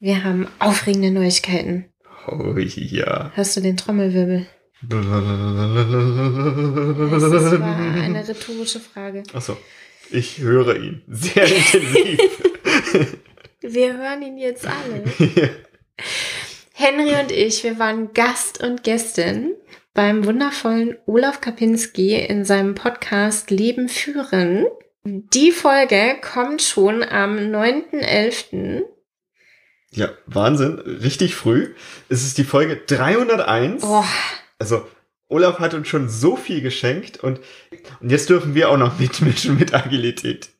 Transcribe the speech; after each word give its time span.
Wir 0.00 0.24
haben 0.24 0.48
aufregende 0.58 1.10
Neuigkeiten. 1.10 1.84
Oh 2.26 2.56
ja. 2.56 3.30
Hörst 3.34 3.56
du 3.56 3.60
den 3.60 3.76
Trommelwirbel? 3.76 4.46
Das 4.82 5.04
war 5.04 5.22
eine 7.76 8.26
rhetorische 8.26 8.80
Frage. 8.80 9.24
Achso, 9.34 9.58
ich 10.10 10.38
höre 10.38 10.76
ihn 10.76 11.02
sehr 11.06 11.44
intensiv. 11.44 12.18
Wir 13.60 13.98
hören 13.98 14.22
ihn 14.22 14.38
jetzt 14.38 14.66
alle. 14.66 15.04
Henry 16.72 17.20
und 17.20 17.30
ich, 17.30 17.62
wir 17.62 17.78
waren 17.78 18.14
Gast 18.14 18.62
und 18.62 18.84
Gästin 18.84 19.52
beim 19.92 20.24
wundervollen 20.24 20.96
Olaf 21.04 21.42
Kapinski 21.42 22.14
in 22.14 22.46
seinem 22.46 22.74
Podcast 22.74 23.50
Leben 23.50 23.90
führen. 23.90 24.64
Die 25.04 25.52
Folge 25.52 26.16
kommt 26.22 26.62
schon 26.62 27.02
am 27.02 27.36
9.11. 27.36 28.80
Ja, 29.92 30.10
Wahnsinn. 30.26 30.78
Richtig 30.78 31.34
früh. 31.34 31.74
Es 32.08 32.22
ist 32.22 32.38
die 32.38 32.44
Folge 32.44 32.76
301. 32.76 33.82
Oh, 33.84 34.04
Also, 34.58 34.86
Olaf 35.28 35.58
hat 35.58 35.74
uns 35.74 35.88
schon 35.88 36.08
so 36.08 36.36
viel 36.36 36.60
geschenkt 36.60 37.18
und, 37.18 37.40
und 38.00 38.10
jetzt 38.10 38.28
dürfen 38.30 38.54
wir 38.54 38.68
auch 38.68 38.76
noch 38.76 38.98
mitmischen 38.98 39.58
mit 39.58 39.74
Agilität. 39.74 40.50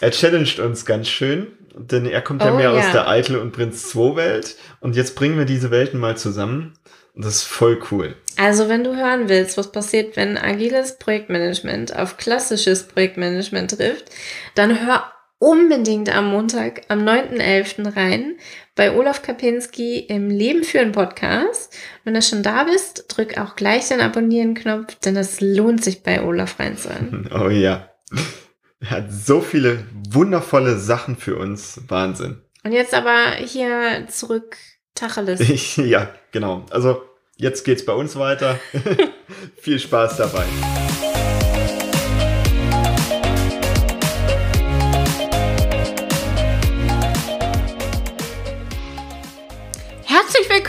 Er 0.00 0.10
challenged 0.10 0.60
uns 0.60 0.86
ganz 0.86 1.08
schön, 1.08 1.48
denn 1.74 2.06
er 2.06 2.22
kommt 2.22 2.42
ja 2.42 2.52
Oh 2.52 2.56
mehr 2.56 2.72
ja. 2.72 2.78
aus 2.78 2.92
der 2.92 3.08
Eitel 3.08 3.36
und 3.36 3.52
Prinz 3.52 3.88
2 3.90 4.16
Welt 4.16 4.56
und 4.80 4.96
jetzt 4.96 5.14
bringen 5.14 5.36
wir 5.38 5.44
diese 5.44 5.70
Welten 5.70 6.00
mal 6.00 6.16
zusammen 6.16 6.74
und 7.14 7.24
das 7.24 7.36
ist 7.36 7.44
voll 7.44 7.80
cool. 7.90 8.14
Also 8.38 8.68
wenn 8.70 8.82
du 8.84 8.96
hören 8.96 9.28
willst, 9.28 9.58
was 9.58 9.72
passiert, 9.72 10.16
wenn 10.16 10.38
agiles 10.38 10.98
Projektmanagement 10.98 11.94
auf 11.94 12.16
klassisches 12.16 12.84
Projektmanagement 12.84 13.76
trifft, 13.76 14.06
dann 14.54 14.86
hör 14.86 15.10
unbedingt 15.40 16.14
am 16.14 16.30
Montag, 16.30 16.82
am 16.88 17.00
9.11. 17.00 17.96
rein 17.96 18.36
bei 18.76 18.94
Olaf 18.94 19.22
Kapinski 19.22 19.98
im 19.98 20.30
Leben 20.30 20.62
führen 20.62 20.92
Podcast. 20.92 21.74
Wenn 22.04 22.14
du 22.14 22.22
schon 22.22 22.42
da 22.42 22.64
bist, 22.64 23.06
drück 23.08 23.38
auch 23.38 23.56
gleich 23.56 23.88
den 23.88 24.00
Abonnieren-Knopf, 24.00 24.96
denn 24.96 25.16
es 25.16 25.40
lohnt 25.40 25.82
sich 25.82 26.02
bei 26.02 26.22
Olaf 26.22 26.60
reinzuhören. 26.60 27.28
Oh 27.34 27.48
ja. 27.48 27.88
Er 28.80 28.90
hat 28.90 29.12
so 29.12 29.40
viele 29.40 29.84
wundervolle 30.10 30.78
Sachen 30.78 31.16
für 31.16 31.36
uns. 31.36 31.80
Wahnsinn. 31.88 32.42
Und 32.62 32.72
jetzt 32.72 32.94
aber 32.94 33.32
hier 33.36 34.06
zurück, 34.08 34.56
Tacheles. 34.94 35.76
Ja, 35.76 36.14
genau. 36.32 36.66
Also 36.70 37.02
jetzt 37.36 37.64
geht's 37.64 37.84
bei 37.84 37.92
uns 37.94 38.16
weiter. 38.16 38.58
Viel 39.56 39.78
Spaß 39.78 40.18
dabei. 40.18 40.44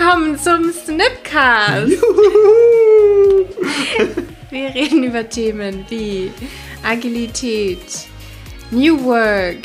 Willkommen 0.01 0.37
zum 0.39 0.71
Snipcast. 0.73 2.01
Wir 4.49 4.73
reden 4.73 5.03
über 5.03 5.29
Themen 5.29 5.85
wie 5.89 6.31
Agilität, 6.81 7.77
New 8.71 9.03
Work, 9.03 9.59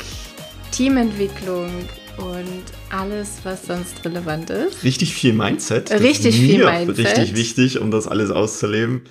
Teamentwicklung 0.72 1.70
und 2.18 2.64
alles, 2.90 3.38
was 3.44 3.64
sonst 3.66 4.04
relevant 4.04 4.50
ist. 4.50 4.84
Richtig 4.84 5.14
viel 5.14 5.32
Mindset. 5.32 5.90
Das 5.90 6.02
Richtig 6.02 6.36
viel 6.36 6.64
Mindset. 6.66 6.98
Richtig 6.98 7.34
wichtig, 7.34 7.80
um 7.80 7.90
das 7.90 8.06
alles 8.06 8.30
auszuleben. 8.30 9.04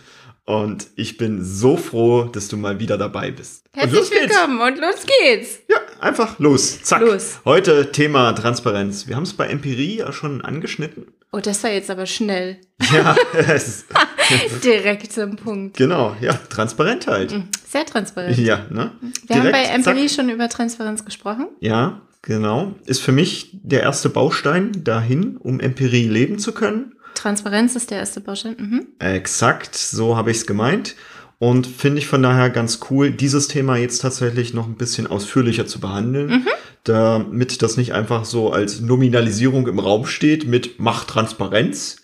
Und 0.45 0.89
ich 0.95 1.17
bin 1.17 1.43
so 1.43 1.75
froh, 1.75 2.25
dass 2.25 2.49
du 2.49 2.57
mal 2.57 2.79
wieder 2.79 2.99
dabei 2.99 3.31
bist. 3.31 3.65
und 3.73 3.81
Herzlich 3.81 4.11
geht's. 4.11 4.29
willkommen 4.35 4.61
und 4.61 4.77
los 4.77 5.03
geht's. 5.19 5.61
Ja, 5.67 5.77
einfach 5.99 6.37
los. 6.37 6.83
Zack. 6.83 7.01
Los. 7.01 7.39
Heute 7.45 7.91
Thema 7.91 8.31
Transparenz. 8.33 9.07
Wir 9.07 9.15
haben 9.15 9.23
es 9.23 9.33
bei 9.33 9.47
Empirie 9.47 9.97
ja 9.97 10.13
schon 10.13 10.41
angeschnitten. 10.41 11.07
Oh, 11.35 11.41
das 11.41 11.61
war 11.65 11.71
jetzt 11.71 11.89
aber 11.89 12.05
schnell. 12.05 12.61
Ja, 12.93 13.13
es 13.33 13.83
ist, 14.29 14.63
Direkt 14.63 15.11
zum 15.11 15.35
Punkt. 15.35 15.75
genau. 15.75 16.15
Ja, 16.21 16.31
transparent 16.33 17.07
halt. 17.07 17.35
Sehr 17.67 17.85
transparent. 17.85 18.37
Ja, 18.37 18.65
ne? 18.69 18.91
Wir 19.27 19.35
haben 19.35 19.51
bei 19.51 19.63
Direkt, 19.63 19.75
Empirie 19.75 20.07
zack. 20.07 20.15
schon 20.15 20.29
über 20.29 20.47
Transparenz 20.47 21.03
gesprochen. 21.03 21.47
Ja, 21.59 22.03
genau. 22.21 22.73
Ist 22.85 23.01
für 23.01 23.11
mich 23.11 23.49
der 23.51 23.81
erste 23.81 24.07
Baustein 24.07 24.81
dahin, 24.85 25.35
um 25.35 25.59
Empirie 25.59 26.07
leben 26.07 26.39
zu 26.39 26.53
können. 26.53 26.95
Transparenz 27.15 27.75
ist 27.75 27.91
der 27.91 27.97
erste 27.97 28.21
Baustein. 28.21 28.55
Mhm. 28.57 28.87
Exakt, 28.99 29.75
so 29.75 30.15
habe 30.15 30.31
ich 30.31 30.37
es 30.37 30.47
gemeint. 30.47 30.95
Und 31.37 31.67
finde 31.67 31.99
ich 31.99 32.07
von 32.07 32.23
daher 32.23 32.49
ganz 32.49 32.79
cool, 32.89 33.11
dieses 33.11 33.47
Thema 33.47 33.75
jetzt 33.77 33.99
tatsächlich 34.01 34.53
noch 34.53 34.67
ein 34.67 34.75
bisschen 34.75 35.05
ausführlicher 35.07 35.65
zu 35.65 35.79
behandeln, 35.79 36.45
damit 36.85 37.61
das 37.61 37.77
nicht 37.77 37.93
einfach 37.93 38.25
so 38.25 38.51
als 38.51 38.79
Nominalisierung 38.79 39.67
im 39.67 39.79
Raum 39.79 40.05
steht 40.05 40.47
mit 40.47 40.79
Macht 40.79 41.07
Transparenz, 41.09 41.97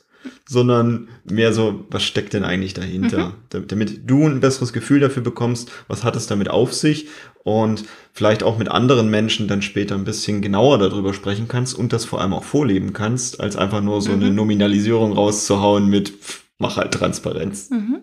sondern 0.47 1.07
mehr 1.23 1.53
so, 1.53 1.85
was 1.89 2.03
steckt 2.03 2.33
denn 2.33 2.43
eigentlich 2.43 2.73
dahinter? 2.73 3.33
Da- 3.49 3.59
Damit 3.59 4.09
du 4.09 4.25
ein 4.27 4.39
besseres 4.41 4.73
Gefühl 4.73 4.99
dafür 4.99 5.23
bekommst, 5.23 5.71
was 5.87 6.03
hat 6.03 6.15
es 6.15 6.27
damit 6.27 6.49
auf 6.49 6.73
sich 6.73 7.07
und 7.43 7.85
vielleicht 8.13 8.43
auch 8.43 8.57
mit 8.57 8.67
anderen 8.69 9.09
Menschen 9.09 9.47
dann 9.47 9.61
später 9.61 9.95
ein 9.95 10.03
bisschen 10.03 10.41
genauer 10.41 10.77
darüber 10.77 11.13
sprechen 11.13 11.47
kannst 11.47 11.73
und 11.73 11.93
das 11.93 12.05
vor 12.05 12.19
allem 12.21 12.33
auch 12.33 12.43
vorleben 12.43 12.91
kannst, 12.93 13.39
als 13.39 13.55
einfach 13.55 13.81
nur 13.81 14.01
so 14.01 14.11
eine 14.11 14.29
Nominalisierung 14.31 15.13
rauszuhauen 15.13 15.87
mit 15.87 16.09
pff, 16.09 16.43
mach 16.59 16.77
halt 16.77 16.91
Transparenz. 16.93 17.69
Mhm. 17.69 18.01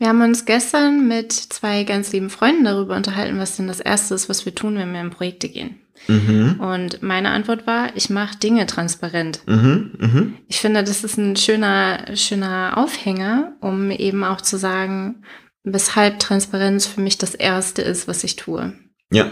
Wir 0.00 0.08
haben 0.08 0.22
uns 0.22 0.46
gestern 0.46 1.08
mit 1.08 1.30
zwei 1.30 1.84
ganz 1.84 2.10
lieben 2.10 2.30
Freunden 2.30 2.64
darüber 2.64 2.96
unterhalten, 2.96 3.38
was 3.38 3.58
denn 3.58 3.68
das 3.68 3.80
Erste 3.80 4.14
ist, 4.14 4.30
was 4.30 4.46
wir 4.46 4.54
tun, 4.54 4.76
wenn 4.76 4.94
wir 4.94 5.00
in 5.02 5.10
Projekte 5.10 5.50
gehen. 5.50 5.78
Mhm. 6.08 6.58
Und 6.58 7.02
meine 7.02 7.28
Antwort 7.32 7.66
war, 7.66 7.94
ich 7.94 8.08
mache 8.08 8.38
Dinge 8.38 8.64
transparent. 8.64 9.42
Mhm. 9.46 9.92
Mhm. 9.98 10.36
Ich 10.48 10.58
finde, 10.58 10.82
das 10.82 11.04
ist 11.04 11.18
ein 11.18 11.36
schöner, 11.36 12.16
schöner 12.16 12.78
Aufhänger, 12.78 13.52
um 13.60 13.90
eben 13.90 14.24
auch 14.24 14.40
zu 14.40 14.56
sagen, 14.56 15.22
weshalb 15.64 16.18
Transparenz 16.18 16.86
für 16.86 17.02
mich 17.02 17.18
das 17.18 17.34
Erste 17.34 17.82
ist, 17.82 18.08
was 18.08 18.24
ich 18.24 18.36
tue. 18.36 18.72
Ja, 19.12 19.30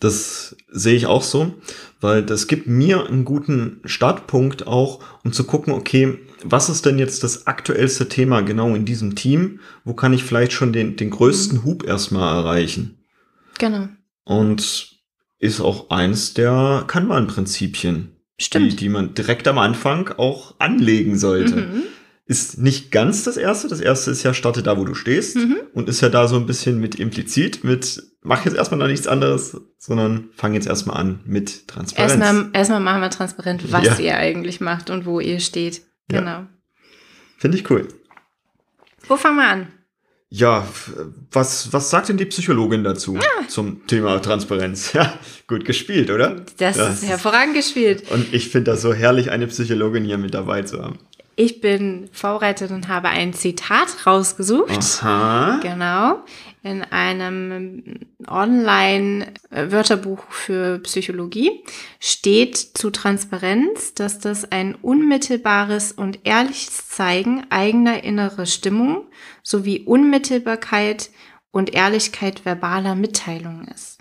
das 0.00 0.56
sehe 0.70 0.96
ich 0.96 1.06
auch 1.06 1.22
so, 1.22 1.54
weil 2.00 2.22
das 2.24 2.46
gibt 2.46 2.66
mir 2.66 3.06
einen 3.06 3.26
guten 3.26 3.80
Startpunkt 3.84 4.66
auch, 4.66 5.00
um 5.24 5.32
zu 5.32 5.44
gucken, 5.44 5.74
okay, 5.74 6.18
was 6.42 6.70
ist 6.70 6.86
denn 6.86 6.98
jetzt 6.98 7.22
das 7.22 7.46
aktuellste 7.46 8.08
Thema 8.08 8.40
genau 8.40 8.74
in 8.74 8.86
diesem 8.86 9.14
Team? 9.14 9.60
Wo 9.84 9.92
kann 9.92 10.14
ich 10.14 10.24
vielleicht 10.24 10.52
schon 10.52 10.72
den, 10.72 10.96
den 10.96 11.10
größten 11.10 11.64
Hub 11.64 11.86
erstmal 11.86 12.34
erreichen? 12.34 13.04
Genau. 13.58 13.88
Und 14.24 14.96
ist 15.38 15.60
auch 15.60 15.90
eins 15.90 16.32
der 16.32 16.84
Kanban-Prinzipien, 16.86 18.16
die, 18.38 18.44
Stimmt. 18.44 18.80
die 18.80 18.88
man 18.88 19.14
direkt 19.14 19.46
am 19.48 19.58
Anfang 19.58 20.08
auch 20.16 20.54
anlegen 20.58 21.18
sollte. 21.18 21.56
Mhm. 21.56 21.82
Ist 22.24 22.58
nicht 22.58 22.90
ganz 22.90 23.24
das 23.24 23.36
erste. 23.36 23.68
Das 23.68 23.80
erste 23.80 24.12
ist 24.12 24.22
ja, 24.22 24.32
starte 24.32 24.62
da, 24.62 24.78
wo 24.78 24.84
du 24.84 24.94
stehst. 24.94 25.36
Mhm. 25.36 25.56
Und 25.74 25.88
ist 25.88 26.00
ja 26.00 26.08
da 26.08 26.28
so 26.28 26.36
ein 26.36 26.46
bisschen 26.46 26.78
mit 26.78 26.94
implizit, 26.94 27.64
mit 27.64 28.09
mach 28.22 28.44
jetzt 28.44 28.56
erstmal 28.56 28.78
noch 28.78 28.86
nichts 28.86 29.06
anderes, 29.06 29.60
sondern 29.78 30.28
fang 30.36 30.54
jetzt 30.54 30.66
erstmal 30.66 30.96
an 30.98 31.20
mit 31.24 31.68
Transparenz. 31.68 32.12
Erstmal, 32.12 32.50
erstmal 32.52 32.80
machen 32.80 33.00
wir 33.02 33.10
transparent, 33.10 33.72
was 33.72 33.84
Ja. 33.84 33.98
ihr 33.98 34.16
eigentlich 34.16 34.60
macht 34.60 34.90
und 34.90 35.06
wo 35.06 35.20
ihr 35.20 35.40
steht. 35.40 35.82
Ja. 36.10 36.18
Genau. 36.20 36.46
Finde 37.38 37.56
ich 37.58 37.70
cool. 37.70 37.88
Wo 39.08 39.16
fangen 39.16 39.36
wir 39.36 39.48
an? 39.48 39.66
Ja, 40.32 40.64
was, 41.32 41.72
was 41.72 41.90
sagt 41.90 42.08
denn 42.08 42.16
die 42.16 42.24
Psychologin 42.26 42.84
dazu 42.84 43.16
Ah. 43.18 43.48
zum 43.48 43.84
Thema 43.88 44.20
Transparenz? 44.22 44.92
Ja, 44.94 45.12
gut 45.48 45.64
gespielt, 45.64 46.08
oder? 46.10 46.36
Das, 46.58 46.76
Das 46.76 47.02
ist 47.02 47.08
hervorragend 47.08 47.54
gespielt. 47.54 48.08
Und 48.12 48.32
ich 48.32 48.48
finde 48.50 48.70
das 48.70 48.82
so 48.82 48.94
herrlich, 48.94 49.30
eine 49.32 49.48
Psychologin 49.48 50.04
hier 50.04 50.18
mit 50.18 50.34
dabei 50.34 50.62
zu 50.62 50.80
haben. 50.82 50.98
Ich 51.34 51.60
bin 51.60 52.08
Vorreiterin 52.12 52.76
und 52.76 52.88
habe 52.88 53.08
ein 53.08 53.32
Zitat 53.32 54.06
rausgesucht. 54.06 54.70
Aha. 55.02 55.58
Genau. 55.62 56.22
In 56.62 56.82
einem 56.82 58.00
Online-Wörterbuch 58.26 60.30
für 60.30 60.78
Psychologie 60.80 61.64
steht 61.98 62.58
zu 62.58 62.90
Transparenz, 62.90 63.94
dass 63.94 64.18
das 64.18 64.52
ein 64.52 64.74
unmittelbares 64.74 65.92
und 65.92 66.18
ehrliches 66.24 66.88
Zeigen 66.88 67.46
eigener 67.48 68.04
innerer 68.04 68.44
Stimmung 68.44 69.06
sowie 69.42 69.80
Unmittelbarkeit 69.80 71.08
und 71.50 71.72
Ehrlichkeit 71.72 72.44
verbaler 72.44 72.94
Mitteilungen 72.94 73.66
ist. 73.68 73.96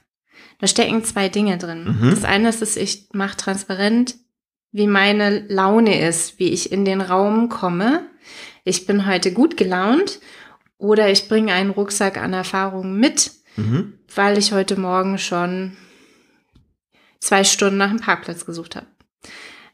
Da 0.59 0.67
stecken 0.67 1.05
zwei 1.05 1.29
Dinge 1.29 1.57
drin. 1.57 1.97
Mhm. 2.01 2.09
Das 2.09 2.25
eine 2.25 2.49
ist, 2.49 2.61
dass 2.61 2.75
ich 2.75 3.07
mache 3.13 3.37
transparent, 3.37 4.17
wie 4.73 4.87
meine 4.87 5.47
Laune 5.47 6.05
ist, 6.05 6.39
wie 6.39 6.49
ich 6.49 6.73
in 6.73 6.83
den 6.83 6.99
Raum 6.99 7.47
komme. 7.47 8.05
Ich 8.65 8.85
bin 8.85 9.07
heute 9.07 9.31
gut 9.31 9.55
gelaunt 9.55 10.19
oder 10.79 11.11
ich 11.11 11.27
bringe 11.27 11.53
einen 11.53 11.69
Rucksack 11.69 12.17
an 12.17 12.33
Erfahrungen 12.33 12.99
mit, 12.99 13.31
Mhm. 13.55 13.93
weil 14.15 14.37
ich 14.37 14.53
heute 14.53 14.79
Morgen 14.79 15.17
schon 15.17 15.75
zwei 17.19 17.43
Stunden 17.43 17.77
nach 17.77 17.89
einem 17.89 17.99
Parkplatz 17.99 18.45
gesucht 18.45 18.75
habe. 18.75 18.87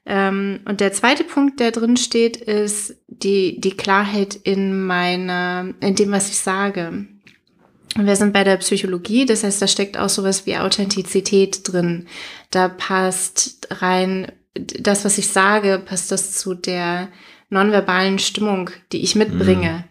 Ähm, 0.08 0.62
und 0.66 0.82
der 0.82 0.92
zweite 0.94 1.24
Punkt, 1.24 1.60
der 1.60 1.72
drin 1.72 1.98
steht, 1.98 2.38
ist 2.38 2.96
die, 3.08 3.60
die 3.62 3.78
Klarheit 3.78 4.36
in 4.36 4.86
meiner, 4.86 5.74
in 5.80 5.96
dem, 5.96 6.12
was 6.12 6.30
ich 6.30 6.38
sage. 6.40 7.06
Wir 7.98 8.16
sind 8.16 8.34
bei 8.34 8.44
der 8.44 8.58
Psychologie, 8.58 9.26
das 9.26 9.44
heißt, 9.44 9.62
da 9.62 9.68
steckt 9.68 9.98
auch 9.98 10.10
sowas 10.10 10.46
wie 10.46 10.58
Authentizität 10.58 11.72
drin. 11.72 12.08
Da 12.52 12.68
passt 12.68 13.68
rein, 13.72 14.32
das, 14.54 15.06
was 15.06 15.18
ich 15.18 15.28
sage, 15.28 15.82
passt 15.84 16.12
das 16.12 16.34
zu 16.34 16.56
der 16.56 17.10
nonverbalen 17.50 18.20
Stimmung, 18.20 18.70
die 18.92 19.02
ich 19.02 19.16
mitbringe. 19.16 19.72
Mhm. 19.72 19.84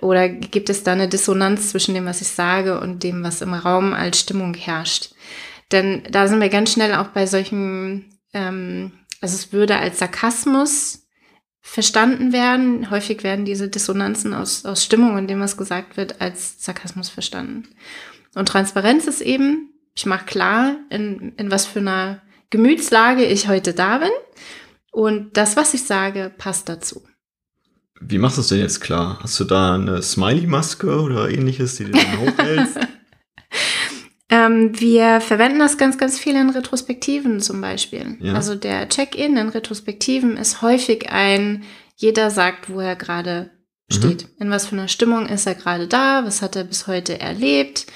Oder 0.00 0.28
gibt 0.28 0.70
es 0.70 0.82
da 0.82 0.92
eine 0.92 1.08
Dissonanz 1.08 1.70
zwischen 1.70 1.94
dem, 1.94 2.06
was 2.06 2.22
ich 2.22 2.28
sage 2.28 2.80
und 2.80 3.02
dem, 3.02 3.22
was 3.22 3.42
im 3.42 3.52
Raum 3.52 3.92
als 3.92 4.20
Stimmung 4.20 4.54
herrscht? 4.54 5.10
Denn 5.72 6.02
da 6.10 6.26
sind 6.26 6.40
wir 6.40 6.48
ganz 6.48 6.72
schnell 6.72 6.94
auch 6.94 7.08
bei 7.08 7.26
solchen, 7.26 8.18
ähm, 8.32 8.92
also 9.20 9.34
es 9.34 9.52
würde 9.52 9.76
als 9.76 9.98
Sarkasmus 9.98 11.06
verstanden 11.60 12.32
werden. 12.32 12.90
Häufig 12.90 13.22
werden 13.22 13.44
diese 13.44 13.68
Dissonanzen 13.68 14.34
aus, 14.34 14.64
aus 14.64 14.82
Stimmung 14.82 15.14
und 15.16 15.28
dem, 15.28 15.40
was 15.40 15.56
gesagt 15.56 15.96
wird, 15.96 16.20
als 16.20 16.64
Sarkasmus 16.64 17.08
verstanden. 17.08 17.68
Und 18.34 18.48
Transparenz 18.48 19.06
ist 19.06 19.20
eben, 19.20 19.70
ich 19.94 20.06
mache 20.06 20.24
klar, 20.24 20.76
in, 20.88 21.34
in 21.36 21.50
was 21.50 21.66
für 21.66 21.80
einer 21.80 22.22
Gemütslage 22.48 23.24
ich 23.24 23.48
heute 23.48 23.74
da 23.74 23.98
bin. 23.98 24.10
Und 24.92 25.36
das, 25.36 25.56
was 25.56 25.74
ich 25.74 25.84
sage, 25.84 26.32
passt 26.36 26.68
dazu. 26.68 27.02
Wie 28.00 28.18
machst 28.18 28.38
du 28.38 28.40
es 28.40 28.48
denn 28.48 28.58
jetzt 28.58 28.80
klar? 28.80 29.18
Hast 29.22 29.38
du 29.38 29.44
da 29.44 29.74
eine 29.74 30.02
Smiley-Maske 30.02 31.00
oder 31.00 31.30
ähnliches, 31.30 31.76
die 31.76 31.84
du 31.84 31.92
dann 31.92 32.20
hochhältst? 32.20 32.78
Ähm, 34.32 34.78
wir 34.78 35.20
verwenden 35.20 35.58
das 35.58 35.76
ganz, 35.76 35.98
ganz 35.98 36.16
viel 36.16 36.36
in 36.36 36.50
Retrospektiven 36.50 37.40
zum 37.40 37.60
Beispiel. 37.60 38.16
Ja. 38.20 38.34
Also 38.34 38.54
der 38.54 38.88
Check-in 38.88 39.36
in 39.36 39.48
Retrospektiven 39.48 40.36
ist 40.36 40.62
häufig 40.62 41.10
ein, 41.10 41.64
jeder 41.96 42.30
sagt, 42.30 42.70
wo 42.70 42.78
er 42.78 42.94
gerade 42.94 43.50
mhm. 43.90 43.94
steht. 43.94 44.28
In 44.38 44.50
was 44.50 44.66
für 44.66 44.76
einer 44.76 44.86
Stimmung 44.86 45.26
ist 45.26 45.46
er 45.46 45.56
gerade 45.56 45.88
da, 45.88 46.24
was 46.24 46.42
hat 46.42 46.54
er 46.54 46.62
bis 46.62 46.86
heute 46.86 47.18
erlebt. 47.18 47.86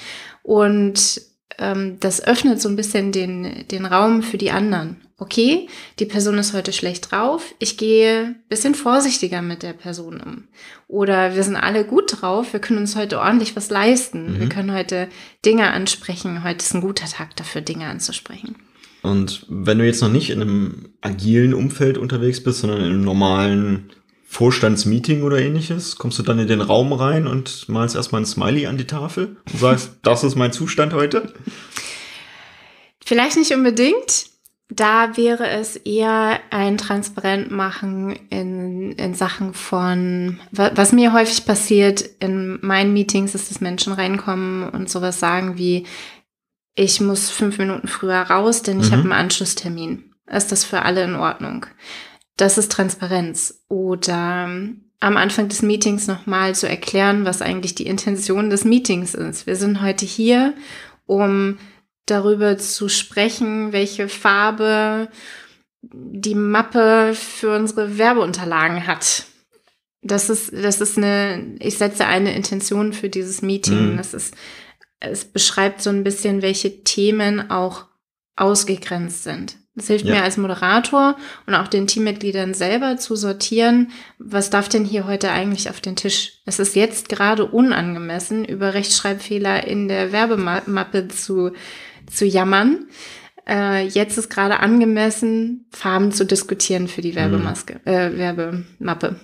Und 0.43 1.23
ähm, 1.59 1.99
das 2.01 2.23
öffnet 2.25 2.61
so 2.61 2.69
ein 2.69 2.77
bisschen 2.77 3.13
den, 3.13 3.67
den 3.71 3.87
Raum 3.87 4.23
für 4.23 4.39
die 4.39 4.51
anderen. 4.51 4.97
Okay, 5.17 5.69
die 6.01 6.07
Person 6.07 6.39
ist 6.39 6.55
heute 6.55 6.73
schlecht 6.73 7.13
drauf, 7.13 7.55
ich 7.61 7.77
gehe 7.77 8.35
bisschen 8.49 8.75
vorsichtiger 8.75 9.43
mit 9.43 9.63
der 9.63 9.73
Person 9.73 10.21
um. 10.21 10.45
Oder 10.89 11.37
wir 11.37 11.45
sind 11.45 11.57
alle 11.57 11.85
gut 11.85 12.21
drauf, 12.21 12.53
wir 12.53 12.61
können 12.61 12.81
uns 12.81 12.97
heute 12.97 13.21
ordentlich 13.21 13.55
was 13.55 13.71
leisten. 13.71 14.35
Mhm. 14.35 14.41
Wir 14.41 14.49
können 14.49 14.73
heute 14.73 15.09
Dinge 15.45 15.71
ansprechen. 15.71 16.43
Heute 16.43 16.65
ist 16.65 16.75
ein 16.75 16.81
guter 16.81 17.07
Tag 17.07 17.37
dafür, 17.37 17.61
Dinge 17.61 17.87
anzusprechen. 17.87 18.57
Und 19.03 19.47
wenn 19.49 19.79
du 19.79 19.85
jetzt 19.85 20.01
noch 20.01 20.11
nicht 20.11 20.31
in 20.31 20.41
einem 20.41 20.89
agilen 21.01 21.55
Umfeld 21.55 21.99
unterwegs 21.99 22.43
bist, 22.43 22.61
sondern 22.61 22.81
in 22.81 22.87
einem 22.87 23.05
normalen 23.05 23.93
Vorstandsmeeting 24.35 25.23
oder 25.23 25.39
ähnliches, 25.39 25.95
kommst 25.95 26.19
du 26.19 26.25
dann 26.25 26.41
in 26.41 26.49
den 26.49 26.61
Raum 26.61 26.93
rein 26.93 27.29
und 27.29 27.69
malst 27.69 27.95
erstmal 27.95 28.23
ein 28.23 28.27
Smiley 28.27 28.67
an 28.67 28.77
die 28.77 28.87
Tafel 28.87 29.37
und 29.53 29.61
sagst, 29.61 29.93
das 30.03 30.25
ist 30.25 30.35
mein 30.35 30.51
Zustand 30.51 30.93
heute? 30.93 31.33
Vielleicht 33.05 33.37
nicht 33.37 33.55
unbedingt. 33.55 34.27
Da 34.69 35.17
wäre 35.17 35.47
es 35.51 35.77
eher 35.77 36.41
ein 36.51 36.79
Transparentmachen 36.79 38.17
in, 38.31 38.93
in 38.93 39.15
Sachen 39.15 39.55
von, 39.55 40.41
was 40.51 40.91
mir 40.91 41.13
häufig 41.13 41.47
passiert 41.47 42.01
in 42.19 42.59
meinen 42.61 42.93
Meetings, 42.93 43.37
ist, 43.37 43.53
dass 43.53 43.61
Menschen 43.61 43.93
reinkommen 43.93 44.69
und 44.69 44.91
sowas 44.91 45.21
sagen 45.21 45.59
wie, 45.59 45.87
ich 46.75 47.01
muss 47.01 47.31
fünf 47.31 47.59
Minuten 47.59 47.87
früher 47.87 48.23
raus, 48.23 48.63
denn 48.63 48.81
ich 48.81 48.89
mhm. 48.89 48.93
habe 48.93 49.03
einen 49.03 49.13
Anschlusstermin. 49.13 50.13
Ist 50.27 50.51
das 50.51 50.65
für 50.65 50.83
alle 50.83 51.05
in 51.05 51.15
Ordnung? 51.15 51.67
Das 52.37 52.59
ist 52.59 52.73
Transparenz. 52.73 53.65
Oder 53.69 54.47
ähm, 54.49 54.91
am 55.01 55.17
Anfang 55.17 55.49
des 55.49 55.63
Meetings 55.63 56.07
nochmal 56.07 56.55
zu 56.55 56.69
erklären, 56.69 57.25
was 57.25 57.43
eigentlich 57.43 57.75
die 57.75 57.87
Intention 57.87 58.51
des 58.51 58.65
Meetings 58.65 59.15
ist. 59.15 59.47
Wir 59.47 59.57
sind 59.57 59.83
heute 59.83 60.07
hier, 60.07 60.55
um 61.07 61.59
darüber 62.07 62.59
zu 62.59 62.89
sprechen, 62.89 63.73
welche 63.73 64.09
Farbe 64.09 65.09
die 65.83 66.35
Mappe 66.35 67.15
für 67.15 67.55
unsere 67.55 67.99
Werbeunterlagen 67.99 68.87
hat. 68.87 69.25
Das 70.03 70.31
ist, 70.31 70.53
das 70.53 70.81
ist 70.81 70.97
eine, 70.99 71.57
ich 71.61 71.79
setze 71.79 72.07
eine 72.07 72.35
Intention 72.35 72.93
für 72.93 73.09
dieses 73.09 73.43
Meeting. 73.43 73.93
Mhm. 73.93 73.97
Das 73.97 74.15
ist, 74.15 74.35
es 75.01 75.25
beschreibt 75.25 75.83
so 75.83 75.91
ein 75.91 76.05
bisschen, 76.05 76.43
welche 76.43 76.83
Themen 76.85 77.51
auch 77.51 77.87
ausgegrenzt 78.37 79.23
sind. 79.25 79.57
Das 79.77 79.89
hilft 79.89 80.05
ja. 80.05 80.15
mir 80.15 80.23
als 80.23 80.37
Moderator 80.37 81.17
und 81.47 81.55
auch 81.55 81.67
den 81.67 81.89
Teammitgliedern 81.89 82.55
selber 82.55 82.97
zu 82.97 83.17
sortieren, 83.17 83.91
was 84.19 84.49
darf 84.51 84.69
denn 84.69 84.85
hier 84.85 85.07
heute 85.07 85.31
eigentlich 85.31 85.69
auf 85.69 85.81
den 85.81 85.97
Tisch? 85.97 86.35
Es 86.45 86.61
ist 86.61 86.77
jetzt 86.77 87.09
gerade 87.09 87.47
unangemessen, 87.47 88.45
über 88.45 88.75
Rechtschreibfehler 88.75 89.67
in 89.67 89.89
der 89.89 90.13
Werbemappe 90.13 91.09
zu, 91.09 91.53
zu 92.07 92.25
jammern. 92.25 92.87
Äh, 93.49 93.87
jetzt 93.89 94.17
ist 94.17 94.31
gerade 94.31 94.61
angemessen, 94.61 95.67
Farben 95.71 96.13
zu 96.13 96.25
diskutieren 96.25 96.87
für 96.87 97.03
die 97.03 97.13
mhm. 97.13 97.17
Werbemaske, 97.17 97.81
mhm. 97.85 97.93
äh, 97.93 98.17
Werbemappe. 98.17 99.17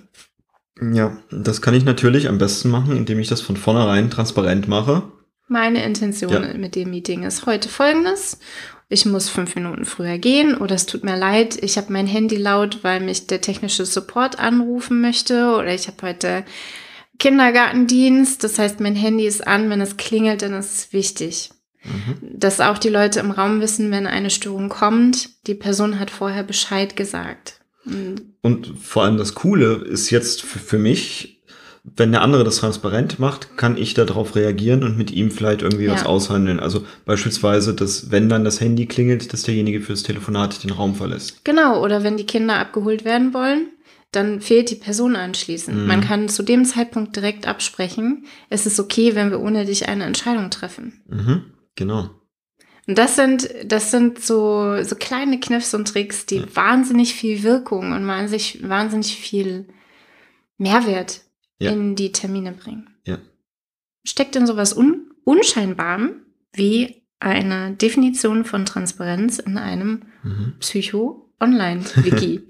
Ja, 0.92 1.16
das 1.30 1.62
kann 1.62 1.74
ich 1.74 1.84
natürlich 1.84 2.28
am 2.28 2.38
besten 2.38 2.70
machen, 2.70 2.96
indem 2.96 3.20
ich 3.20 3.28
das 3.28 3.40
von 3.40 3.56
vornherein 3.56 4.10
transparent 4.10 4.66
mache. 4.66 5.02
Meine 5.46 5.84
Intention 5.84 6.32
ja. 6.32 6.54
mit 6.54 6.74
dem 6.74 6.90
Meeting 6.90 7.22
ist 7.22 7.46
heute 7.46 7.68
folgendes 7.68 8.38
ich 8.90 9.06
muss 9.06 9.28
fünf 9.28 9.54
Minuten 9.54 9.84
früher 9.84 10.18
gehen 10.18 10.56
oder 10.56 10.74
es 10.74 10.84
tut 10.84 11.04
mir 11.04 11.16
leid, 11.16 11.56
ich 11.62 11.78
habe 11.78 11.92
mein 11.92 12.08
Handy 12.08 12.36
laut, 12.36 12.80
weil 12.82 13.00
mich 13.00 13.28
der 13.28 13.40
technische 13.40 13.86
Support 13.86 14.38
anrufen 14.38 15.00
möchte 15.00 15.54
oder 15.54 15.72
ich 15.72 15.86
habe 15.86 16.08
heute 16.08 16.44
Kindergartendienst, 17.18 18.42
das 18.42 18.58
heißt, 18.58 18.80
mein 18.80 18.96
Handy 18.96 19.26
ist 19.26 19.46
an, 19.46 19.70
wenn 19.70 19.80
es 19.80 19.96
klingelt, 19.96 20.42
dann 20.42 20.54
ist 20.54 20.74
es 20.74 20.92
wichtig. 20.92 21.50
Mhm. 21.84 22.16
Dass 22.20 22.60
auch 22.60 22.78
die 22.78 22.88
Leute 22.88 23.20
im 23.20 23.30
Raum 23.30 23.60
wissen, 23.60 23.90
wenn 23.92 24.06
eine 24.06 24.30
Störung 24.30 24.68
kommt, 24.68 25.46
die 25.46 25.54
Person 25.54 26.00
hat 26.00 26.10
vorher 26.10 26.42
Bescheid 26.42 26.96
gesagt. 26.96 27.60
Und 28.42 28.74
vor 28.82 29.04
allem 29.04 29.18
das 29.18 29.34
Coole 29.34 29.84
ist 29.84 30.10
jetzt 30.10 30.42
für 30.42 30.78
mich, 30.78 31.39
wenn 31.82 32.12
der 32.12 32.22
andere 32.22 32.44
das 32.44 32.58
transparent 32.58 33.18
macht, 33.18 33.56
kann 33.56 33.76
ich 33.76 33.94
darauf 33.94 34.36
reagieren 34.36 34.84
und 34.84 34.98
mit 34.98 35.10
ihm 35.10 35.30
vielleicht 35.30 35.62
irgendwie 35.62 35.86
ja. 35.86 35.92
was 35.92 36.04
aushandeln. 36.04 36.60
Also 36.60 36.84
beispielsweise, 37.06 37.74
dass 37.74 38.10
wenn 38.10 38.28
dann 38.28 38.44
das 38.44 38.60
Handy 38.60 38.86
klingelt, 38.86 39.32
dass 39.32 39.42
derjenige 39.42 39.80
fürs 39.80 40.02
Telefonat 40.02 40.62
den 40.62 40.70
Raum 40.70 40.94
verlässt. 40.94 41.44
Genau, 41.44 41.82
oder 41.82 42.04
wenn 42.04 42.16
die 42.16 42.26
Kinder 42.26 42.58
abgeholt 42.58 43.04
werden 43.04 43.32
wollen, 43.32 43.68
dann 44.12 44.40
fehlt 44.40 44.70
die 44.70 44.76
Person 44.76 45.16
anschließend. 45.16 45.78
Mhm. 45.78 45.86
Man 45.86 46.00
kann 46.02 46.28
zu 46.28 46.42
dem 46.42 46.64
Zeitpunkt 46.64 47.16
direkt 47.16 47.46
absprechen, 47.46 48.26
es 48.50 48.66
ist 48.66 48.78
okay, 48.78 49.14
wenn 49.14 49.30
wir 49.30 49.40
ohne 49.40 49.64
dich 49.64 49.88
eine 49.88 50.04
Entscheidung 50.04 50.50
treffen. 50.50 51.00
Mhm, 51.08 51.44
genau. 51.76 52.10
Und 52.86 52.98
das 52.98 53.14
sind, 53.14 53.48
das 53.64 53.90
sind 53.90 54.20
so, 54.20 54.82
so 54.82 54.96
kleine 54.96 55.38
Kniffs 55.38 55.74
und 55.74 55.86
Tricks, 55.86 56.26
die 56.26 56.38
ja. 56.38 56.44
wahnsinnig 56.54 57.14
viel 57.14 57.42
Wirkung 57.42 57.92
und 57.92 58.06
wahnsinnig, 58.06 58.68
wahnsinnig 58.68 59.16
viel 59.16 59.68
Mehrwert 60.58 61.22
ja. 61.60 61.70
in 61.70 61.94
die 61.94 62.12
Termine 62.12 62.52
bringen. 62.52 62.88
Ja. 63.06 63.18
Steckt 64.04 64.34
in 64.36 64.46
sowas 64.46 64.76
un 64.76 65.12
Unscheinbarem 65.24 66.22
wie 66.52 67.02
eine 67.20 67.72
Definition 67.72 68.44
von 68.44 68.64
Transparenz 68.64 69.38
in 69.38 69.58
einem 69.58 70.02
mhm. 70.22 70.54
Psycho-Online-Wiki. 70.58 72.48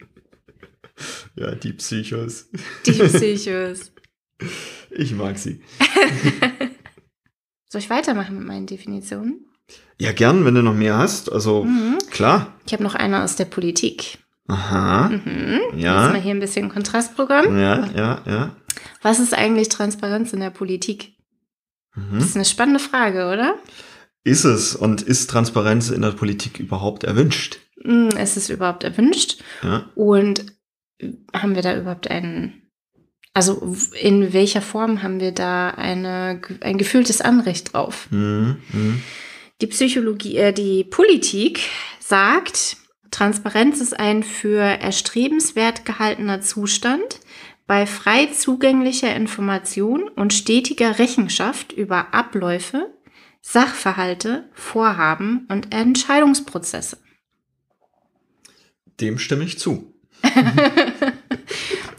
ja, 1.36 1.54
die 1.54 1.72
Psychos. 1.72 2.48
Die 2.86 2.92
Psychos. 2.92 3.92
Ich 4.92 5.14
mag 5.14 5.38
sie. 5.38 5.60
Soll 7.68 7.80
ich 7.80 7.90
weitermachen 7.90 8.38
mit 8.38 8.46
meinen 8.46 8.66
Definitionen? 8.66 9.46
Ja, 9.98 10.12
gern, 10.12 10.44
wenn 10.44 10.54
du 10.54 10.62
noch 10.62 10.74
mehr 10.74 10.98
hast. 10.98 11.30
Also, 11.30 11.62
mhm. 11.62 11.98
klar. 12.10 12.54
Ich 12.66 12.72
habe 12.72 12.82
noch 12.82 12.96
eine 12.96 13.22
aus 13.22 13.36
der 13.36 13.44
Politik. 13.44 14.18
Aha. 14.48 15.10
Mhm. 15.10 15.78
Ja. 15.78 16.04
Jetzt 16.04 16.12
mal 16.12 16.20
hier 16.20 16.34
ein 16.34 16.40
bisschen 16.40 16.70
Kontrastprogramm. 16.70 17.56
Ja, 17.56 17.88
ja, 17.94 18.22
ja. 18.26 18.56
Was 19.02 19.18
ist 19.18 19.34
eigentlich 19.34 19.68
Transparenz 19.68 20.32
in 20.32 20.40
der 20.40 20.50
Politik? 20.50 21.14
Mhm. 21.94 22.18
Das 22.18 22.24
ist 22.26 22.36
eine 22.36 22.44
spannende 22.44 22.80
Frage, 22.80 23.28
oder? 23.28 23.56
Ist 24.22 24.44
es 24.44 24.76
und 24.76 25.02
ist 25.02 25.30
Transparenz 25.30 25.90
in 25.90 26.02
der 26.02 26.12
Politik 26.12 26.60
überhaupt 26.60 27.04
erwünscht? 27.04 27.58
Mm, 27.82 28.08
es 28.16 28.36
ist 28.36 28.50
überhaupt 28.50 28.84
erwünscht. 28.84 29.42
Ja. 29.62 29.90
Und 29.94 30.46
haben 31.32 31.54
wir 31.54 31.62
da 31.62 31.76
überhaupt 31.76 32.10
einen, 32.10 32.70
also 33.32 33.74
in 33.98 34.32
welcher 34.32 34.60
Form 34.60 35.02
haben 35.02 35.20
wir 35.20 35.32
da 35.32 35.70
eine, 35.70 36.42
ein 36.60 36.76
gefühltes 36.76 37.22
Anrecht 37.22 37.72
drauf? 37.72 38.08
Mhm. 38.10 38.58
Mhm. 38.72 39.02
Die 39.62 39.66
Psychologie, 39.66 40.36
äh, 40.36 40.52
die 40.52 40.84
Politik 40.84 41.60
sagt, 41.98 42.76
Transparenz 43.10 43.80
ist 43.80 43.98
ein 43.98 44.22
für 44.22 44.60
erstrebenswert 44.60 45.84
gehaltener 45.84 46.40
Zustand, 46.40 47.19
bei 47.70 47.86
frei 47.86 48.26
zugänglicher 48.26 49.14
Information 49.14 50.08
und 50.08 50.34
stetiger 50.34 50.98
Rechenschaft 50.98 51.70
über 51.70 52.12
Abläufe, 52.12 52.92
Sachverhalte, 53.42 54.48
Vorhaben 54.54 55.46
und 55.48 55.72
Entscheidungsprozesse. 55.72 56.98
Dem 59.00 59.20
stimme 59.20 59.44
ich 59.44 59.60
zu. 59.60 59.94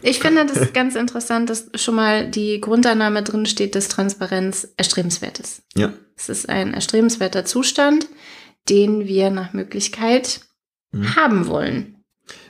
Ich 0.04 0.18
finde 0.18 0.44
das 0.44 0.72
ganz 0.72 0.96
interessant, 0.96 1.48
dass 1.48 1.70
schon 1.76 1.94
mal 1.94 2.28
die 2.28 2.60
Grundannahme 2.60 3.22
drin 3.22 3.46
steht, 3.46 3.76
dass 3.76 3.86
Transparenz 3.86 4.66
erstrebenswert 4.76 5.38
ist. 5.38 5.62
Ja. 5.76 5.92
Es 6.16 6.28
ist 6.28 6.48
ein 6.48 6.74
erstrebenswerter 6.74 7.44
Zustand, 7.44 8.08
den 8.68 9.06
wir 9.06 9.30
nach 9.30 9.52
Möglichkeit 9.52 10.40
mhm. 10.90 11.14
haben 11.14 11.46
wollen. 11.46 12.02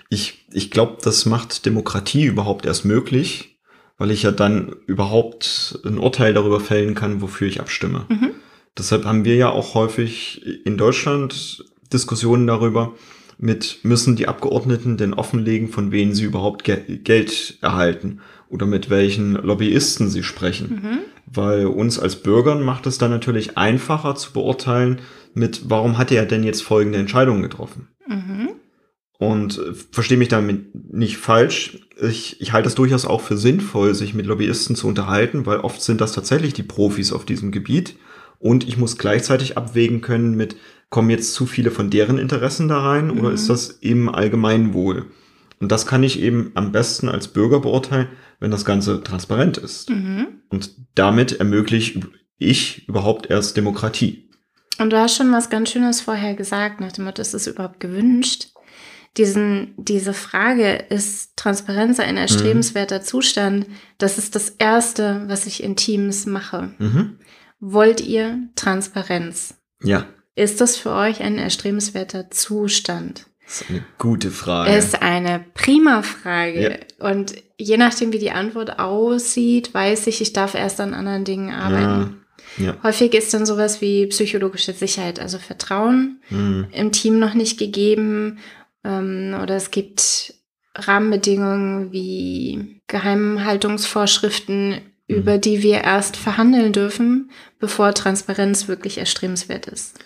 Ich, 0.09 0.42
ich 0.53 0.71
glaube, 0.71 0.99
das 1.03 1.27
macht 1.27 1.67
Demokratie 1.67 2.25
überhaupt 2.25 2.67
erst 2.67 2.85
möglich, 2.85 3.59
weil 3.99 4.11
ich 4.11 4.23
ja 4.23 4.33
dann 4.33 4.75
überhaupt 4.87 5.81
ein 5.85 5.99
Urteil 5.99 6.35
darüber 6.35 6.61
fällen 6.61 6.95
kann, 6.95 7.23
wofür 7.23 7.49
ich 7.49 7.61
abstimme. 7.61 8.07
Mhm. 8.09 8.31
Deshalb 8.77 9.05
haben 9.05 9.25
wir 9.25 9.37
ja 9.37 9.51
auch 9.51 9.75
häufig 9.75 10.45
in 10.65 10.79
Deutschland 10.79 11.65
Diskussionen 11.93 12.47
darüber, 12.47 12.95
mit 13.39 13.81
müssen 13.83 14.17
die 14.17 14.29
Abgeordneten 14.29 14.97
denn 14.97 15.15
offenlegen, 15.15 15.69
von 15.69 15.93
wem 15.93 16.15
sie 16.15 16.25
überhaupt 16.25 16.65
Ge 16.65 16.99
Geld 16.99 17.59
erhalten 17.61 18.21
oder 18.49 18.67
mit 18.67 18.89
welchen 18.91 19.33
Lobbyisten 19.35 20.09
sie 20.09 20.23
sprechen. 20.23 20.81
Mhm. 20.83 20.99
Weil 21.27 21.67
uns 21.67 21.99
als 21.99 22.17
Bürgern 22.17 22.63
macht 22.63 22.87
es 22.87 22.99
dann 22.99 23.11
natürlich 23.11 23.57
einfacher 23.57 24.15
zu 24.15 24.33
beurteilen, 24.33 25.01
mit 25.35 25.71
warum 25.71 25.99
hat 25.99 26.13
er 26.13 26.27
denn 26.27 26.45
jetzt 26.45 26.63
folgende 26.63 26.99
Entscheidungen 26.99 27.43
getroffen. 27.43 27.89
Mhm. 28.07 28.51
Und 29.23 29.59
äh, 29.59 29.73
verstehe 29.93 30.19
mich 30.19 30.31
damit 30.31 30.93
nicht 30.93 31.17
falsch. 31.17 31.79
Ich, 32.01 32.41
ich 32.41 32.53
halte 32.53 32.67
es 32.67 32.75
durchaus 32.75 33.05
auch 33.05 33.21
für 33.21 33.39
sinnvoll, 33.39 33.95
sich 33.95 34.15
mit 34.15 34.27
Lobbyisten 34.27 34.75
zu 34.75 34.89
unterhalten, 34.89 35.47
weil 35.47 35.61
oft 35.61 35.81
sind 35.81 36.01
das 36.01 36.11
tatsächlich 36.11 36.55
die 36.55 36.65
Profis 36.65 37.13
auf 37.13 37.25
diesem 37.25 37.53
Gebiet. 37.53 37.95
Und 38.41 38.67
ich 38.67 38.79
muss 38.79 38.99
gleichzeitig 38.99 39.57
abwägen 39.57 40.01
können 40.01 40.35
mit, 40.35 40.57
kommen 40.91 41.09
jetzt 41.09 41.35
zu 41.35 41.47
viele 41.47 41.71
von 41.71 41.89
deren 41.89 42.19
Interessen 42.19 42.67
da 42.67 42.81
rein 42.81 43.07
mhm. 43.07 43.21
oder 43.21 43.31
ist 43.31 43.49
das 43.49 43.69
im 43.71 44.09
Allgemeinwohl? 44.09 45.07
Und 45.61 45.71
das 45.71 45.87
kann 45.87 46.03
ich 46.03 46.19
eben 46.19 46.51
am 46.55 46.73
besten 46.73 47.09
als 47.09 47.29
Bürger 47.29 47.61
beurteilen, 47.61 48.09
wenn 48.41 48.51
das 48.51 48.65
Ganze 48.65 49.05
transparent 49.05 49.57
ist. 49.57 49.91
Mhm. 49.91 50.41
Und 50.49 50.75
damit 50.97 51.39
ermögliche 51.39 52.01
ich 52.39 52.89
überhaupt 52.89 53.31
erst 53.31 53.57
Demokratie. 53.57 54.29
Und 54.81 54.91
du 54.91 54.99
hast 54.99 55.17
schon 55.17 55.31
was 55.31 55.49
ganz 55.49 55.71
Schönes 55.71 56.01
vorher 56.01 56.35
gesagt, 56.35 56.81
nach 56.81 56.91
dem 56.91 57.05
Motto, 57.05 57.23
ist 57.23 57.35
es 57.35 57.47
überhaupt 57.47 57.79
gewünscht? 57.79 58.52
Diesen, 59.19 59.75
diese 59.77 60.15
Frage, 60.15 60.73
ist 60.89 61.37
Transparenz 61.37 62.01
ein 62.01 62.17
erstrebenswerter 62.17 63.01
mhm. 63.01 63.05
Zustand? 63.05 63.67
Das 63.99 64.17
ist 64.17 64.35
das 64.35 64.51
Erste, 64.51 65.25
was 65.27 65.47
ich 65.47 65.63
in 65.63 65.77
Teams 65.77 66.25
mache. 66.25 66.73
Mhm. 66.79 67.19
Wollt 67.61 68.01
ihr 68.01 68.39
Transparenz? 68.57 69.55
Ja. 69.83 70.07
Ist 70.35 70.63
das 70.63 70.77
für 70.77 70.93
euch 70.93 71.21
ein 71.21 71.37
erstrebenswerter 71.37 72.31
Zustand? 72.31 73.27
Das 73.45 73.61
ist 73.61 73.71
eine 73.71 73.85
gute 73.99 74.31
Frage. 74.31 74.75
Ist 74.75 75.03
eine 75.03 75.45
prima 75.53 76.01
Frage. 76.03 76.81
Ja. 76.99 77.11
Und 77.11 77.35
je 77.59 77.77
nachdem, 77.77 78.13
wie 78.13 78.19
die 78.19 78.31
Antwort 78.31 78.79
aussieht, 78.79 79.75
weiß 79.75 80.07
ich, 80.07 80.23
ich 80.23 80.33
darf 80.33 80.55
erst 80.55 80.81
an 80.81 80.95
anderen 80.95 81.25
Dingen 81.25 81.51
arbeiten. 81.51 82.01
Ja. 82.01 82.23
Ja. 82.59 82.77
Häufig 82.83 83.15
ist 83.15 83.33
dann 83.33 83.47
sowas 83.47 83.81
wie 83.81 84.07
psychologische 84.07 84.73
Sicherheit, 84.73 85.21
also 85.21 85.39
Vertrauen 85.39 86.21
mhm. 86.29 86.67
im 86.73 86.93
Team 86.93 87.19
noch 87.19 87.35
nicht 87.35 87.59
gegeben. 87.59 88.39
Ähm, 88.85 89.37
oder 89.43 89.57
es 89.57 89.71
gibt 89.71 90.35
Rahmenbedingungen 90.75 91.93
wie 91.93 92.81
Geheimhaltungsvorschriften 92.87 94.81
über 95.13 95.39
die 95.39 95.63
wir 95.63 95.83
erst 95.83 96.17
verhandeln 96.17 96.73
dürfen, 96.73 97.31
bevor 97.59 97.95
Transparenz 97.95 98.69
wirklich 98.69 98.99
erstrebenswert 98.99 99.67
ist. 99.67 99.99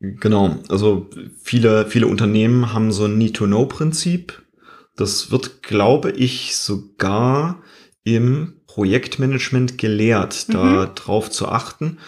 Genau, 0.00 0.56
also 0.68 1.08
viele, 1.42 1.86
viele 1.86 2.06
Unternehmen 2.06 2.72
haben 2.72 2.92
so 2.92 3.06
ein 3.06 3.18
Need-to-Know-Prinzip. 3.18 4.42
Das 4.96 5.30
wird, 5.30 5.62
glaube 5.62 6.12
ich, 6.12 6.56
sogar 6.56 7.62
im 8.04 8.60
Projektmanagement 8.66 9.76
gelehrt, 9.78 10.46
mhm. 10.48 10.52
da 10.52 10.86
drauf 10.86 11.30
zu 11.30 11.48
achten. 11.48 11.98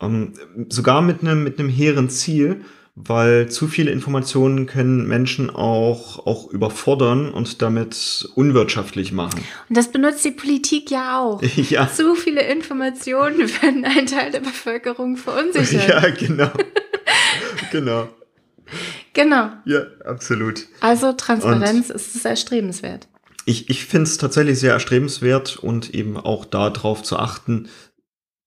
Ähm, 0.00 0.32
sogar 0.68 1.02
mit 1.02 1.22
einem, 1.22 1.44
mit 1.44 1.58
einem 1.58 1.68
hehren 1.68 2.08
Ziel, 2.08 2.62
weil 2.96 3.50
zu 3.50 3.66
viele 3.66 3.90
Informationen 3.90 4.66
können 4.66 5.08
Menschen 5.08 5.50
auch, 5.50 6.26
auch 6.26 6.48
überfordern 6.50 7.32
und 7.32 7.60
damit 7.60 8.28
unwirtschaftlich 8.36 9.10
machen. 9.10 9.44
Und 9.68 9.76
das 9.76 9.90
benutzt 9.90 10.24
die 10.24 10.30
Politik 10.30 10.90
ja 10.90 11.20
auch. 11.20 11.42
Ja. 11.56 11.90
Zu 11.90 12.14
viele 12.14 12.42
Informationen 12.42 13.38
werden 13.62 13.84
einen 13.84 14.06
Teil 14.06 14.30
der 14.30 14.40
Bevölkerung 14.40 15.16
verunsichern. 15.16 15.82
Ja, 15.88 16.10
genau. 16.10 16.50
genau. 17.72 18.08
Genau. 19.12 19.50
Ja, 19.64 19.82
absolut. 20.04 20.66
Also 20.80 21.12
Transparenz 21.12 21.90
und 21.90 21.96
ist 21.96 22.14
es 22.16 22.24
erstrebenswert. 22.24 23.08
Ich, 23.46 23.70
ich 23.70 23.86
finde 23.86 24.04
es 24.04 24.18
tatsächlich 24.18 24.58
sehr 24.58 24.72
erstrebenswert 24.72 25.56
und 25.56 25.94
eben 25.94 26.16
auch 26.16 26.44
darauf 26.44 27.02
zu 27.02 27.18
achten, 27.18 27.68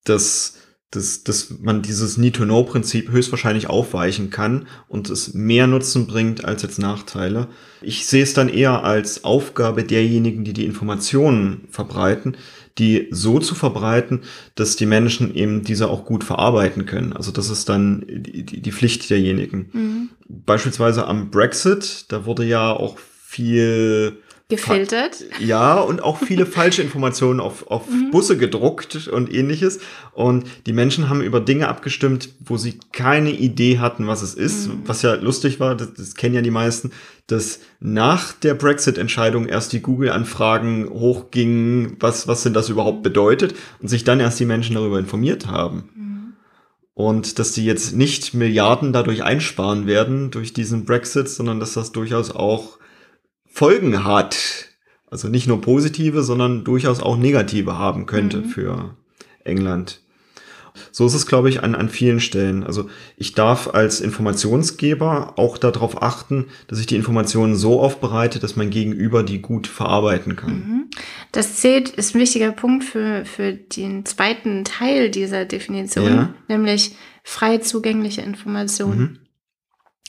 dass 0.04 0.58
dass, 0.91 1.24
dass 1.24 1.60
man 1.60 1.82
dieses 1.82 2.17
Need-to-Know-Prinzip 2.17 3.12
höchstwahrscheinlich 3.12 3.70
aufweichen 3.70 4.29
kann 4.29 4.67
und 4.88 5.10
es 5.10 5.34
mehr 5.34 5.67
Nutzen 5.67 6.08
bringt 6.08 6.46
als 6.46 6.62
jetzt 6.62 6.79
Nachteile. 6.79 7.50
Ich 7.82 8.06
sehe 8.08 8.24
es 8.24 8.34
dann 8.34 8.48
eher 8.48 8.84
als 8.84 9.25
Aufgabe 9.25 9.84
derjenigen, 9.84 10.46
die 10.46 10.53
die 10.53 10.65
Informationen 10.65 11.67
verbreiten, 11.72 12.38
die 12.77 13.08
so 13.12 13.39
zu 13.39 13.53
verbreiten, 13.53 14.22
dass 14.56 14.77
die 14.77 14.86
Menschen 14.86 15.36
eben 15.36 15.63
diese 15.63 15.89
auch 15.89 16.06
gut 16.06 16.24
verarbeiten 16.24 16.86
können. 16.86 17.12
Also 17.12 17.32
das 17.32 17.50
ist 17.50 17.67
dann 17.67 18.06
die, 18.08 18.46
die 18.46 18.72
Pflicht 18.72 19.10
derjenigen. 19.10 19.70
Mhm. 19.74 20.10
Beispielsweise 20.29 21.06
am 21.06 21.32
Brexit, 21.32 22.06
da 22.10 22.25
wurde 22.25 22.46
ja 22.46 22.72
auch 22.72 22.98
viel 22.98 24.20
gefiltert. 24.50 25.25
Ja, 25.39 25.77
und 25.80 26.01
auch 26.01 26.20
viele 26.20 26.46
falsche 26.46 26.82
Informationen 26.82 27.42
auf, 27.42 27.68
auf 27.68 27.89
mhm. 27.89 28.12
Busse 28.12 28.38
gedruckt 28.38 29.08
und 29.08 29.34
ähnliches. 29.34 29.80
Und 30.13 30.46
die 30.66 30.72
Menschen 30.72 31.10
haben 31.10 31.22
über 31.22 31.42
Dinge 31.42 31.68
abgestimmt, 31.68 32.30
wo 32.39 32.56
sie 32.56 32.80
keine 32.94 33.32
Idee 33.32 33.80
hatten, 33.80 34.08
was 34.08 34.22
es 34.22 34.36
ist. 34.36 34.70
Mhm. 34.70 34.84
Was 34.86 35.01
ja 35.01 35.16
lustig 35.16 35.60
war, 35.60 35.75
das, 35.75 35.94
das 35.94 36.16
kennen 36.16 36.36
ja 36.36 36.42
die 36.42 36.51
meisten, 36.51 36.92
dass 37.27 37.60
nach 37.82 38.32
der 38.32 38.54
Brexit-Entscheidung 38.54 39.48
erst 39.48 39.74
die 39.74 39.82
Google-Anfragen 39.82 40.89
hochgingen, 40.89 41.98
was, 42.00 42.30
was 42.30 42.44
denn 42.44 42.54
das 42.54 42.70
überhaupt 42.70 43.04
bedeutet, 43.04 43.54
und 43.82 43.89
sich 43.89 44.06
dann 44.06 44.22
erst 44.22 44.39
die 44.39 44.46
Menschen 44.46 44.75
darüber 44.75 44.98
informiert 44.98 45.48
haben. 45.48 45.89
Mhm. 45.94 46.34
Und 46.94 47.38
dass 47.38 47.51
die 47.51 47.66
jetzt 47.66 47.94
nicht 47.94 48.34
Milliarden 48.34 48.94
dadurch 48.94 49.24
einsparen 49.24 49.88
werden 49.88 50.32
durch 50.32 50.54
diesen 50.54 50.86
Brexit, 50.86 51.27
sondern 51.27 51.60
dass 51.60 51.74
das 51.74 51.92
durchaus 51.92 52.32
auch 52.32 52.77
Folgen 53.58 54.04
hat. 54.04 54.68
Also 55.10 55.30
nicht 55.30 55.48
nur 55.48 55.62
positive, 55.62 56.22
sondern 56.22 56.64
durchaus 56.64 57.00
auch 57.00 57.18
negative 57.18 57.80
haben 57.80 58.06
könnte 58.06 58.38
mhm. 58.38 58.50
für 58.50 58.96
England. 59.44 60.02
So 60.92 61.08
ist 61.08 61.16
es, 61.16 61.26
glaube 61.26 61.50
ich, 61.50 61.64
an, 61.64 61.74
an 61.74 61.90
vielen 61.90 62.20
Stellen. 62.20 62.64
Also 62.64 62.88
ich 63.18 63.34
darf 63.34 63.74
als 63.74 64.00
Informationsgeber 64.00 65.40
auch 65.40 65.58
darauf 65.58 66.04
achten, 66.04 66.46
dass 66.68 66.80
ich 66.80 66.86
die 66.86 66.98
Informationen 66.98 67.56
so 67.56 67.82
aufbereite, 67.82 68.38
dass 68.38 68.56
mein 68.56 68.70
Gegenüber 68.70 69.24
die 69.24 69.42
gut 69.42 69.66
verarbeiten 69.66 70.36
kann. 70.36 70.52
Mhm. 70.52 70.86
Das 71.32 71.56
zählt, 71.56 71.90
ist 71.90 72.14
ein 72.14 72.22
wichtiger 72.22 72.52
Punkt 72.52 72.84
für, 72.84 73.26
für 73.26 73.54
den 73.54 74.06
zweiten 74.06 74.66
Teil 74.66 75.10
dieser 75.10 75.46
Definition, 75.46 76.14
ja. 76.14 76.34
nämlich 76.48 76.92
frei 77.24 77.58
zugängliche 77.58 78.22
Informationen. 78.22 79.00
Mhm. 79.00 79.27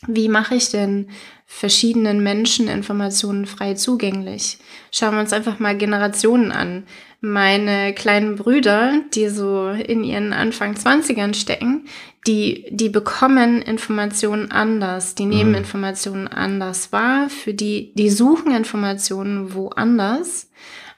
Wie 0.07 0.29
mache 0.29 0.55
ich 0.55 0.71
denn 0.71 1.11
verschiedenen 1.45 2.23
Menschen 2.23 2.69
Informationen 2.69 3.47
frei 3.47 3.75
zugänglich? 3.75 4.59
Schauen 4.93 5.15
wir 5.15 5.21
uns 5.21 5.33
einfach 5.33 5.59
mal 5.59 5.77
Generationen 5.77 6.53
an. 6.53 6.85
Meine 7.21 7.93
kleinen 7.95 8.37
Brüder, 8.37 9.01
die 9.13 9.29
so 9.29 9.71
in 9.71 10.05
ihren 10.05 10.33
Anfang 10.33 10.75
20ern 10.75 11.35
stecken, 11.35 11.89
die, 12.29 12.67
die 12.71 12.91
bekommen 12.91 13.61
Informationen 13.61 14.53
anders, 14.53 15.17
die 15.17 15.25
nehmen 15.25 15.51
mhm. 15.51 15.57
Informationen 15.57 16.29
anders 16.29 16.93
wahr, 16.93 17.29
für 17.29 17.55
die, 17.55 17.93
die 17.95 18.11
suchen 18.11 18.55
Informationen 18.55 19.53
woanders 19.55 20.49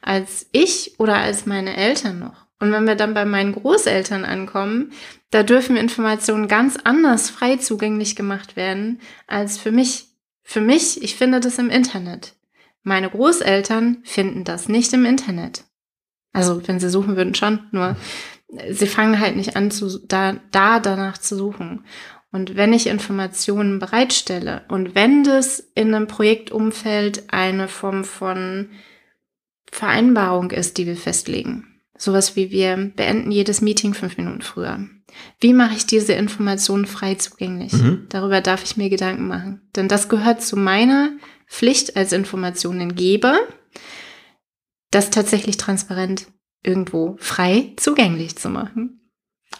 als 0.02 0.47
ich 0.52 0.99
oder 0.99 1.16
als 1.16 1.47
meine 1.47 1.76
Eltern 1.76 2.19
noch. 2.19 2.50
Und 2.61 2.73
wenn 2.73 2.87
wir 2.87 2.95
dann 2.95 3.14
bei 3.14 3.25
meinen 3.25 3.52
Großeltern 3.52 4.25
ankommen, 4.25 4.93
da 5.31 5.43
dürfen 5.43 5.76
Informationen 5.76 6.47
ganz 6.47 6.76
anders 6.76 7.31
frei 7.31 7.57
zugänglich 7.57 8.17
gemacht 8.17 8.55
werden 8.55 9.00
als 9.26 9.59
für 9.59 9.73
mich. 9.73 10.09
Für 10.43 10.61
mich, 10.61 11.02
ich 11.02 11.17
finde 11.17 11.40
das 11.40 11.59
im 11.59 11.71
Internet. 11.71 12.35
Meine 12.83 13.09
Großeltern 13.09 13.99
finden 14.05 14.45
das 14.45 14.69
nicht 14.69 14.93
im 14.93 15.05
Internet. 15.05 15.64
Also, 16.33 16.67
wenn 16.67 16.81
sie 16.81 16.90
suchen 16.90 17.17
würden, 17.17 17.35
schon, 17.35 17.61
nur 17.73 17.97
sie 18.71 18.87
fangen 18.87 19.21
halt 19.21 19.37
nicht 19.37 19.57
an, 19.57 19.71
zu, 19.71 19.99
da, 20.07 20.37
da 20.50 20.81
danach 20.81 21.19
zu 21.19 21.37
suchen. 21.37 21.85
Und 22.33 22.57
wenn 22.57 22.73
ich 22.73 22.87
Informationen 22.87 23.79
bereitstelle 23.79 24.62
und 24.69 24.95
wenn 24.95 25.25
das 25.25 25.61
in 25.75 25.95
einem 25.95 26.07
Projektumfeld 26.07 27.33
eine 27.33 27.69
Form 27.69 28.05
von 28.05 28.71
Vereinbarung 29.71 30.50
ist, 30.50 30.79
die 30.79 30.87
wir 30.87 30.97
festlegen, 30.97 31.70
Sowas 32.00 32.35
wie 32.35 32.50
wir 32.50 32.92
beenden 32.97 33.30
jedes 33.30 33.61
Meeting 33.61 33.92
fünf 33.92 34.16
Minuten 34.16 34.40
früher. 34.40 34.88
Wie 35.38 35.52
mache 35.52 35.75
ich 35.75 35.85
diese 35.85 36.14
Informationen 36.14 36.87
frei 36.87 37.16
zugänglich? 37.16 37.75
Mhm. 37.75 38.07
Darüber 38.09 38.40
darf 38.40 38.64
ich 38.64 38.78
mir 38.78 38.88
Gedanken 38.88 39.28
machen. 39.28 39.69
Denn 39.76 39.87
das 39.87 40.09
gehört 40.09 40.42
zu 40.42 40.57
meiner 40.57 41.11
Pflicht 41.47 41.97
als 41.97 42.12
Informationengeber, 42.12 43.38
das 44.90 45.11
tatsächlich 45.11 45.59
transparent 45.59 46.28
irgendwo 46.62 47.16
frei 47.19 47.75
zugänglich 47.76 48.35
zu 48.37 48.49
machen. 48.49 49.11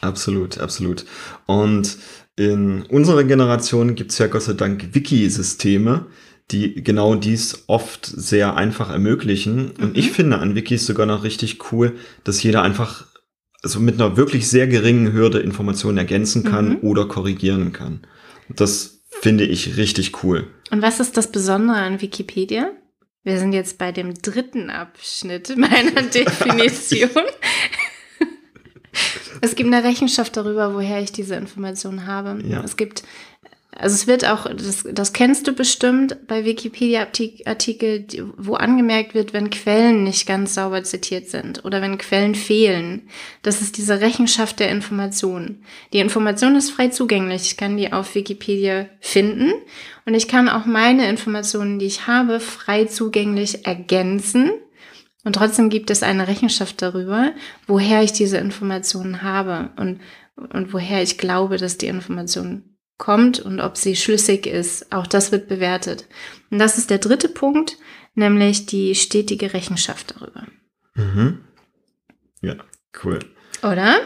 Absolut, 0.00 0.56
absolut. 0.61 1.04
Und 1.44 1.99
in 2.37 2.85
unserer 2.85 3.25
Generation 3.25 3.97
gibt 3.97 4.12
es 4.12 4.18
ja 4.18 4.28
Gott 4.28 4.44
sei 4.44 4.54
Dank 4.54 4.94
Wiki-Systeme, 4.94 6.06
die 6.50 6.83
genau 6.83 7.14
dies 7.14 7.64
oft 7.66 8.07
sehr 8.07 8.57
einfach 8.57 8.90
ermöglichen. 8.90 9.71
Und 9.73 9.92
mhm. 9.92 9.99
ich 9.99 10.11
finde 10.11 10.38
an 10.38 10.54
Wikis 10.54 10.87
sogar 10.87 11.07
noch 11.07 11.25
richtig 11.25 11.73
cool, 11.73 11.97
dass 12.25 12.42
jeder 12.42 12.62
einfach 12.62 13.07
also 13.62 13.78
mit 13.78 14.00
einer 14.00 14.16
wirklich 14.16 14.49
sehr 14.49 14.66
geringen 14.66 15.12
Hürde 15.12 15.40
Informationen 15.40 15.99
ergänzen 15.99 16.45
kann 16.45 16.71
mhm. 16.71 16.78
oder 16.83 17.07
korrigieren 17.07 17.73
kann. 17.73 18.07
Das 18.49 19.02
finde 19.21 19.45
ich 19.45 19.76
richtig 19.76 20.25
cool. 20.25 20.49
Und 20.71 20.83
was 20.83 21.00
ist 21.00 21.16
das 21.16 21.30
Besondere 21.30 21.76
an 21.78 22.00
Wikipedia? 22.00 22.73
Wir 23.23 23.38
sind 23.38 23.52
jetzt 23.52 23.76
bei 23.76 23.92
dem 23.92 24.14
dritten 24.14 24.71
Abschnitt 24.71 25.54
meiner 25.57 26.02
Definition. 26.14 27.11
es 29.42 29.54
gibt 29.54 29.73
eine 29.73 29.85
Rechenschaft 29.85 30.37
darüber, 30.37 30.75
woher 30.75 31.02
ich 31.02 31.12
diese 31.12 31.35
Informationen 31.35 32.07
habe. 32.07 32.42
Ja. 32.47 32.62
Es 32.64 32.76
gibt 32.76 33.02
also 33.80 33.94
es 33.94 34.06
wird 34.06 34.26
auch, 34.26 34.44
das, 34.44 34.84
das 34.92 35.14
kennst 35.14 35.46
du 35.46 35.54
bestimmt 35.54 36.26
bei 36.26 36.44
Wikipedia-Artikel, 36.44 38.06
wo 38.37 38.54
angemerkt 38.54 39.14
wird, 39.14 39.32
wenn 39.32 39.49
Quellen 39.49 40.04
nicht 40.04 40.26
ganz 40.26 40.54
sauber 40.54 40.84
zitiert 40.84 41.30
sind 41.30 41.64
oder 41.64 41.80
wenn 41.80 41.96
Quellen 41.96 42.34
fehlen. 42.34 43.08
Das 43.42 43.62
ist 43.62 43.78
diese 43.78 44.02
Rechenschaft 44.02 44.60
der 44.60 44.68
Information. 44.68 45.62
Die 45.94 46.00
Information 46.00 46.56
ist 46.56 46.70
frei 46.70 46.88
zugänglich. 46.88 47.42
Ich 47.42 47.56
kann 47.56 47.78
die 47.78 47.90
auf 47.90 48.14
Wikipedia 48.14 48.87
finden 49.00 49.50
und 50.04 50.12
ich 50.12 50.28
kann 50.28 50.50
auch 50.50 50.66
meine 50.66 51.08
Informationen, 51.08 51.78
die 51.78 51.87
ich 51.87 52.06
habe, 52.06 52.38
frei 52.38 52.84
zugänglich 52.84 53.66
ergänzen. 53.66 54.50
Und 55.25 55.37
trotzdem 55.37 55.70
gibt 55.70 55.90
es 55.90 56.02
eine 56.02 56.28
Rechenschaft 56.28 56.82
darüber, 56.82 57.32
woher 57.66 58.02
ich 58.02 58.12
diese 58.12 58.37
Informationen 58.37 59.22
habe 59.22 59.70
und, 59.76 60.00
und 60.37 60.75
woher 60.75 61.02
ich 61.02 61.16
glaube, 61.16 61.56
dass 61.56 61.78
die 61.78 61.87
Informationen 61.87 62.69
kommt 63.00 63.40
und 63.40 63.59
ob 63.59 63.76
sie 63.76 63.97
schlüssig 63.97 64.47
ist. 64.47 64.92
Auch 64.92 65.09
das 65.09 65.33
wird 65.33 65.49
bewertet. 65.49 66.07
Und 66.50 66.61
das 66.61 66.78
ist 66.78 66.90
der 66.90 66.99
dritte 66.99 67.28
Punkt, 67.28 67.78
nämlich 68.14 68.66
die 68.66 68.95
stetige 68.95 69.52
Rechenschaft 69.52 70.14
darüber. 70.14 70.47
Mhm. 70.95 71.40
Ja, 72.42 72.54
cool. 73.02 73.19
Oder? 73.62 73.99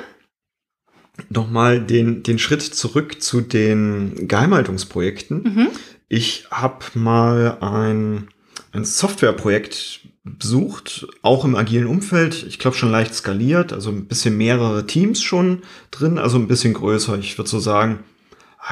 Nochmal 1.28 1.80
den, 1.80 2.22
den 2.22 2.38
Schritt 2.38 2.62
zurück 2.62 3.22
zu 3.22 3.42
den 3.42 4.26
Geheimhaltungsprojekten. 4.26 5.42
Mhm. 5.42 5.68
Ich 6.08 6.46
habe 6.50 6.84
mal 6.94 7.58
ein, 7.60 8.28
ein 8.72 8.84
Softwareprojekt 8.84 10.00
besucht, 10.24 11.06
auch 11.22 11.44
im 11.44 11.54
agilen 11.54 11.86
Umfeld. 11.86 12.44
Ich 12.48 12.58
glaube 12.58 12.76
schon 12.76 12.90
leicht 12.90 13.14
skaliert, 13.14 13.72
also 13.72 13.90
ein 13.90 14.06
bisschen 14.06 14.36
mehrere 14.36 14.86
Teams 14.86 15.22
schon 15.22 15.62
drin, 15.90 16.18
also 16.18 16.38
ein 16.38 16.48
bisschen 16.48 16.74
größer. 16.74 17.18
Ich 17.18 17.36
würde 17.36 17.50
so 17.50 17.58
sagen, 17.58 18.00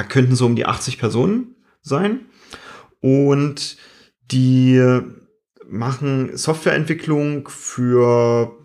könnten 0.09 0.35
so 0.35 0.47
um 0.47 0.57
die 0.57 0.67
80 0.67 0.99
Personen 0.99 1.57
sein. 1.83 2.21
Und 3.01 3.77
die 4.31 4.81
machen 5.69 6.37
Softwareentwicklung 6.37 7.49
für 7.49 8.57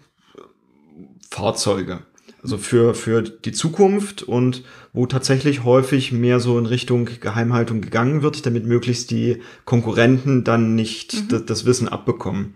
Fahrzeuge. 1.29 1.99
Also 2.43 2.57
für, 2.57 2.93
für 2.93 3.23
die 3.23 3.51
Zukunft 3.51 4.23
und 4.23 4.63
wo 4.93 5.05
tatsächlich 5.05 5.63
häufig 5.63 6.11
mehr 6.11 6.39
so 6.39 6.57
in 6.57 6.65
Richtung 6.65 7.09
Geheimhaltung 7.19 7.81
gegangen 7.81 8.21
wird, 8.21 8.45
damit 8.45 8.65
möglichst 8.65 9.11
die 9.11 9.41
Konkurrenten 9.65 10.43
dann 10.43 10.75
nicht 10.75 11.31
mhm. 11.31 11.45
das 11.45 11.65
Wissen 11.65 11.89
abbekommen. 11.89 12.55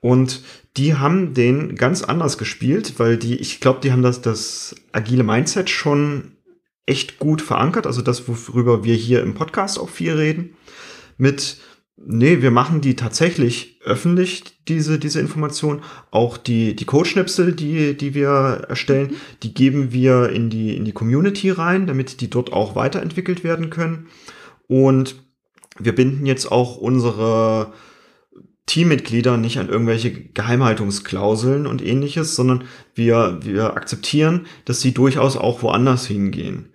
Und 0.00 0.42
die 0.76 0.96
haben 0.96 1.32
den 1.32 1.76
ganz 1.76 2.02
anders 2.02 2.36
gespielt, 2.36 2.94
weil 2.98 3.16
die, 3.16 3.36
ich 3.36 3.60
glaube, 3.60 3.80
die 3.80 3.92
haben 3.92 4.02
das, 4.02 4.20
das 4.20 4.74
agile 4.90 5.22
Mindset 5.22 5.70
schon 5.70 6.32
echt 6.86 7.18
gut 7.18 7.42
verankert, 7.42 7.86
also 7.86 8.02
das, 8.02 8.26
worüber 8.26 8.84
wir 8.84 8.94
hier 8.94 9.22
im 9.22 9.34
Podcast 9.34 9.78
auch 9.78 9.88
viel 9.88 10.12
reden, 10.12 10.56
mit, 11.16 11.58
nee, 11.96 12.42
wir 12.42 12.50
machen 12.50 12.80
die 12.80 12.96
tatsächlich 12.96 13.80
öffentlich, 13.84 14.44
diese, 14.68 14.98
diese 14.98 15.20
Information. 15.20 15.82
Auch 16.10 16.36
die, 16.36 16.74
die 16.74 16.84
Codeschnipsel, 16.84 17.52
die, 17.52 17.96
die 17.96 18.14
wir 18.14 18.66
erstellen, 18.68 19.14
die 19.42 19.54
geben 19.54 19.92
wir 19.92 20.30
in 20.30 20.50
die, 20.50 20.76
in 20.76 20.84
die 20.84 20.92
Community 20.92 21.50
rein, 21.50 21.86
damit 21.86 22.20
die 22.20 22.30
dort 22.30 22.52
auch 22.52 22.74
weiterentwickelt 22.74 23.44
werden 23.44 23.70
können. 23.70 24.08
Und 24.66 25.22
wir 25.78 25.94
binden 25.94 26.26
jetzt 26.26 26.50
auch 26.50 26.76
unsere 26.76 27.72
Teammitglieder 28.66 29.36
nicht 29.36 29.58
an 29.58 29.68
irgendwelche 29.68 30.12
Geheimhaltungsklauseln 30.12 31.66
und 31.66 31.84
ähnliches, 31.84 32.36
sondern 32.36 32.64
wir, 32.94 33.40
wir 33.42 33.74
akzeptieren, 33.74 34.46
dass 34.64 34.80
sie 34.80 34.94
durchaus 34.94 35.36
auch 35.36 35.62
woanders 35.62 36.06
hingehen 36.06 36.71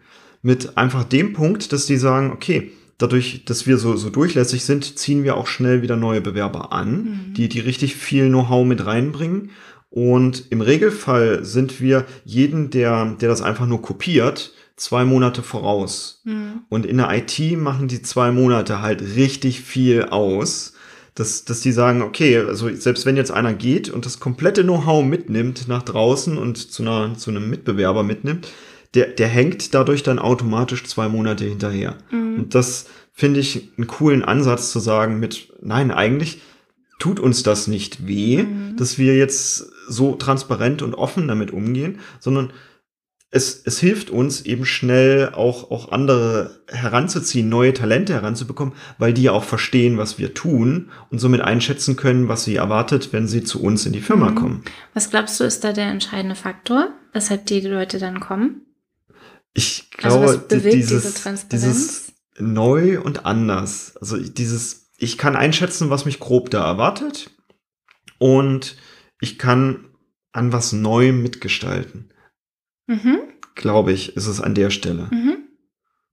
mit 0.48 0.78
einfach 0.78 1.04
dem 1.04 1.34
Punkt, 1.34 1.74
dass 1.74 1.88
die 1.88 1.98
sagen, 1.98 2.32
okay, 2.32 2.72
dadurch, 2.98 3.44
dass 3.44 3.68
wir 3.68 3.78
so, 3.78 3.98
so 3.98 4.10
durchlässig 4.10 4.64
sind, 4.64 4.98
ziehen 4.98 5.26
wir 5.26 5.36
auch 5.36 5.46
schnell 5.46 5.82
wieder 5.82 5.98
neue 5.98 6.22
Bewerber 6.22 6.72
an, 6.72 6.94
mhm. 6.94 7.34
die, 7.34 7.50
die 7.50 7.60
richtig 7.60 7.98
viel 7.98 8.30
Know-how 8.30 8.66
mit 8.66 8.86
reinbringen. 8.86 9.50
Und 9.90 10.46
im 10.50 10.62
Regelfall 10.62 11.44
sind 11.44 11.82
wir 11.82 12.06
jeden, 12.24 12.70
der, 12.70 13.18
der 13.20 13.28
das 13.28 13.42
einfach 13.42 13.68
nur 13.68 13.82
kopiert, 13.82 14.54
zwei 14.78 15.04
Monate 15.04 15.44
voraus. 15.44 16.22
Mhm. 16.24 16.62
Und 16.70 16.86
in 16.86 16.96
der 16.96 17.10
IT 17.14 17.58
machen 17.58 17.90
die 17.90 18.02
zwei 18.02 18.32
Monate 18.32 18.82
halt 18.82 19.02
richtig 19.02 19.60
viel 19.60 20.06
aus, 20.06 20.76
dass, 21.14 21.44
dass 21.44 21.60
die 21.60 21.74
sagen, 21.74 22.02
okay, 22.02 22.38
also 22.38 22.74
selbst 22.74 23.06
wenn 23.06 23.18
jetzt 23.18 23.32
einer 23.32 23.54
geht 23.54 23.90
und 23.90 24.06
das 24.06 24.22
komplette 24.22 24.64
Know-how 24.64 25.04
mitnimmt 25.04 25.68
nach 25.68 25.84
draußen 25.84 26.38
und 26.38 26.56
zu, 26.56 26.84
einer, 26.84 27.16
zu 27.18 27.32
einem 27.32 27.50
Mitbewerber 27.50 28.04
mitnimmt, 28.04 28.48
der, 28.94 29.08
der 29.08 29.28
hängt 29.28 29.74
dadurch 29.74 30.04
dann 30.04 30.20
automatisch 30.20 30.84
zwei 30.86 31.10
Monate 31.10 31.46
hinterher. 31.46 31.96
Mhm. 32.12 32.36
Und 32.40 32.56
das 32.56 32.88
finde 33.14 33.40
ich 33.40 33.70
einen 33.78 33.88
coolen 33.88 34.24
Ansatz 34.24 34.72
zu 34.72 34.80
sagen 34.80 35.20
mit, 35.20 35.54
nein, 35.62 35.92
eigentlich 35.92 36.42
tut 37.00 37.20
uns 37.20 37.44
das 37.44 37.68
nicht 37.68 38.08
weh, 38.08 38.44
mhm. 38.44 38.76
dass 38.78 38.98
wir 38.98 39.16
jetzt 39.16 39.72
so 39.88 40.16
transparent 40.16 40.82
und 40.82 40.96
offen 40.96 41.28
damit 41.28 41.52
umgehen, 41.52 42.00
sondern 42.20 42.52
es, 43.30 43.62
es 43.66 43.80
hilft 43.80 44.10
uns 44.10 44.42
eben 44.42 44.66
schnell 44.66 45.32
auch, 45.34 45.70
auch 45.70 45.92
andere 45.92 46.62
heranzuziehen, 46.70 47.50
neue 47.50 47.74
Talente 47.74 48.14
heranzubekommen, 48.14 48.74
weil 48.98 49.14
die 49.14 49.24
ja 49.24 49.34
auch 49.34 49.44
verstehen, 49.44 49.98
was 49.98 50.18
wir 50.18 50.34
tun 50.34 50.90
und 51.10 51.20
somit 51.20 51.42
einschätzen 51.42 51.98
können, 51.98 52.30
was 52.30 52.46
sie 52.46 52.56
erwartet, 52.56 53.12
wenn 53.12 53.28
sie 53.28 53.44
zu 53.44 53.62
uns 53.62 53.86
in 53.86 53.92
die 53.92 54.02
Firma 54.02 54.32
mhm. 54.32 54.36
kommen. 54.36 54.64
Was 54.94 55.10
glaubst 55.10 55.40
du, 55.40 55.44
ist 55.44 55.64
da 55.64 55.74
der 55.74 55.88
entscheidende 55.88 56.36
Faktor, 56.36 56.90
weshalb 57.14 57.46
die 57.48 57.62
Leute 57.62 58.00
dann 58.00 58.22
kommen? 58.22 58.62
Ich 59.58 59.90
also 60.04 60.20
glaube, 60.20 60.46
also 60.52 60.70
dieses, 60.70 61.24
dieses 61.52 62.14
neu 62.38 63.02
und 63.02 63.26
anders. 63.26 63.98
Also 63.98 64.18
dieses, 64.18 64.92
ich 65.00 65.18
kann 65.18 65.36
einschätzen, 65.36 65.90
was 65.90 66.06
mich 66.06 66.20
grob 66.20 66.52
da 66.52 66.64
erwartet 66.64 67.32
und 68.20 68.78
ich 69.20 69.40
kann 69.40 69.90
an 70.32 70.54
was 70.54 70.74
Neuem 70.74 71.24
mitgestalten. 71.24 72.14
Mhm. 72.86 73.18
Glaube 73.56 73.94
ich, 73.94 74.16
ist 74.16 74.28
es 74.28 74.40
an 74.40 74.54
der 74.54 74.70
Stelle. 74.70 75.10
Mhm. 75.10 75.48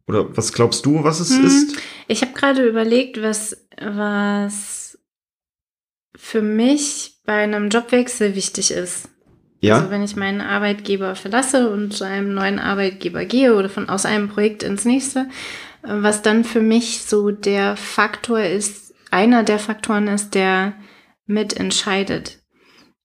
Oder 0.06 0.34
was 0.34 0.54
glaubst 0.54 0.86
du, 0.86 1.04
was 1.04 1.20
es 1.20 1.28
mhm. 1.28 1.44
ist? 1.44 1.76
Ich 2.08 2.22
habe 2.22 2.32
gerade 2.32 2.66
überlegt, 2.66 3.20
was, 3.20 3.66
was 3.78 4.98
für 6.16 6.40
mich 6.40 7.20
bei 7.26 7.42
einem 7.42 7.68
Jobwechsel 7.68 8.34
wichtig 8.34 8.70
ist. 8.70 9.10
Ja. 9.64 9.76
Also 9.76 9.90
wenn 9.90 10.02
ich 10.02 10.14
meinen 10.14 10.42
Arbeitgeber 10.42 11.14
verlasse 11.16 11.70
und 11.70 11.94
zu 11.94 12.04
einem 12.04 12.34
neuen 12.34 12.58
Arbeitgeber 12.58 13.24
gehe 13.24 13.54
oder 13.54 13.70
von 13.70 13.88
aus 13.88 14.04
einem 14.04 14.28
Projekt 14.28 14.62
ins 14.62 14.84
nächste, 14.84 15.20
äh, 15.82 15.88
was 15.88 16.20
dann 16.20 16.44
für 16.44 16.60
mich 16.60 17.02
so 17.02 17.30
der 17.30 17.76
Faktor 17.76 18.40
ist, 18.40 18.94
einer 19.10 19.42
der 19.42 19.58
Faktoren 19.58 20.08
ist, 20.08 20.34
der 20.34 20.74
mitentscheidet. 21.26 22.40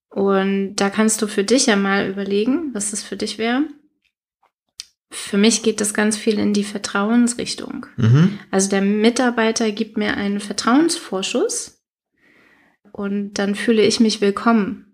Und 0.10 0.76
da 0.76 0.90
kannst 0.90 1.22
du 1.22 1.28
für 1.28 1.46
dich 1.46 1.68
ja 1.68 1.78
mal 1.78 2.10
überlegen, 2.10 2.74
was 2.74 2.92
das 2.92 3.04
für 3.04 3.16
dich 3.16 3.38
wäre. 3.38 3.64
Für 5.12 5.38
mich 5.38 5.64
geht 5.64 5.80
das 5.80 5.94
ganz 5.94 6.18
viel 6.18 6.38
in 6.40 6.54
die 6.54 6.64
Vertrauensrichtung. 6.64 7.86
Mhm. 7.96 8.38
Also 8.52 8.70
der 8.70 8.82
Mitarbeiter 8.82 9.72
gibt 9.72 9.98
mir 9.98 10.18
einen 10.18 10.40
Vertrauensvorschuss 10.40 11.82
und 12.92 13.36
dann 13.36 13.56
fühle 13.56 13.84
ich 13.84 14.00
mich 14.00 14.20
willkommen 14.20 14.89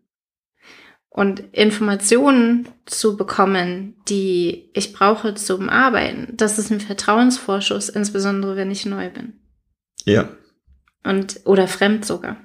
und 1.15 1.41
Informationen 1.53 2.67
zu 2.85 3.15
bekommen, 3.15 3.95
die 4.09 4.69
ich 4.73 4.91
brauche 4.91 5.33
zum 5.33 5.69
Arbeiten, 5.69 6.35
das 6.35 6.59
ist 6.59 6.71
ein 6.71 6.81
Vertrauensvorschuss, 6.81 7.87
insbesondere 7.87 8.57
wenn 8.57 8.69
ich 8.69 8.85
neu 8.85 9.09
bin. 9.09 9.31
Ja. 10.03 10.27
Und, 11.05 11.39
oder 11.45 11.69
fremd 11.69 12.03
sogar. 12.03 12.35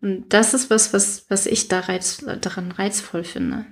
Und 0.00 0.26
das 0.28 0.54
ist 0.54 0.70
was, 0.70 0.92
was, 0.92 1.26
was 1.30 1.46
ich 1.46 1.66
da 1.66 1.80
reiz, 1.80 2.24
daran 2.42 2.70
reizvoll 2.70 3.24
finde. 3.24 3.66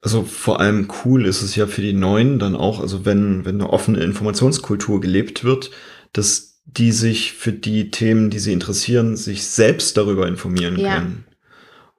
Also 0.00 0.24
vor 0.24 0.58
allem 0.58 0.88
cool 1.04 1.24
ist 1.24 1.42
es 1.42 1.54
ja 1.54 1.68
für 1.68 1.82
die 1.82 1.92
Neuen 1.92 2.40
dann 2.40 2.56
auch, 2.56 2.80
also 2.80 3.04
wenn, 3.04 3.44
wenn 3.44 3.60
eine 3.60 3.70
offene 3.70 4.00
Informationskultur 4.00 5.00
gelebt 5.00 5.44
wird, 5.44 5.70
dass 6.12 6.60
die 6.64 6.90
sich 6.90 7.34
für 7.34 7.52
die 7.52 7.92
Themen, 7.92 8.30
die 8.30 8.40
sie 8.40 8.52
interessieren, 8.52 9.16
sich 9.16 9.46
selbst 9.46 9.96
darüber 9.96 10.26
informieren 10.26 10.76
ja. 10.76 10.96
können. 10.96 11.24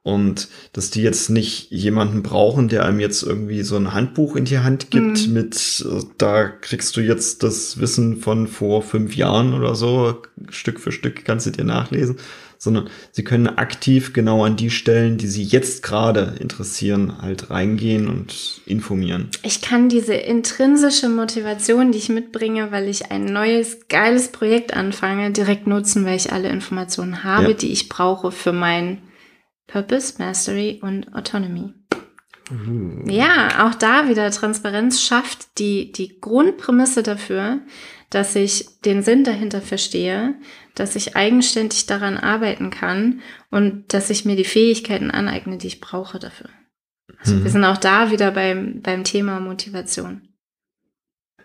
Und 0.04 0.48
dass 0.72 0.90
die 0.90 1.02
jetzt 1.02 1.30
nicht 1.30 1.70
jemanden 1.70 2.24
brauchen, 2.24 2.68
der 2.68 2.84
einem 2.84 2.98
jetzt 2.98 3.22
irgendwie 3.22 3.62
so 3.62 3.76
ein 3.76 3.94
Handbuch 3.94 4.34
in 4.34 4.44
die 4.44 4.58
Hand 4.58 4.90
gibt 4.90 5.28
mhm. 5.28 5.32
mit, 5.32 5.86
äh, 5.88 6.02
da 6.18 6.48
kriegst 6.48 6.96
du 6.96 7.00
jetzt 7.00 7.44
das 7.44 7.78
Wissen 7.78 8.16
von 8.16 8.48
vor 8.48 8.82
fünf 8.82 9.14
Jahren 9.14 9.54
oder 9.54 9.76
so, 9.76 10.22
Stück 10.50 10.80
für 10.80 10.90
Stück 10.90 11.24
kannst 11.24 11.46
du 11.46 11.50
dir 11.50 11.64
nachlesen, 11.64 12.16
sondern 12.58 12.88
sie 13.12 13.22
können 13.22 13.46
aktiv 13.46 14.12
genau 14.12 14.44
an 14.44 14.56
die 14.56 14.70
Stellen, 14.70 15.18
die 15.18 15.28
sie 15.28 15.44
jetzt 15.44 15.84
gerade 15.84 16.34
interessieren, 16.40 17.20
halt 17.22 17.50
reingehen 17.50 18.08
und 18.08 18.60
informieren. 18.66 19.30
Ich 19.44 19.62
kann 19.62 19.88
diese 19.88 20.14
intrinsische 20.14 21.08
Motivation, 21.08 21.92
die 21.92 21.98
ich 21.98 22.08
mitbringe, 22.08 22.72
weil 22.72 22.88
ich 22.88 23.12
ein 23.12 23.24
neues, 23.24 23.88
geiles 23.88 24.28
Projekt 24.28 24.74
anfange, 24.74 25.30
direkt 25.30 25.68
nutzen, 25.68 26.04
weil 26.04 26.16
ich 26.16 26.32
alle 26.32 26.48
Informationen 26.48 27.22
habe, 27.22 27.48
ja. 27.48 27.52
die 27.52 27.70
ich 27.70 27.88
brauche 27.88 28.32
für 28.32 28.52
mein 28.52 28.98
Purpose, 29.72 30.14
Mastery 30.18 30.80
und 30.82 31.14
Autonomy. 31.14 31.72
Uh. 32.50 33.08
Ja, 33.08 33.66
auch 33.66 33.74
da 33.74 34.08
wieder 34.08 34.30
Transparenz 34.30 35.00
schafft 35.00 35.58
die, 35.58 35.92
die 35.92 36.20
Grundprämisse 36.20 37.02
dafür, 37.02 37.60
dass 38.10 38.36
ich 38.36 38.80
den 38.84 39.02
Sinn 39.02 39.24
dahinter 39.24 39.62
verstehe, 39.62 40.34
dass 40.74 40.94
ich 40.94 41.16
eigenständig 41.16 41.86
daran 41.86 42.18
arbeiten 42.18 42.68
kann 42.68 43.20
und 43.50 43.94
dass 43.94 44.10
ich 44.10 44.26
mir 44.26 44.36
die 44.36 44.44
Fähigkeiten 44.44 45.10
aneigne, 45.10 45.56
die 45.56 45.68
ich 45.68 45.80
brauche 45.80 46.18
dafür. 46.18 46.50
Also 47.18 47.36
mhm. 47.36 47.44
Wir 47.44 47.50
sind 47.50 47.64
auch 47.64 47.78
da 47.78 48.10
wieder 48.10 48.30
beim, 48.32 48.82
beim 48.82 49.04
Thema 49.04 49.40
Motivation. 49.40 50.28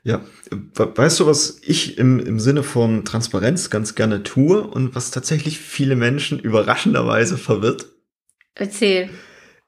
Ja, 0.04 0.22
weißt 0.52 1.22
du, 1.22 1.28
was 1.28 1.62
ich 1.62 1.98
im, 1.98 2.20
im 2.20 2.40
Sinne 2.40 2.64
von 2.64 3.06
Transparenz 3.06 3.70
ganz 3.70 3.96
gerne 3.96 4.24
tue 4.24 4.62
und 4.62 4.96
was 4.96 5.12
tatsächlich 5.12 5.60
viele 5.60 5.96
Menschen 5.96 6.40
überraschenderweise 6.40 7.38
verwirrt? 7.38 7.88
Erzähl. 8.58 9.10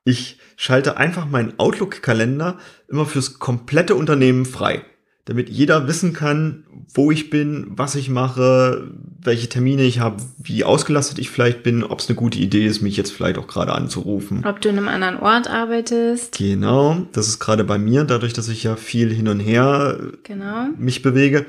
Ich 0.04 0.40
schalte 0.56 0.98
einfach 0.98 1.28
meinen 1.28 1.54
Outlook-Kalender 1.58 2.58
immer 2.88 3.06
fürs 3.06 3.40
komplette 3.40 3.96
Unternehmen 3.96 4.46
frei, 4.46 4.84
damit 5.26 5.50
jeder 5.50 5.88
wissen 5.88 6.14
kann, 6.14 6.66
wo 6.94 7.12
ich 7.12 7.30
bin, 7.30 7.68
was 7.70 7.96
ich 7.96 8.10
mache, 8.10 8.92
welche 9.22 9.48
Termine 9.48 9.84
ich 9.84 10.00
habe, 10.00 10.24
wie 10.38 10.64
ausgelastet 10.64 11.20
ich 11.20 11.30
vielleicht 11.30 11.62
bin, 11.62 11.84
ob 11.84 12.00
es 12.00 12.10
eine 12.10 12.16
gute 12.16 12.40
Idee 12.40 12.66
ist, 12.66 12.82
mich 12.82 12.98
jetzt 12.98 13.12
vielleicht 13.12 13.38
auch 13.38 13.48
gerade 13.48 13.74
anzurufen. 13.74 14.44
Ob 14.46 14.60
du 14.62 14.70
in 14.70 14.78
einem 14.78 14.88
anderen 14.88 15.18
Ort 15.18 15.48
arbeitest. 15.48 16.38
Genau, 16.38 17.06
das 17.12 17.28
ist 17.28 17.40
gerade 17.40 17.64
bei 17.64 17.78
mir, 17.78 18.04
dadurch, 18.06 18.34
dass 18.34 18.50
ich 18.50 18.64
ja 18.64 18.76
viel 18.76 19.14
hin 19.14 19.28
und 19.28 19.40
her 19.40 20.00
genau. 20.24 20.70
mich 20.78 21.04
bewege 21.04 21.46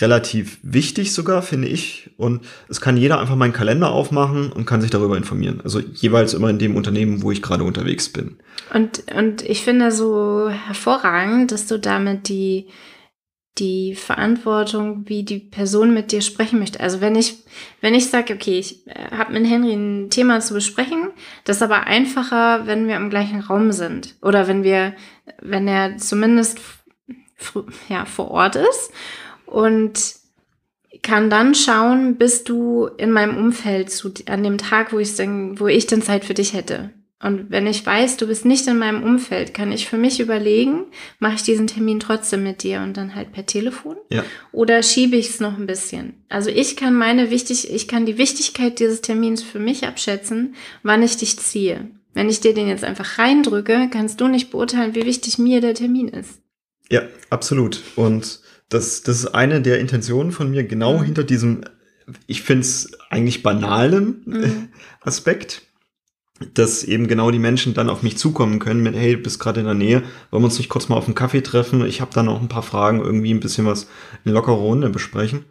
relativ 0.00 0.58
wichtig 0.62 1.12
sogar, 1.12 1.42
finde 1.42 1.68
ich. 1.68 2.10
Und 2.16 2.44
es 2.68 2.80
kann 2.80 2.96
jeder 2.96 3.20
einfach 3.20 3.36
meinen 3.36 3.52
Kalender 3.52 3.90
aufmachen 3.90 4.52
und 4.52 4.66
kann 4.66 4.80
sich 4.80 4.90
darüber 4.90 5.16
informieren. 5.16 5.60
Also 5.62 5.80
jeweils 5.80 6.34
immer 6.34 6.50
in 6.50 6.58
dem 6.58 6.76
Unternehmen, 6.76 7.22
wo 7.22 7.30
ich 7.30 7.42
gerade 7.42 7.64
unterwegs 7.64 8.08
bin. 8.08 8.36
Und, 8.72 9.04
und 9.14 9.42
ich 9.42 9.62
finde 9.62 9.92
so 9.92 10.48
hervorragend, 10.48 11.52
dass 11.52 11.66
du 11.66 11.78
damit 11.78 12.28
die, 12.28 12.68
die 13.58 13.94
Verantwortung, 13.94 15.08
wie 15.08 15.22
die 15.22 15.38
Person 15.38 15.94
mit 15.94 16.12
dir 16.12 16.22
sprechen 16.22 16.58
möchte. 16.58 16.80
Also 16.80 17.00
wenn 17.00 17.14
ich, 17.14 17.44
wenn 17.80 17.94
ich 17.94 18.10
sage, 18.10 18.34
okay, 18.34 18.58
ich 18.58 18.86
äh, 18.86 19.10
habe 19.16 19.32
mit 19.32 19.48
Henry 19.48 19.72
ein 19.72 20.10
Thema 20.10 20.40
zu 20.40 20.54
besprechen, 20.54 21.10
das 21.44 21.56
ist 21.56 21.62
aber 21.62 21.86
einfacher, 21.86 22.66
wenn 22.66 22.88
wir 22.88 22.96
im 22.96 23.10
gleichen 23.10 23.40
Raum 23.40 23.72
sind. 23.72 24.16
Oder 24.22 24.48
wenn 24.48 24.64
wir, 24.64 24.94
wenn 25.40 25.68
er 25.68 25.96
zumindest 25.98 26.58
ja, 27.88 28.04
vor 28.04 28.30
Ort 28.30 28.56
ist 28.56 28.92
und 29.54 30.16
kann 31.02 31.30
dann 31.30 31.54
schauen, 31.54 32.16
bist 32.16 32.48
du 32.48 32.86
in 32.96 33.12
meinem 33.12 33.36
Umfeld 33.36 33.90
zu, 33.90 34.12
an 34.26 34.42
dem 34.42 34.58
Tag, 34.58 34.92
wo 34.92 34.98
ich 34.98 35.14
denn, 35.14 35.60
wo 35.60 35.68
ich 35.68 35.86
denn 35.86 36.02
Zeit 36.02 36.24
für 36.24 36.34
dich 36.34 36.54
hätte. 36.54 36.90
Und 37.22 37.50
wenn 37.50 37.66
ich 37.66 37.86
weiß, 37.86 38.16
du 38.16 38.26
bist 38.26 38.44
nicht 38.44 38.66
in 38.66 38.78
meinem 38.78 39.02
Umfeld, 39.02 39.54
kann 39.54 39.72
ich 39.72 39.88
für 39.88 39.96
mich 39.96 40.20
überlegen, 40.20 40.86
mache 41.20 41.36
ich 41.36 41.42
diesen 41.42 41.68
Termin 41.68 42.00
trotzdem 42.00 42.42
mit 42.42 42.62
dir 42.62 42.80
und 42.80 42.96
dann 42.96 43.14
halt 43.14 43.32
per 43.32 43.46
Telefon? 43.46 43.96
Ja. 44.10 44.24
Oder 44.52 44.82
schiebe 44.82 45.16
ich 45.16 45.30
es 45.30 45.40
noch 45.40 45.56
ein 45.56 45.66
bisschen? 45.66 46.24
Also 46.28 46.50
ich 46.50 46.76
kann 46.76 46.94
meine 46.94 47.30
wichtig, 47.30 47.72
ich 47.72 47.88
kann 47.88 48.04
die 48.04 48.18
Wichtigkeit 48.18 48.78
dieses 48.78 49.00
Termins 49.00 49.42
für 49.42 49.60
mich 49.60 49.86
abschätzen, 49.86 50.54
wann 50.82 51.02
ich 51.02 51.16
dich 51.16 51.38
ziehe. 51.38 51.88
Wenn 52.12 52.28
ich 52.28 52.40
dir 52.40 52.54
den 52.54 52.68
jetzt 52.68 52.84
einfach 52.84 53.18
reindrücke, 53.18 53.88
kannst 53.90 54.20
du 54.20 54.28
nicht 54.28 54.50
beurteilen, 54.50 54.94
wie 54.94 55.06
wichtig 55.06 55.38
mir 55.38 55.60
der 55.60 55.74
Termin 55.74 56.08
ist. 56.08 56.40
Ja, 56.90 57.02
absolut. 57.30 57.80
Und 57.96 58.40
das, 58.68 59.02
das 59.02 59.18
ist 59.20 59.34
eine 59.34 59.60
der 59.62 59.78
Intentionen 59.78 60.32
von 60.32 60.50
mir, 60.50 60.64
genau 60.64 60.98
mhm. 60.98 61.04
hinter 61.04 61.24
diesem, 61.24 61.62
ich 62.26 62.42
finde 62.42 62.62
es 62.62 62.92
eigentlich 63.10 63.42
banalen 63.42 64.22
mhm. 64.24 64.68
Aspekt, 65.00 65.62
dass 66.54 66.82
eben 66.82 67.06
genau 67.06 67.30
die 67.30 67.38
Menschen 67.38 67.74
dann 67.74 67.88
auf 67.88 68.02
mich 68.02 68.18
zukommen 68.18 68.58
können 68.58 68.82
mit, 68.82 68.96
hey, 68.96 69.16
du 69.16 69.22
bist 69.22 69.38
gerade 69.38 69.60
in 69.60 69.66
der 69.66 69.74
Nähe, 69.74 70.02
wollen 70.30 70.42
wir 70.42 70.46
uns 70.46 70.58
nicht 70.58 70.68
kurz 70.68 70.88
mal 70.88 70.96
auf 70.96 71.06
einen 71.06 71.14
Kaffee 71.14 71.42
treffen? 71.42 71.86
Ich 71.86 72.00
habe 72.00 72.10
da 72.12 72.22
noch 72.22 72.40
ein 72.40 72.48
paar 72.48 72.62
Fragen, 72.62 73.00
irgendwie 73.00 73.32
ein 73.32 73.40
bisschen 73.40 73.66
was 73.66 73.86
in 74.24 74.32
lockerer 74.32 74.56
Runde 74.56 74.90
besprechen. 74.90 75.44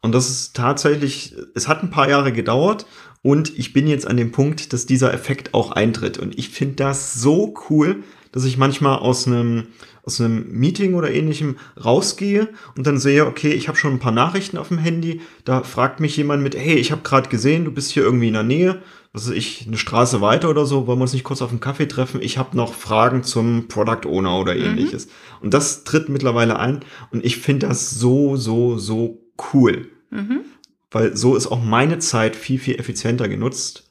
Und 0.00 0.12
das 0.12 0.28
ist 0.28 0.56
tatsächlich, 0.56 1.34
es 1.54 1.68
hat 1.68 1.82
ein 1.82 1.90
paar 1.90 2.08
Jahre 2.10 2.32
gedauert 2.32 2.84
und 3.22 3.58
ich 3.58 3.72
bin 3.72 3.86
jetzt 3.86 4.06
an 4.06 4.18
dem 4.18 4.32
Punkt, 4.32 4.72
dass 4.74 4.84
dieser 4.84 5.14
Effekt 5.14 5.54
auch 5.54 5.70
eintritt. 5.70 6.18
Und 6.18 6.38
ich 6.38 6.50
finde 6.50 6.74
das 6.74 7.14
so 7.14 7.54
cool, 7.70 8.02
dass 8.32 8.44
ich 8.44 8.58
manchmal 8.58 8.98
aus 8.98 9.26
einem 9.26 9.68
aus 10.06 10.20
einem 10.20 10.50
Meeting 10.50 10.94
oder 10.94 11.10
ähnlichem 11.10 11.56
rausgehe 11.82 12.48
und 12.76 12.86
dann 12.86 12.98
sehe, 12.98 13.26
okay, 13.26 13.52
ich 13.52 13.68
habe 13.68 13.78
schon 13.78 13.94
ein 13.94 13.98
paar 14.00 14.12
Nachrichten 14.12 14.58
auf 14.58 14.68
dem 14.68 14.78
Handy, 14.78 15.20
da 15.44 15.62
fragt 15.62 16.00
mich 16.00 16.16
jemand 16.16 16.42
mit, 16.42 16.56
hey, 16.56 16.74
ich 16.74 16.92
habe 16.92 17.02
gerade 17.02 17.28
gesehen, 17.28 17.64
du 17.64 17.72
bist 17.72 17.90
hier 17.90 18.02
irgendwie 18.02 18.28
in 18.28 18.34
der 18.34 18.42
Nähe, 18.42 18.82
was 19.14 19.28
weiß 19.28 19.36
ich, 19.36 19.66
eine 19.66 19.78
Straße 19.78 20.20
weiter 20.20 20.50
oder 20.50 20.66
so, 20.66 20.86
wollen 20.86 20.98
wir 20.98 21.04
uns 21.04 21.12
nicht 21.12 21.24
kurz 21.24 21.40
auf 21.40 21.50
einen 21.50 21.60
Kaffee 21.60 21.86
treffen? 21.86 22.20
Ich 22.20 22.36
habe 22.36 22.56
noch 22.56 22.74
Fragen 22.74 23.22
zum 23.22 23.68
Product 23.68 24.06
Owner 24.06 24.38
oder 24.38 24.54
mhm. 24.54 24.64
ähnliches. 24.64 25.06
Mhm. 25.06 25.10
Und 25.42 25.54
das 25.54 25.84
tritt 25.84 26.08
mittlerweile 26.08 26.58
ein 26.58 26.80
und 27.10 27.24
ich 27.24 27.38
finde 27.38 27.68
das 27.68 27.90
so, 27.90 28.36
so, 28.36 28.76
so 28.76 29.22
cool. 29.52 29.88
Mhm. 30.10 30.40
Weil 30.90 31.16
so 31.16 31.34
ist 31.34 31.46
auch 31.46 31.62
meine 31.62 31.98
Zeit 31.98 32.36
viel, 32.36 32.58
viel 32.58 32.78
effizienter 32.78 33.28
genutzt, 33.28 33.88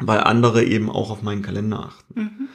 weil 0.00 0.20
andere 0.20 0.64
eben 0.64 0.90
auch 0.90 1.10
auf 1.10 1.22
meinen 1.22 1.42
Kalender 1.42 1.86
achten. 1.86 2.20
Mhm. 2.20 2.48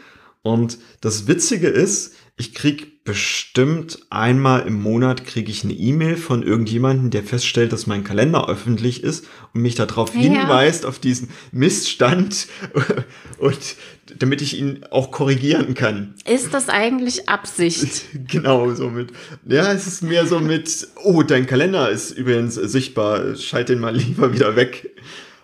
Und 0.46 0.78
das 1.02 1.28
Witzige 1.28 1.70
ist, 1.70 2.14
ich 2.38 2.54
krieg 2.54 3.06
bestimmt 3.06 4.00
einmal 4.10 4.68
im 4.68 4.82
Monat 4.82 5.26
kriege 5.26 5.50
ich 5.50 5.64
eine 5.64 5.74
E-Mail 5.74 6.18
von 6.18 6.44
irgendjemandem, 6.44 7.10
der 7.12 7.24
feststellt, 7.24 7.72
dass 7.72 7.88
mein 7.88 8.04
Kalender 8.04 8.50
öffentlich 8.50 9.04
ist 9.04 9.26
und 9.54 9.62
mich 9.62 9.76
darauf 9.76 10.14
ja. 10.14 10.22
hinweist 10.22 10.86
auf 10.86 11.00
diesen 11.00 11.30
Missstand 11.54 12.48
und 13.38 13.76
damit 14.20 14.42
ich 14.42 14.60
ihn 14.60 14.84
auch 14.90 15.12
korrigieren 15.12 15.76
kann. 15.76 16.16
Ist 16.26 16.54
das 16.54 16.68
eigentlich 16.68 17.30
Absicht? 17.30 18.06
genau, 18.28 18.74
so 18.74 18.90
mit. 18.90 19.12
Ja, 19.46 19.72
es 19.72 19.88
ist 19.88 20.04
mehr 20.04 20.26
so 20.26 20.40
mit, 20.40 20.90
oh, 21.04 21.24
dein 21.24 21.46
Kalender 21.46 21.90
ist 21.90 22.12
übrigens 22.12 22.56
sichtbar, 22.56 23.36
schalt 23.36 23.70
den 23.70 23.80
mal 23.80 23.96
lieber 23.96 24.34
wieder 24.34 24.58
weg. 24.58 24.92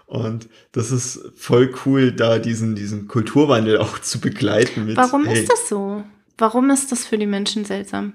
Und 0.07 0.49
das 0.73 0.91
ist 0.91 1.21
voll 1.37 1.73
cool, 1.85 2.11
da 2.11 2.37
diesen, 2.37 2.75
diesen 2.75 3.07
Kulturwandel 3.07 3.77
auch 3.77 3.97
zu 3.99 4.19
begleiten. 4.19 4.87
Mit, 4.87 4.97
Warum 4.97 5.25
hey, 5.25 5.39
ist 5.39 5.49
das 5.49 5.69
so? 5.69 6.03
Warum 6.41 6.71
ist 6.71 6.91
das 6.91 7.05
für 7.05 7.19
die 7.19 7.27
Menschen 7.27 7.65
seltsam? 7.65 8.13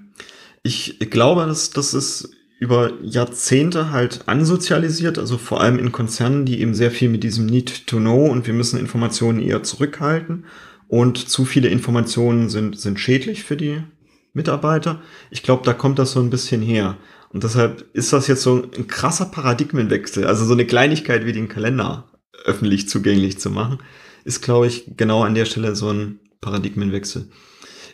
Ich 0.61 0.99
glaube, 0.99 1.45
dass 1.45 1.69
das 1.69 1.93
ist 1.93 2.29
über 2.59 2.91
Jahrzehnte 3.01 3.91
halt 3.91 4.27
ansozialisiert, 4.27 5.17
also 5.17 5.37
vor 5.37 5.61
allem 5.61 5.79
in 5.79 5.93
Konzernen, 5.93 6.43
die 6.43 6.59
eben 6.59 6.73
sehr 6.73 6.91
viel 6.91 7.07
mit 7.07 7.23
diesem 7.23 7.45
Need 7.45 7.87
to 7.87 7.99
Know 7.99 8.25
und 8.25 8.45
wir 8.45 8.53
müssen 8.53 8.81
Informationen 8.81 9.39
eher 9.39 9.63
zurückhalten 9.63 10.43
und 10.89 11.29
zu 11.29 11.45
viele 11.45 11.69
Informationen 11.69 12.49
sind, 12.49 12.77
sind 12.77 12.99
schädlich 12.99 13.45
für 13.45 13.55
die 13.55 13.81
Mitarbeiter. 14.33 15.01
Ich 15.31 15.41
glaube, 15.41 15.63
da 15.63 15.71
kommt 15.71 15.97
das 15.97 16.11
so 16.11 16.19
ein 16.19 16.29
bisschen 16.29 16.61
her. 16.61 16.97
Und 17.29 17.45
deshalb 17.45 17.85
ist 17.93 18.11
das 18.11 18.27
jetzt 18.27 18.41
so 18.41 18.61
ein 18.77 18.87
krasser 18.87 19.27
Paradigmenwechsel. 19.27 20.27
Also 20.27 20.43
so 20.43 20.51
eine 20.51 20.65
Kleinigkeit 20.65 21.25
wie 21.25 21.31
den 21.31 21.47
Kalender 21.47 22.11
öffentlich 22.43 22.89
zugänglich 22.89 23.39
zu 23.39 23.49
machen, 23.51 23.77
ist, 24.25 24.41
glaube 24.41 24.67
ich, 24.67 24.97
genau 24.97 25.23
an 25.23 25.33
der 25.33 25.45
Stelle 25.45 25.77
so 25.77 25.91
ein 25.91 26.19
Paradigmenwechsel. 26.41 27.29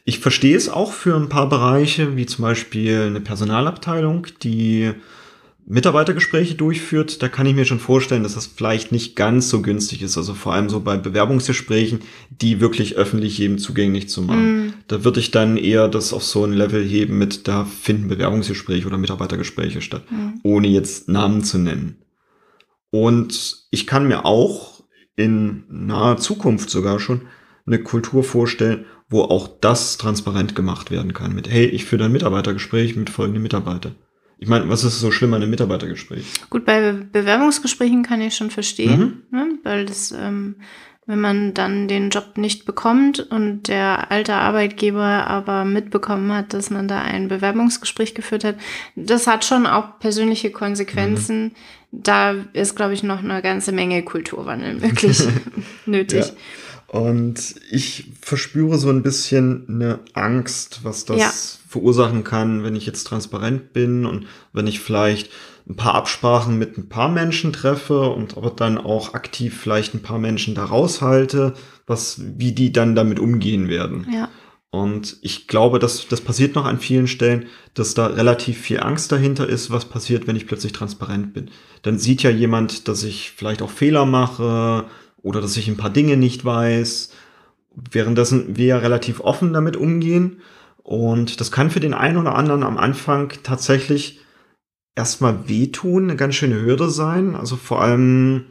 Ich 0.05 0.19
verstehe 0.19 0.57
es 0.57 0.67
auch 0.67 0.91
für 0.91 1.15
ein 1.15 1.29
paar 1.29 1.47
Bereiche, 1.47 2.17
wie 2.17 2.25
zum 2.25 2.43
Beispiel 2.43 3.03
eine 3.07 3.21
Personalabteilung, 3.21 4.27
die 4.43 4.91
Mitarbeitergespräche 5.65 6.55
durchführt. 6.55 7.21
Da 7.23 7.29
kann 7.29 7.45
ich 7.45 7.55
mir 7.55 7.63
schon 7.63 7.79
vorstellen, 7.79 8.23
dass 8.23 8.35
das 8.35 8.47
vielleicht 8.47 8.91
nicht 8.91 9.15
ganz 9.15 9.49
so 9.49 9.61
günstig 9.61 10.01
ist. 10.01 10.17
Also 10.17 10.33
vor 10.33 10.53
allem 10.53 10.69
so 10.69 10.81
bei 10.81 10.97
Bewerbungsgesprächen, 10.97 11.99
die 12.29 12.59
wirklich 12.59 12.97
öffentlich 12.97 13.37
jedem 13.37 13.59
zugänglich 13.59 14.09
zu 14.09 14.23
machen. 14.23 14.67
Mm. 14.67 14.73
Da 14.89 15.05
würde 15.05 15.21
ich 15.21 15.31
dann 15.31 15.55
eher 15.55 15.87
das 15.87 16.11
auf 16.11 16.23
so 16.23 16.43
ein 16.43 16.51
Level 16.51 16.83
heben 16.83 17.17
mit, 17.17 17.47
da 17.47 17.63
finden 17.63 18.09
Bewerbungsgespräche 18.09 18.85
oder 18.85 18.97
Mitarbeitergespräche 18.97 19.81
statt, 19.81 20.03
mm. 20.11 20.39
ohne 20.43 20.67
jetzt 20.67 21.07
Namen 21.07 21.45
zu 21.45 21.57
nennen. 21.59 21.95
Und 22.89 23.65
ich 23.71 23.87
kann 23.87 24.09
mir 24.09 24.25
auch 24.25 24.83
in 25.15 25.63
naher 25.69 26.17
Zukunft 26.17 26.69
sogar 26.69 26.99
schon 26.99 27.21
eine 27.65 27.81
Kultur 27.81 28.25
vorstellen, 28.25 28.85
wo 29.09 29.21
auch 29.21 29.47
das 29.61 29.97
transparent 29.97 30.55
gemacht 30.55 30.91
werden 30.91 31.13
kann. 31.13 31.35
Mit, 31.35 31.49
hey, 31.49 31.65
ich 31.65 31.85
führe 31.85 32.05
ein 32.05 32.11
Mitarbeitergespräch 32.11 32.95
mit 32.95 33.09
folgenden 33.09 33.43
Mitarbeitern. 33.43 33.95
Ich 34.37 34.49
meine, 34.49 34.67
was 34.67 34.83
ist 34.83 34.99
so 34.99 35.11
schlimm 35.11 35.33
an 35.33 35.41
einem 35.41 35.51
Mitarbeitergespräch? 35.51 36.25
Gut, 36.49 36.65
bei 36.65 36.91
Bewerbungsgesprächen 36.91 38.03
kann 38.03 38.21
ich 38.21 38.35
schon 38.35 38.49
verstehen, 38.49 39.23
mhm. 39.31 39.37
ne? 39.37 39.59
weil 39.63 39.85
das 39.85 40.11
ähm, 40.11 40.55
wenn 41.05 41.19
man 41.19 41.53
dann 41.53 41.87
den 41.87 42.09
Job 42.09 42.37
nicht 42.37 42.65
bekommt 42.65 43.19
und 43.19 43.67
der 43.67 44.09
alte 44.11 44.35
Arbeitgeber 44.35 45.27
aber 45.27 45.65
mitbekommen 45.65 46.31
hat, 46.31 46.53
dass 46.53 46.69
man 46.69 46.87
da 46.87 47.01
ein 47.01 47.27
Bewerbungsgespräch 47.27 48.15
geführt 48.15 48.45
hat. 48.45 48.55
Das 48.95 49.27
hat 49.27 49.43
schon 49.43 49.67
auch 49.67 49.99
persönliche 49.99 50.51
Konsequenzen. 50.51 51.43
Mhm. 51.43 51.51
Da 51.91 52.35
ist, 52.53 52.75
glaube 52.75 52.93
ich, 52.93 53.03
noch 53.03 53.21
eine 53.21 53.41
ganze 53.41 53.73
Menge 53.73 54.03
Kulturwandel 54.03 54.75
möglich 54.79 55.21
nötig. 55.85 56.25
Ja. 56.27 56.33
Und 56.93 57.56
ich 57.71 58.12
verspüre 58.21 58.77
so 58.77 58.89
ein 58.89 59.01
bisschen 59.01 59.65
eine 59.67 60.01
Angst, 60.13 60.82
was 60.84 61.06
das 61.06 61.17
ja. 61.17 61.32
verursachen 61.67 62.23
kann, 62.23 62.63
wenn 62.63 62.75
ich 62.75 62.86
jetzt 62.86 63.06
transparent 63.06 63.73
bin 63.73 64.06
und 64.06 64.27
wenn 64.51 64.67
ich 64.67 64.79
vielleicht 64.79 65.32
ein 65.67 65.75
paar 65.75 65.95
Absprachen 65.95 66.60
mit 66.60 66.77
ein 66.77 66.89
paar 66.89 67.10
Menschen 67.10 67.51
treffe 67.51 68.10
und 68.10 68.38
aber 68.38 68.51
dann 68.51 68.77
auch 68.77 69.15
aktiv 69.15 69.60
vielleicht 69.60 69.95
ein 69.95 70.03
paar 70.03 70.19
Menschen 70.19 70.53
da 70.53 70.65
raushalte, 70.65 71.56
was, 71.88 72.21
wie 72.38 72.51
die 72.51 72.71
dann 72.71 72.93
damit 72.93 73.19
umgehen 73.19 73.69
werden. 73.69 74.06
Ja. 74.13 74.29
Und 74.69 75.17
ich 75.21 75.47
glaube, 75.47 75.79
dass 75.79 76.08
das 76.08 76.21
passiert 76.21 76.53
noch 76.53 76.65
an 76.65 76.79
vielen 76.79 77.08
Stellen, 77.08 77.47
dass 77.73 77.95
da 77.95 78.06
relativ 78.06 78.60
viel 78.60 78.79
Angst 78.79 79.12
dahinter 79.12 79.49
ist, 79.49 79.71
was 79.71 79.86
passiert, 79.86 80.27
wenn 80.27 80.36
ich 80.36 80.45
plötzlich 80.45 80.73
transparent 80.73 81.34
bin. 81.34 81.49
Dann 81.82 81.97
sieht 81.97 82.21
ja 82.21 82.29
jemand, 82.29 82.88
dass 82.88 83.03
ich 83.03 83.32
vielleicht 83.32 83.63
auch 83.63 83.71
Fehler 83.71 84.06
mache, 84.06 84.86
oder 85.23 85.41
dass 85.41 85.57
ich 85.57 85.67
ein 85.67 85.77
paar 85.77 85.89
Dinge 85.89 86.17
nicht 86.17 86.45
weiß. 86.45 87.09
Währenddessen 87.91 88.55
wir 88.55 88.83
relativ 88.83 89.19
offen 89.21 89.53
damit 89.53 89.75
umgehen. 89.75 90.41
Und 90.83 91.39
das 91.39 91.51
kann 91.51 91.71
für 91.71 91.79
den 91.79 91.95
einen 91.95 92.17
oder 92.17 92.36
anderen 92.36 92.62
am 92.62 92.77
Anfang 92.77 93.33
tatsächlich 93.41 94.19
erstmal 94.95 95.47
wehtun, 95.47 96.03
eine 96.03 96.15
ganz 96.15 96.36
schöne 96.36 96.62
Hürde 96.62 96.89
sein. 96.89 97.36
Also 97.36 97.55
vor 97.55 97.81
allem 97.81 98.45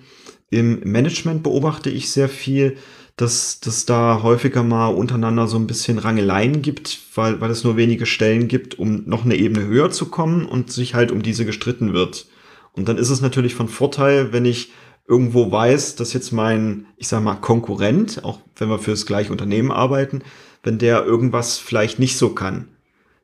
im 0.51 0.81
Management 0.81 1.43
beobachte 1.43 1.91
ich 1.91 2.11
sehr 2.11 2.29
viel, 2.29 2.77
dass 3.17 3.61
das 3.61 3.85
da 3.85 4.23
häufiger 4.23 4.63
mal 4.63 4.89
untereinander 4.89 5.47
so 5.47 5.59
ein 5.59 5.67
bisschen 5.67 5.99
Rangeleien 5.99 6.63
gibt, 6.63 7.01
weil, 7.15 7.41
weil 7.41 7.51
es 7.51 7.63
nur 7.63 7.77
wenige 7.77 8.07
Stellen 8.07 8.49
gibt, 8.49 8.79
um 8.79 9.05
noch 9.07 9.25
eine 9.25 9.37
Ebene 9.37 9.67
höher 9.67 9.91
zu 9.91 10.07
kommen 10.07 10.47
und 10.47 10.73
sich 10.73 10.95
halt 10.95 11.13
um 11.13 11.23
diese 11.23 11.45
gestritten 11.45 11.93
wird. 11.93 12.27
Und 12.73 12.89
dann 12.89 12.97
ist 12.97 13.11
es 13.11 13.21
natürlich 13.21 13.55
von 13.55 13.69
Vorteil, 13.69 14.33
wenn 14.33 14.47
ich 14.47 14.73
irgendwo 15.07 15.51
weiß, 15.51 15.97
dass 15.97 16.13
jetzt 16.13 16.33
mein, 16.33 16.87
ich 16.97 17.09
sag 17.09 17.23
mal, 17.23 17.35
Konkurrent, 17.35 18.25
auch 18.25 18.41
wenn 18.57 18.69
wir 18.69 18.79
für 18.79 18.93
das 18.93 19.07
gleiche 19.07 19.33
Unternehmen 19.33 19.73
arbeiten, 19.73 20.23
wenn 20.63 20.79
der 20.79 21.05
irgendwas 21.05 21.59
vielleicht 21.59 21.99
nicht 21.99 22.17
so 22.17 22.31
kann, 22.31 22.69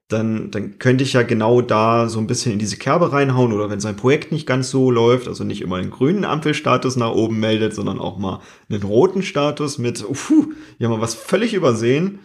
dann, 0.08 0.50
dann 0.50 0.78
könnte 0.78 1.04
ich 1.04 1.12
ja 1.12 1.22
genau 1.22 1.60
da 1.60 2.08
so 2.08 2.18
ein 2.18 2.26
bisschen 2.26 2.52
in 2.52 2.58
diese 2.58 2.78
Kerbe 2.78 3.12
reinhauen 3.12 3.52
oder 3.52 3.68
wenn 3.68 3.78
sein 3.78 3.96
Projekt 3.96 4.32
nicht 4.32 4.46
ganz 4.46 4.70
so 4.70 4.90
läuft, 4.90 5.28
also 5.28 5.44
nicht 5.44 5.60
immer 5.60 5.76
einen 5.76 5.90
grünen 5.90 6.24
Ampelstatus 6.24 6.96
nach 6.96 7.12
oben 7.12 7.38
meldet, 7.40 7.74
sondern 7.74 8.00
auch 8.00 8.16
mal 8.16 8.40
einen 8.70 8.82
roten 8.82 9.22
Status 9.22 9.76
mit, 9.76 10.02
uff, 10.08 10.32
hier 10.78 10.88
haben 10.88 10.94
wir 10.94 11.02
was 11.02 11.14
völlig 11.14 11.52
übersehen, 11.52 12.20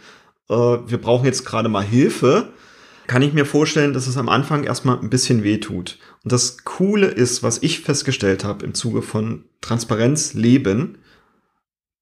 äh, 0.50 0.54
wir 0.54 0.98
brauchen 0.98 1.26
jetzt 1.26 1.46
gerade 1.46 1.68
mal 1.68 1.84
Hilfe, 1.84 2.54
kann 3.08 3.22
ich 3.22 3.34
mir 3.34 3.46
vorstellen, 3.46 3.94
dass 3.94 4.08
es 4.08 4.18
am 4.18 4.30
Anfang 4.30 4.64
erstmal 4.64 5.00
ein 5.00 5.10
bisschen 5.10 5.44
weh 5.44 5.58
tut. 5.58 6.00
Und 6.24 6.32
das 6.32 6.64
Coole 6.64 7.08
ist, 7.08 7.44
was 7.44 7.62
ich 7.62 7.82
festgestellt 7.82 8.44
habe 8.44 8.66
im 8.66 8.74
Zuge 8.74 9.02
von 9.02 9.46
Transparenz 9.62 10.34
leben, 10.34 10.98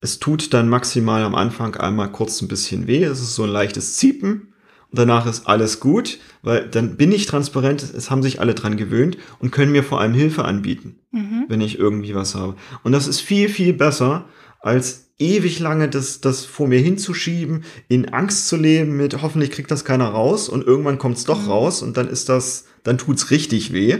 es 0.02 0.20
tut 0.20 0.54
dann 0.54 0.68
maximal 0.68 1.24
am 1.24 1.36
Anfang 1.36 1.76
einmal 1.76 2.12
kurz 2.12 2.42
ein 2.42 2.48
bisschen 2.48 2.88
weh. 2.88 3.04
Es 3.04 3.22
ist 3.22 3.36
so 3.36 3.44
ein 3.44 3.50
leichtes 3.50 3.98
Ziepen 3.98 4.54
und 4.90 5.00
danach 5.00 5.26
ist 5.26 5.48
alles 5.48 5.80
gut, 5.80 6.18
weil 6.42 6.68
dann 6.68 6.98
bin 6.98 7.12
ich 7.12 7.26
transparent, 7.26 7.82
es 7.82 8.12
haben 8.12 8.24
sich 8.24 8.42
alle 8.42 8.56
dran 8.56 8.78
gewöhnt 8.78 9.18
und 9.40 9.52
können 9.52 9.72
mir 9.72 9.84
vor 9.84 10.02
allem 10.02 10.14
Hilfe 10.14 10.44
anbieten, 10.44 11.00
mhm. 11.12 11.46
wenn 11.48 11.62
ich 11.62 11.80
irgendwie 11.80 12.14
was 12.14 12.36
habe. 12.36 12.56
Und 12.84 12.92
das 12.92 13.08
ist 13.08 13.22
viel, 13.22 13.48
viel 13.48 13.74
besser, 13.74 14.26
als 14.62 15.08
ewig 15.18 15.60
lange 15.60 15.90
das, 15.90 16.22
das 16.22 16.46
vor 16.46 16.68
mir 16.68 16.80
hinzuschieben, 16.80 17.64
in 17.88 18.10
Angst 18.10 18.48
zu 18.48 18.56
leben 18.56 18.98
mit, 18.98 19.22
hoffentlich 19.22 19.52
kriegt 19.52 19.72
das 19.72 19.86
keiner 19.86 20.10
raus 20.10 20.50
und 20.50 20.66
irgendwann 20.66 20.98
kommt 20.98 21.18
es 21.18 21.26
doch 21.26 21.44
mhm. 21.44 21.50
raus 21.50 21.82
und 21.82 21.98
dann 21.98 22.08
ist 22.08 22.30
das, 22.30 22.66
dann 22.84 22.98
tut's 22.98 23.32
richtig 23.32 23.74
weh. 23.74 24.00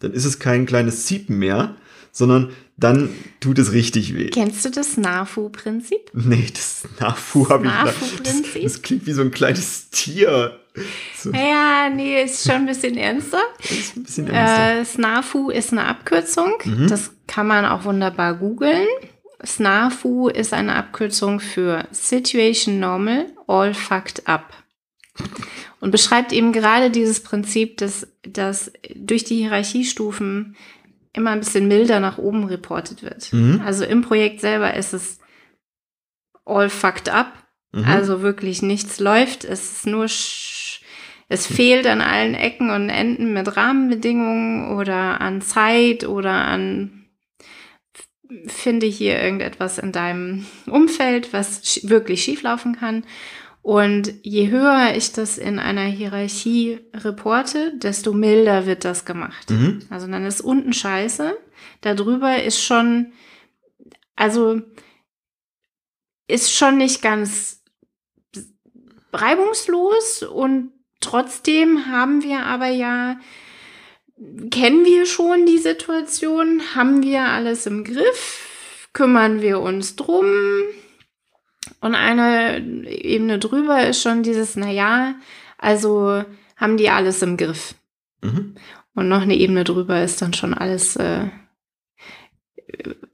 Dann 0.00 0.12
ist 0.12 0.24
es 0.24 0.38
kein 0.38 0.66
kleines 0.66 1.06
Ziepen 1.06 1.38
mehr, 1.38 1.76
sondern 2.10 2.50
dann 2.76 3.10
tut 3.40 3.58
es 3.58 3.72
richtig 3.72 4.14
weh. 4.16 4.30
Kennst 4.30 4.64
du 4.64 4.70
das 4.70 4.96
NAFU-Prinzip? 4.96 6.10
Nee, 6.12 6.48
das 6.52 6.82
NAFU 6.98 7.48
habe 7.48 7.66
ich. 7.66 7.72
NAFU-Prinzip? 7.72 8.62
Das, 8.62 8.72
das, 8.72 8.82
klingt 8.82 9.06
wie 9.06 9.12
so 9.12 9.22
ein 9.22 9.30
kleines 9.30 9.90
Tier. 9.90 10.58
So. 11.16 11.30
Ja, 11.30 11.88
nee, 11.94 12.24
ist 12.24 12.44
schon 12.44 12.56
ein 12.56 12.66
bisschen 12.66 12.96
ernster. 12.96 13.42
ist 13.60 13.96
ein 13.96 14.02
bisschen 14.02 14.26
ernster. 14.26 14.80
Äh, 14.80 14.84
SNAFU 14.84 15.50
ist 15.50 15.70
eine 15.70 15.84
Abkürzung. 15.84 16.54
Mhm. 16.64 16.88
Das 16.88 17.12
kann 17.28 17.46
man 17.46 17.64
auch 17.64 17.84
wunderbar 17.84 18.34
googeln. 18.34 18.88
SNAFU 19.44 20.28
ist 20.28 20.52
eine 20.52 20.74
Abkürzung 20.74 21.40
für 21.40 21.86
Situation 21.90 22.80
Normal, 22.80 23.26
All 23.46 23.74
Fucked 23.74 24.28
Up. 24.28 24.52
Und 25.80 25.90
beschreibt 25.90 26.32
eben 26.32 26.52
gerade 26.52 26.90
dieses 26.90 27.22
Prinzip, 27.22 27.76
dass, 27.78 28.06
dass 28.22 28.72
durch 28.94 29.24
die 29.24 29.36
Hierarchiestufen 29.36 30.56
immer 31.12 31.30
ein 31.30 31.40
bisschen 31.40 31.68
milder 31.68 32.00
nach 32.00 32.18
oben 32.18 32.44
reportet 32.44 33.02
wird. 33.02 33.32
Mhm. 33.32 33.60
Also 33.64 33.84
im 33.84 34.02
Projekt 34.02 34.40
selber 34.40 34.74
ist 34.74 34.94
es 34.94 35.18
all 36.44 36.70
fucked 36.70 37.08
up. 37.08 37.32
Mhm. 37.72 37.84
Also 37.84 38.22
wirklich 38.22 38.62
nichts 38.62 39.00
läuft. 39.00 39.44
Es 39.44 39.72
ist 39.72 39.86
nur, 39.86 40.04
es 40.04 41.46
fehlt 41.46 41.86
an 41.86 42.00
allen 42.00 42.34
Ecken 42.34 42.70
und 42.70 42.88
Enden 42.88 43.32
mit 43.32 43.56
Rahmenbedingungen 43.56 44.76
oder 44.76 45.20
an 45.20 45.40
Zeit 45.42 46.06
oder 46.06 46.32
an 46.32 47.01
finde 48.46 48.86
hier 48.86 49.20
irgendetwas 49.20 49.78
in 49.78 49.92
deinem 49.92 50.46
Umfeld, 50.66 51.32
was 51.32 51.80
wirklich 51.88 52.22
schieflaufen 52.22 52.76
kann. 52.76 53.04
Und 53.62 54.14
je 54.22 54.50
höher 54.50 54.94
ich 54.96 55.12
das 55.12 55.38
in 55.38 55.60
einer 55.60 55.84
Hierarchie 55.84 56.80
reporte, 56.94 57.72
desto 57.76 58.12
milder 58.12 58.66
wird 58.66 58.84
das 58.84 59.04
gemacht. 59.04 59.50
Mhm. 59.50 59.82
Also 59.88 60.08
dann 60.08 60.26
ist 60.26 60.40
unten 60.40 60.72
scheiße. 60.72 61.36
Darüber 61.80 62.42
ist 62.42 62.60
schon, 62.60 63.12
also 64.16 64.60
ist 66.26 66.52
schon 66.52 66.78
nicht 66.78 67.02
ganz 67.02 67.62
reibungslos 69.12 70.22
und 70.22 70.72
trotzdem 71.00 71.86
haben 71.86 72.22
wir 72.22 72.46
aber 72.46 72.68
ja 72.68 73.20
kennen 74.50 74.84
wir 74.84 75.06
schon 75.06 75.46
die 75.46 75.58
Situation? 75.58 76.62
Haben 76.74 77.02
wir 77.02 77.22
alles 77.22 77.66
im 77.66 77.84
Griff? 77.84 78.48
Kümmern 78.92 79.40
wir 79.40 79.60
uns 79.60 79.96
drum? 79.96 80.26
Und 81.80 81.94
eine 81.94 82.60
Ebene 82.86 83.38
drüber 83.38 83.86
ist 83.86 84.02
schon 84.02 84.22
dieses, 84.22 84.56
naja, 84.56 85.14
also 85.58 86.24
haben 86.56 86.76
die 86.76 86.90
alles 86.90 87.22
im 87.22 87.36
Griff. 87.36 87.74
Mhm. 88.22 88.54
Und 88.94 89.08
noch 89.08 89.22
eine 89.22 89.36
Ebene 89.36 89.64
drüber 89.64 90.02
ist 90.02 90.20
dann 90.20 90.34
schon 90.34 90.54
alles 90.54 90.96
äh, 90.96 91.28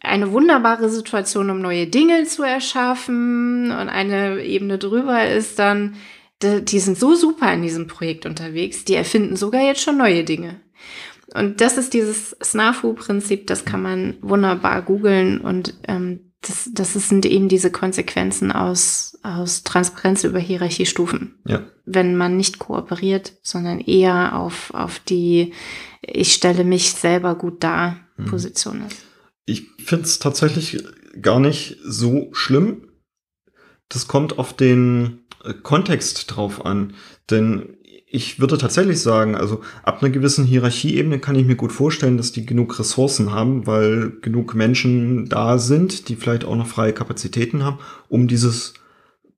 eine 0.00 0.32
wunderbare 0.32 0.88
Situation, 0.88 1.50
um 1.50 1.60
neue 1.60 1.86
Dinge 1.86 2.24
zu 2.24 2.42
erschaffen. 2.42 3.70
Und 3.70 3.88
eine 3.88 4.42
Ebene 4.44 4.78
drüber 4.78 5.28
ist 5.28 5.58
dann, 5.58 5.96
die 6.42 6.78
sind 6.78 6.98
so 6.98 7.14
super 7.14 7.52
in 7.52 7.62
diesem 7.62 7.86
Projekt 7.86 8.26
unterwegs, 8.26 8.84
die 8.84 8.94
erfinden 8.94 9.36
sogar 9.36 9.62
jetzt 9.62 9.82
schon 9.82 9.96
neue 9.96 10.24
Dinge. 10.24 10.60
Und 11.34 11.60
das 11.60 11.76
ist 11.76 11.92
dieses 11.92 12.36
SNAFU-Prinzip, 12.42 13.46
das 13.46 13.64
kann 13.64 13.82
man 13.82 14.16
wunderbar 14.22 14.82
googeln 14.82 15.40
und 15.40 15.74
ähm, 15.86 16.32
das, 16.40 16.70
das 16.72 16.94
sind 16.94 17.26
eben 17.26 17.48
diese 17.48 17.70
Konsequenzen 17.70 18.52
aus, 18.52 19.18
aus 19.22 19.64
Transparenz 19.64 20.24
über 20.24 20.38
Hierarchiestufen. 20.38 21.34
Ja. 21.46 21.66
Wenn 21.84 22.16
man 22.16 22.36
nicht 22.36 22.58
kooperiert, 22.58 23.32
sondern 23.42 23.80
eher 23.80 24.38
auf, 24.38 24.72
auf 24.72 25.00
die 25.00 25.52
ich 26.02 26.32
stelle 26.32 26.64
mich 26.64 26.92
selber 26.92 27.34
gut 27.34 27.62
dar 27.62 27.98
mhm. 28.16 28.26
Position 28.26 28.84
ist. 28.86 29.04
Ich 29.46 29.66
finde 29.84 30.04
es 30.04 30.18
tatsächlich 30.18 30.84
gar 31.20 31.40
nicht 31.40 31.78
so 31.82 32.28
schlimm. 32.32 32.88
Das 33.88 34.06
kommt 34.06 34.38
auf 34.38 34.52
den 34.54 35.24
äh, 35.44 35.54
Kontext 35.54 36.34
drauf 36.34 36.64
an. 36.64 36.94
Denn 37.30 37.77
ich 38.10 38.40
würde 38.40 38.56
tatsächlich 38.56 39.00
sagen, 39.00 39.34
also 39.34 39.60
ab 39.82 40.02
einer 40.02 40.10
gewissen 40.10 40.44
Hierarchieebene 40.44 41.18
kann 41.18 41.36
ich 41.36 41.46
mir 41.46 41.56
gut 41.56 41.72
vorstellen, 41.72 42.16
dass 42.16 42.32
die 42.32 42.46
genug 42.46 42.78
Ressourcen 42.78 43.32
haben, 43.32 43.66
weil 43.66 44.12
genug 44.22 44.54
Menschen 44.54 45.28
da 45.28 45.58
sind, 45.58 46.08
die 46.08 46.16
vielleicht 46.16 46.44
auch 46.44 46.56
noch 46.56 46.66
freie 46.66 46.94
Kapazitäten 46.94 47.64
haben, 47.64 47.78
um 48.08 48.26
dieses 48.26 48.74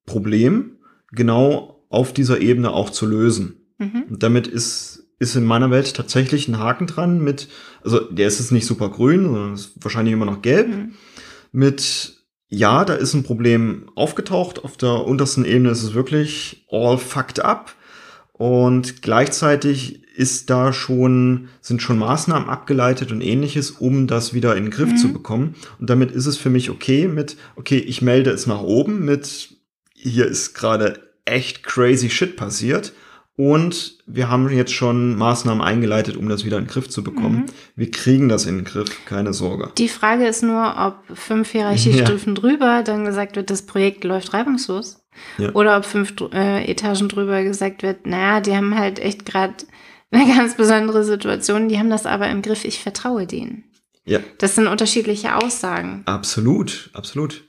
Problem 0.07 0.77
genau 1.11 1.85
auf 1.89 2.13
dieser 2.13 2.41
Ebene 2.41 2.71
auch 2.71 2.91
zu 2.91 3.07
lösen. 3.07 3.57
Mhm. 3.79 4.05
Damit 4.09 4.47
ist, 4.47 5.09
ist 5.19 5.35
in 5.35 5.45
meiner 5.45 5.73
Welt 5.73 5.95
tatsächlich 5.95 6.47
ein 6.47 6.59
Haken 6.59 6.87
dran 6.87 7.21
mit, 7.21 7.49
also 7.83 7.99
der 7.99 8.29
ist 8.29 8.39
jetzt 8.39 8.53
nicht 8.53 8.67
super 8.67 8.89
grün, 8.89 9.25
sondern 9.25 9.55
ist 9.55 9.73
wahrscheinlich 9.81 10.15
immer 10.15 10.27
noch 10.27 10.43
gelb, 10.43 10.69
mhm. 10.69 10.93
mit 11.51 12.21
ja, 12.53 12.85
da 12.85 12.95
ist 12.95 13.15
ein 13.15 13.23
Problem 13.23 13.91
aufgetaucht. 13.95 14.65
Auf 14.65 14.77
der 14.77 15.07
untersten 15.07 15.45
Ebene 15.45 15.71
ist 15.71 15.85
es 15.85 15.95
wirklich 15.95 16.67
all 16.69 16.99
fucked 16.99 17.39
up 17.39 17.77
Und 18.41 19.03
gleichzeitig 19.03 20.03
ist 20.17 20.49
da 20.49 20.73
schon, 20.73 21.49
sind 21.61 21.83
schon 21.83 21.99
Maßnahmen 21.99 22.49
abgeleitet 22.49 23.13
und 23.13 23.21
ähnliches, 23.21 23.71
um 23.71 24.07
das 24.07 24.33
wieder 24.33 24.57
in 24.57 24.65
den 24.65 24.71
Griff 24.71 24.93
mhm. 24.93 24.97
zu 24.97 25.13
bekommen. 25.13 25.57
Und 25.79 25.91
damit 25.91 26.11
ist 26.11 26.25
es 26.25 26.39
für 26.39 26.49
mich 26.49 26.71
okay 26.71 27.07
mit, 27.07 27.37
okay, 27.57 27.77
ich 27.77 28.01
melde 28.01 28.31
es 28.31 28.47
nach 28.47 28.63
oben 28.63 29.05
mit, 29.05 29.57
hier 29.93 30.27
ist 30.27 30.55
gerade 30.55 31.11
echt 31.27 31.65
crazy 31.65 32.09
shit 32.09 32.39
passiert. 32.39 32.95
Und 33.37 33.99
wir 34.07 34.31
haben 34.31 34.49
jetzt 34.49 34.73
schon 34.73 35.17
Maßnahmen 35.17 35.63
eingeleitet, 35.63 36.17
um 36.17 36.27
das 36.31 36.47
wieder 36.47 36.57
in 36.57 36.65
den 36.65 36.71
Griff 36.71 36.89
zu 36.89 37.05
bekommen. 37.05 37.41
Mhm. 37.41 37.47
Wir 37.77 37.91
kriegen 37.91 38.31
das 38.31 38.47
in 38.47 38.57
den 38.57 38.65
Griff, 38.65 39.05
keine 39.05 39.35
Sorge. 39.35 39.71
Die 39.77 39.89
Frage 39.91 40.27
ist 40.27 40.43
nur, 40.43 40.77
ob 40.79 41.15
fünf 41.15 41.51
Hierarchiestufen 41.51 42.35
ja. 42.35 42.41
drüber 42.41 42.83
dann 42.87 43.05
gesagt 43.05 43.37
wird, 43.37 43.51
das 43.51 43.67
Projekt 43.67 44.05
läuft 44.05 44.33
reibungslos. 44.33 45.00
Ja. 45.39 45.53
Oder 45.53 45.77
ob 45.77 45.85
fünf 45.85 46.15
äh, 46.33 46.71
Etagen 46.71 47.09
drüber 47.09 47.43
gesagt 47.43 47.83
wird, 47.83 48.07
naja, 48.07 48.41
die 48.41 48.55
haben 48.57 48.79
halt 48.79 48.99
echt 48.99 49.25
gerade 49.25 49.55
eine 50.11 50.35
ganz 50.35 50.57
besondere 50.57 51.05
Situation, 51.05 51.69
die 51.69 51.79
haben 51.79 51.91
das 51.91 52.07
aber 52.07 52.29
im 52.29 52.43
Griff, 52.43 52.65
ich 52.65 52.81
vertraue 52.81 53.27
denen. 53.27 53.65
Ja. 54.05 54.21
Das 54.39 54.55
sind 54.55 54.67
unterschiedliche 54.67 55.37
Aussagen. 55.37 56.03
Absolut, 56.07 56.91
absolut. 56.95 57.45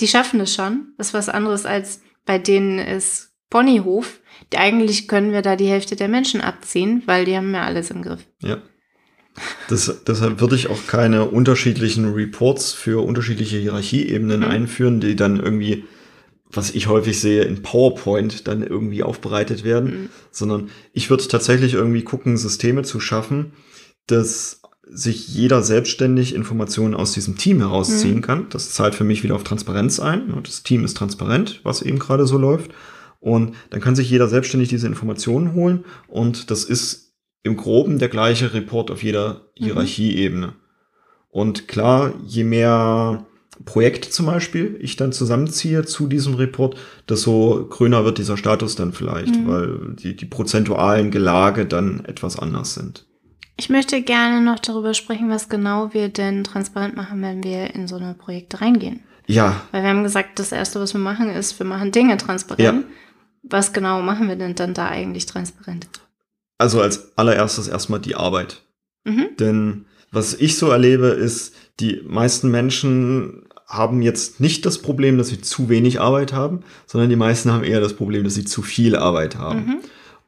Die 0.00 0.08
schaffen 0.08 0.40
es 0.40 0.54
schon. 0.54 0.92
Das 0.98 1.08
ist 1.08 1.14
was 1.14 1.28
anderes 1.28 1.64
als 1.64 2.02
bei 2.26 2.38
denen 2.38 2.78
ist 2.78 3.30
Ponyhof 3.50 4.20
eigentlich 4.56 5.08
können 5.08 5.32
wir 5.32 5.42
da 5.42 5.56
die 5.56 5.66
Hälfte 5.66 5.96
der 5.96 6.08
Menschen 6.08 6.40
abziehen, 6.40 7.02
weil 7.06 7.24
die 7.24 7.36
haben 7.36 7.54
ja 7.54 7.64
alles 7.64 7.90
im 7.90 8.02
Griff. 8.02 8.26
Ja. 8.40 8.58
Das, 9.68 10.04
deshalb 10.06 10.40
würde 10.40 10.56
ich 10.56 10.68
auch 10.68 10.86
keine 10.86 11.24
unterschiedlichen 11.24 12.12
Reports 12.12 12.72
für 12.72 13.02
unterschiedliche 13.04 13.56
Hierarchieebenen 13.56 14.40
mhm. 14.40 14.46
einführen, 14.46 15.00
die 15.00 15.16
dann 15.16 15.40
irgendwie, 15.40 15.84
was 16.52 16.70
ich 16.70 16.86
häufig 16.86 17.18
sehe, 17.18 17.44
in 17.44 17.62
PowerPoint 17.62 18.46
dann 18.46 18.62
irgendwie 18.62 19.02
aufbereitet 19.02 19.64
werden, 19.64 19.90
mhm. 19.90 20.08
sondern 20.30 20.70
ich 20.92 21.10
würde 21.10 21.26
tatsächlich 21.26 21.74
irgendwie 21.74 22.02
gucken, 22.02 22.36
Systeme 22.36 22.82
zu 22.82 23.00
schaffen, 23.00 23.52
dass 24.06 24.60
sich 24.84 25.28
jeder 25.28 25.62
selbstständig 25.62 26.34
Informationen 26.34 26.94
aus 26.94 27.12
diesem 27.12 27.38
Team 27.38 27.60
herausziehen 27.60 28.16
mhm. 28.16 28.22
kann. 28.22 28.46
Das 28.50 28.72
zahlt 28.72 28.94
für 28.94 29.04
mich 29.04 29.22
wieder 29.22 29.34
auf 29.34 29.44
Transparenz 29.44 30.00
ein. 30.00 30.32
Das 30.42 30.62
Team 30.62 30.84
ist 30.84 30.96
transparent, 30.96 31.60
was 31.62 31.82
eben 31.82 31.98
gerade 31.98 32.26
so 32.26 32.36
läuft. 32.36 32.72
Und 33.20 33.54
dann 33.70 33.80
kann 33.80 33.96
sich 33.96 34.10
jeder 34.10 34.28
selbstständig 34.28 34.68
diese 34.68 34.88
Informationen 34.88 35.54
holen 35.54 35.84
und 36.08 36.50
das 36.50 36.64
ist 36.64 37.14
im 37.44 37.56
Groben 37.56 37.98
der 37.98 38.08
gleiche 38.08 38.52
Report 38.52 38.90
auf 38.90 39.02
jeder 39.02 39.46
mhm. 39.58 39.64
Hierarchieebene. 39.64 40.54
Und 41.28 41.68
klar, 41.68 42.12
je 42.26 42.44
mehr 42.44 43.26
Projekte 43.64 44.10
zum 44.10 44.26
Beispiel 44.26 44.76
ich 44.80 44.96
dann 44.96 45.12
zusammenziehe 45.12 45.84
zu 45.84 46.06
diesem 46.06 46.34
Report, 46.34 46.76
desto 47.08 47.66
grüner 47.68 48.04
wird 48.04 48.18
dieser 48.18 48.36
Status 48.36 48.76
dann 48.76 48.92
vielleicht, 48.92 49.34
mhm. 49.34 49.48
weil 49.48 49.78
die, 49.94 50.16
die 50.16 50.26
prozentualen 50.26 51.10
Gelage 51.10 51.66
dann 51.66 52.04
etwas 52.04 52.38
anders 52.38 52.74
sind. 52.74 53.06
Ich 53.56 53.68
möchte 53.68 54.02
gerne 54.02 54.44
noch 54.44 54.58
darüber 54.58 54.94
sprechen, 54.94 55.28
was 55.28 55.48
genau 55.48 55.92
wir 55.92 56.08
denn 56.08 56.44
transparent 56.44 56.96
machen, 56.96 57.22
wenn 57.22 57.44
wir 57.44 57.74
in 57.74 57.86
so 57.86 57.96
eine 57.96 58.14
Projekte 58.14 58.60
reingehen. 58.60 59.00
Ja. 59.26 59.62
Weil 59.70 59.82
wir 59.82 59.90
haben 59.90 60.02
gesagt, 60.02 60.38
das 60.38 60.52
Erste, 60.52 60.80
was 60.80 60.94
wir 60.94 61.00
machen, 61.00 61.30
ist, 61.30 61.58
wir 61.58 61.66
machen 61.66 61.92
Dinge 61.92 62.16
transparent. 62.16 62.60
Ja. 62.60 62.82
Was 63.42 63.72
genau 63.72 64.02
machen 64.02 64.28
wir 64.28 64.36
denn 64.36 64.54
dann 64.54 64.74
da 64.74 64.88
eigentlich 64.88 65.26
transparent? 65.26 65.88
Also 66.58 66.80
als 66.80 67.16
allererstes 67.16 67.68
erstmal 67.68 68.00
die 68.00 68.14
Arbeit. 68.14 68.62
Mhm. 69.04 69.28
Denn 69.38 69.86
was 70.10 70.34
ich 70.34 70.58
so 70.58 70.70
erlebe, 70.70 71.06
ist, 71.06 71.54
die 71.80 72.02
meisten 72.06 72.50
Menschen 72.50 73.48
haben 73.72 74.02
jetzt 74.02 74.38
nicht 74.38 74.66
das 74.66 74.78
Problem, 74.78 75.16
dass 75.16 75.28
sie 75.28 75.40
zu 75.40 75.70
wenig 75.70 75.98
Arbeit 75.98 76.34
haben, 76.34 76.60
sondern 76.86 77.08
die 77.08 77.16
meisten 77.16 77.50
haben 77.50 77.64
eher 77.64 77.80
das 77.80 77.94
Problem, 77.94 78.22
dass 78.22 78.34
sie 78.34 78.44
zu 78.44 78.60
viel 78.60 78.94
Arbeit 78.94 79.38
haben. 79.38 79.64
Mhm. 79.64 79.78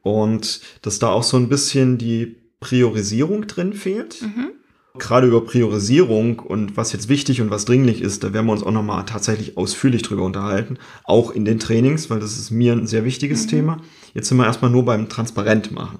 Und 0.01 0.61
dass 0.81 0.97
da 0.97 1.09
auch 1.09 1.23
so 1.23 1.37
ein 1.37 1.47
bisschen 1.47 1.99
die 1.99 2.37
Priorisierung 2.59 3.45
drin 3.45 3.73
fehlt. 3.73 4.21
Mhm. 4.23 4.51
Gerade 4.97 5.27
über 5.27 5.45
Priorisierung 5.45 6.39
und 6.39 6.77
was 6.77 6.93
jetzt 6.93 7.07
wichtig 7.09 7.41
und 7.41 7.51
was 7.51 7.65
dringlich 7.65 8.01
ist, 8.01 8.23
da 8.23 8.33
werden 8.33 8.47
wir 8.47 8.53
uns 8.53 8.63
auch 8.63 8.71
nochmal 8.71 9.05
tatsächlich 9.05 9.57
ausführlich 9.57 10.01
drüber 10.01 10.23
unterhalten. 10.23 10.77
Auch 11.03 11.31
in 11.31 11.45
den 11.45 11.59
Trainings, 11.59 12.09
weil 12.09 12.19
das 12.19 12.37
ist 12.37 12.49
mir 12.49 12.73
ein 12.73 12.87
sehr 12.87 13.05
wichtiges 13.05 13.45
mhm. 13.45 13.49
Thema. 13.49 13.81
Jetzt 14.15 14.29
sind 14.29 14.37
wir 14.37 14.45
erstmal 14.45 14.71
nur 14.71 14.85
beim 14.85 15.07
Transparent 15.07 15.71
machen. 15.71 15.99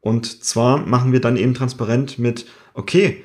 Und 0.00 0.44
zwar 0.44 0.86
machen 0.86 1.12
wir 1.12 1.20
dann 1.20 1.36
eben 1.36 1.54
transparent 1.54 2.18
mit, 2.18 2.46
okay, 2.74 3.24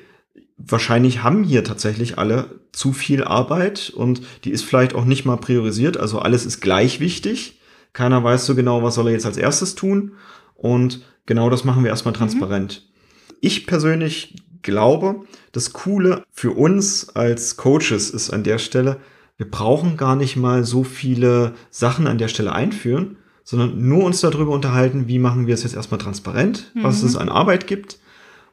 wahrscheinlich 0.58 1.22
haben 1.22 1.44
hier 1.44 1.64
tatsächlich 1.64 2.18
alle 2.18 2.60
zu 2.72 2.92
viel 2.92 3.24
Arbeit 3.24 3.90
und 3.90 4.22
die 4.44 4.50
ist 4.50 4.64
vielleicht 4.64 4.94
auch 4.94 5.04
nicht 5.04 5.24
mal 5.24 5.36
priorisiert. 5.36 5.96
Also 5.96 6.18
alles 6.18 6.46
ist 6.46 6.60
gleich 6.60 7.00
wichtig. 7.00 7.60
Keiner 7.92 8.22
weiß 8.22 8.46
so 8.46 8.54
genau, 8.54 8.82
was 8.82 8.94
soll 8.94 9.08
er 9.08 9.12
jetzt 9.12 9.26
als 9.26 9.36
erstes 9.36 9.74
tun. 9.74 10.12
Und 10.54 11.02
genau 11.26 11.50
das 11.50 11.64
machen 11.64 11.82
wir 11.82 11.90
erstmal 11.90 12.12
mhm. 12.12 12.18
transparent. 12.18 12.82
Mhm. 12.82 13.36
Ich 13.40 13.66
persönlich 13.66 14.36
glaube, 14.62 15.24
das 15.52 15.72
Coole 15.72 16.24
für 16.30 16.52
uns 16.52 17.10
als 17.10 17.56
Coaches 17.56 18.10
ist 18.10 18.30
an 18.30 18.42
der 18.42 18.58
Stelle, 18.58 18.98
wir 19.36 19.50
brauchen 19.50 19.96
gar 19.96 20.16
nicht 20.16 20.36
mal 20.36 20.64
so 20.64 20.82
viele 20.82 21.54
Sachen 21.70 22.06
an 22.06 22.18
der 22.18 22.28
Stelle 22.28 22.52
einführen, 22.52 23.18
sondern 23.44 23.86
nur 23.86 24.04
uns 24.04 24.20
darüber 24.20 24.52
unterhalten, 24.52 25.08
wie 25.08 25.18
machen 25.18 25.46
wir 25.46 25.54
es 25.54 25.62
jetzt 25.62 25.76
erstmal 25.76 26.00
transparent, 26.00 26.72
mhm. 26.74 26.82
was 26.82 27.02
es 27.02 27.16
an 27.16 27.28
Arbeit 27.28 27.66
gibt. 27.66 27.98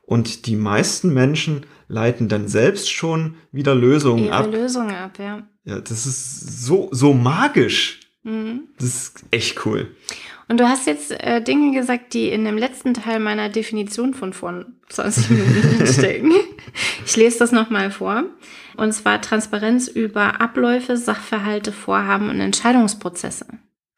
Und 0.05 0.45
die 0.45 0.57
meisten 0.57 1.13
Menschen 1.13 1.65
leiten 1.93 2.27
dann 2.27 2.47
selbst 2.47 2.91
schon 2.91 3.35
wieder 3.51 3.75
Lösungen 3.75 4.25
Ihre 4.25 4.33
ab. 4.33 4.51
Lösungen 4.51 4.95
ab, 4.95 5.19
ja. 5.19 5.43
Ja, 5.63 5.79
das 5.79 6.05
ist 6.05 6.65
so, 6.65 6.89
so 6.91 7.13
magisch. 7.13 8.01
Mhm. 8.23 8.63
Das 8.77 8.87
ist 8.87 9.23
echt 9.31 9.65
cool. 9.65 9.95
Und 10.49 10.59
du 10.59 10.67
hast 10.67 10.87
jetzt 10.87 11.11
äh, 11.11 11.41
Dinge 11.41 11.77
gesagt, 11.77 12.13
die 12.13 12.29
in 12.29 12.43
dem 12.43 12.57
letzten 12.57 12.93
Teil 12.93 13.19
meiner 13.19 13.49
Definition 13.49 14.13
von 14.13 14.33
vor 14.33 14.65
20 14.89 15.29
Minuten 15.29 15.87
stecken. 15.93 16.31
ich 17.05 17.15
lese 17.15 17.39
das 17.39 17.51
nochmal 17.51 17.91
vor. 17.91 18.25
Und 18.75 18.91
zwar 18.93 19.21
Transparenz 19.21 19.87
über 19.87 20.41
Abläufe, 20.41 20.97
Sachverhalte, 20.97 21.71
Vorhaben 21.71 22.29
und 22.29 22.39
Entscheidungsprozesse. 22.39 23.45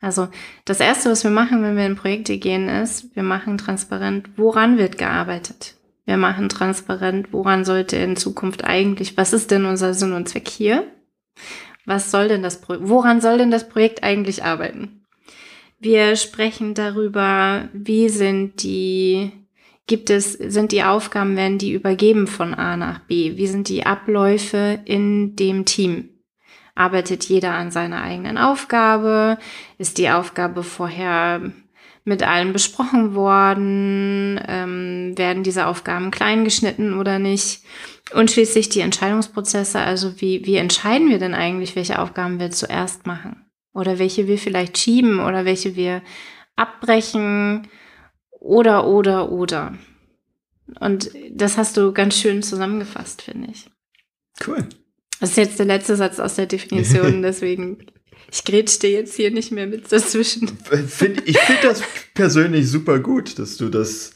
Also 0.01 0.27
das 0.65 0.79
Erste, 0.81 1.09
was 1.09 1.23
wir 1.23 1.31
machen, 1.31 1.63
wenn 1.63 1.77
wir 1.77 1.85
in 1.85 1.95
Projekte 1.95 2.37
gehen, 2.37 2.69
ist, 2.69 3.15
wir 3.15 3.23
machen 3.23 3.57
transparent, 3.57 4.29
woran 4.35 4.77
wird 4.77 4.97
gearbeitet. 4.97 5.75
Wir 6.05 6.17
machen 6.17 6.49
transparent, 6.49 7.29
woran 7.31 7.65
sollte 7.65 7.97
in 7.97 8.15
Zukunft 8.15 8.63
eigentlich, 8.63 9.17
was 9.17 9.33
ist 9.33 9.51
denn 9.51 9.65
unser 9.65 9.93
Sinn 9.93 10.13
und 10.13 10.29
Zweck 10.29 10.47
hier? 10.47 10.91
Was 11.85 12.11
soll 12.11 12.27
denn 12.27 12.43
das 12.43 12.61
Projekt, 12.61 12.87
woran 12.87 13.21
soll 13.21 13.37
denn 13.37 13.51
das 13.51 13.67
Projekt 13.67 14.03
eigentlich 14.03 14.43
arbeiten? 14.43 15.05
Wir 15.79 16.15
sprechen 16.15 16.73
darüber, 16.73 17.69
wie 17.73 18.09
sind 18.09 18.63
die, 18.63 19.31
gibt 19.87 20.09
es, 20.09 20.33
sind 20.33 20.71
die 20.71 20.83
Aufgaben, 20.83 21.35
werden 21.35 21.57
die 21.57 21.73
übergeben 21.73 22.27
von 22.27 22.53
A 22.53 22.77
nach 22.77 22.99
B? 22.99 23.37
Wie 23.37 23.47
sind 23.47 23.67
die 23.67 23.85
Abläufe 23.85 24.79
in 24.85 25.35
dem 25.35 25.65
Team? 25.65 26.09
Arbeitet 26.75 27.25
jeder 27.25 27.53
an 27.53 27.71
seiner 27.71 28.01
eigenen 28.01 28.37
Aufgabe? 28.37 29.37
Ist 29.77 29.97
die 29.97 30.09
Aufgabe 30.09 30.63
vorher 30.63 31.51
mit 32.05 32.23
allen 32.23 32.53
besprochen 32.53 33.13
worden? 33.13 34.39
Ähm, 34.47 35.17
werden 35.17 35.43
diese 35.43 35.67
Aufgaben 35.67 36.11
klein 36.11 36.43
geschnitten 36.43 36.97
oder 36.97 37.19
nicht? 37.19 37.61
Und 38.13 38.31
schließlich 38.31 38.69
die 38.69 38.81
Entscheidungsprozesse, 38.81 39.79
also 39.79 40.21
wie, 40.21 40.45
wie 40.45 40.55
entscheiden 40.55 41.09
wir 41.09 41.19
denn 41.19 41.33
eigentlich, 41.33 41.75
welche 41.75 41.99
Aufgaben 41.99 42.39
wir 42.39 42.51
zuerst 42.51 43.05
machen? 43.05 43.45
oder 43.75 43.99
welche 43.99 44.27
wir 44.27 44.39
vielleicht 44.39 44.77
schieben 44.77 45.19
oder 45.19 45.45
welche 45.45 45.75
wir 45.75 46.01
abbrechen 46.55 47.67
oder, 48.39 48.87
oder, 48.87 49.31
oder. 49.31 49.77
Und 50.79 51.11
das 51.29 51.57
hast 51.57 51.77
du 51.77 51.91
ganz 51.91 52.17
schön 52.17 52.41
zusammengefasst, 52.41 53.21
finde 53.21 53.51
ich. 53.51 53.69
Cool. 54.47 54.67
Das 55.19 55.31
ist 55.31 55.37
jetzt 55.37 55.59
der 55.59 55.65
letzte 55.65 55.95
Satz 55.95 56.19
aus 56.19 56.35
der 56.35 56.47
Definition, 56.47 57.21
deswegen 57.21 57.85
ich 58.31 58.43
grätsch 58.43 58.79
dir 58.79 58.91
jetzt 58.91 59.15
hier 59.15 59.31
nicht 59.31 59.51
mehr 59.51 59.67
mit 59.67 59.91
dazwischen. 59.91 60.47
Find, 60.87 61.27
ich 61.27 61.37
finde 61.39 61.61
das 61.61 61.81
persönlich 62.13 62.69
super 62.69 62.99
gut, 62.99 63.39
dass 63.39 63.57
du 63.57 63.69
das 63.69 64.11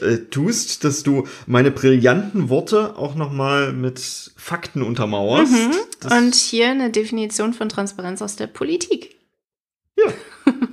äh, 0.00 0.18
tust, 0.30 0.84
dass 0.84 1.02
du 1.02 1.26
meine 1.46 1.70
brillanten 1.70 2.48
Worte 2.48 2.96
auch 2.96 3.14
nochmal 3.14 3.72
mit 3.72 4.00
Fakten 4.36 4.82
untermauerst. 4.82 5.52
Mhm. 5.52 6.10
Und 6.10 6.34
hier 6.34 6.70
eine 6.70 6.90
Definition 6.90 7.52
von 7.52 7.68
Transparenz 7.68 8.22
aus 8.22 8.36
der 8.36 8.46
Politik. 8.46 9.16
Ja, 9.96 10.12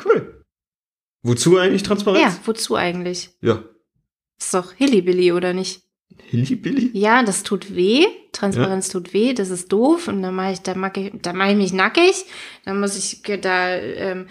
cool. 0.05 0.43
wozu 1.21 1.57
eigentlich 1.57 1.83
Transparenz? 1.83 2.21
Ja, 2.21 2.39
wozu 2.45 2.75
eigentlich? 2.75 3.31
Ja. 3.41 3.63
Ist 4.39 4.53
doch 4.53 4.71
Hillybilly, 4.73 5.31
oder 5.31 5.53
nicht? 5.53 5.81
Hillybilly? 6.25 6.91
Ja, 6.93 7.23
das 7.23 7.43
tut 7.43 7.75
weh. 7.75 8.05
Transparenz 8.31 8.87
ja. 8.87 8.93
tut 8.93 9.13
weh, 9.13 9.33
das 9.33 9.49
ist 9.49 9.71
doof. 9.71 10.07
Und 10.07 10.21
dann 10.21 10.35
mache 10.35 10.53
ich, 10.53 10.59
da 10.61 10.75
mache 10.75 10.99
ich, 10.99 11.11
da 11.21 11.33
mache 11.33 11.51
ich 11.51 11.57
mich 11.57 11.73
nackig. 11.73 12.25
Dann 12.65 12.79
muss 12.79 12.97
ich 12.97 13.21
da 13.41 13.75
ähm, 13.75 14.27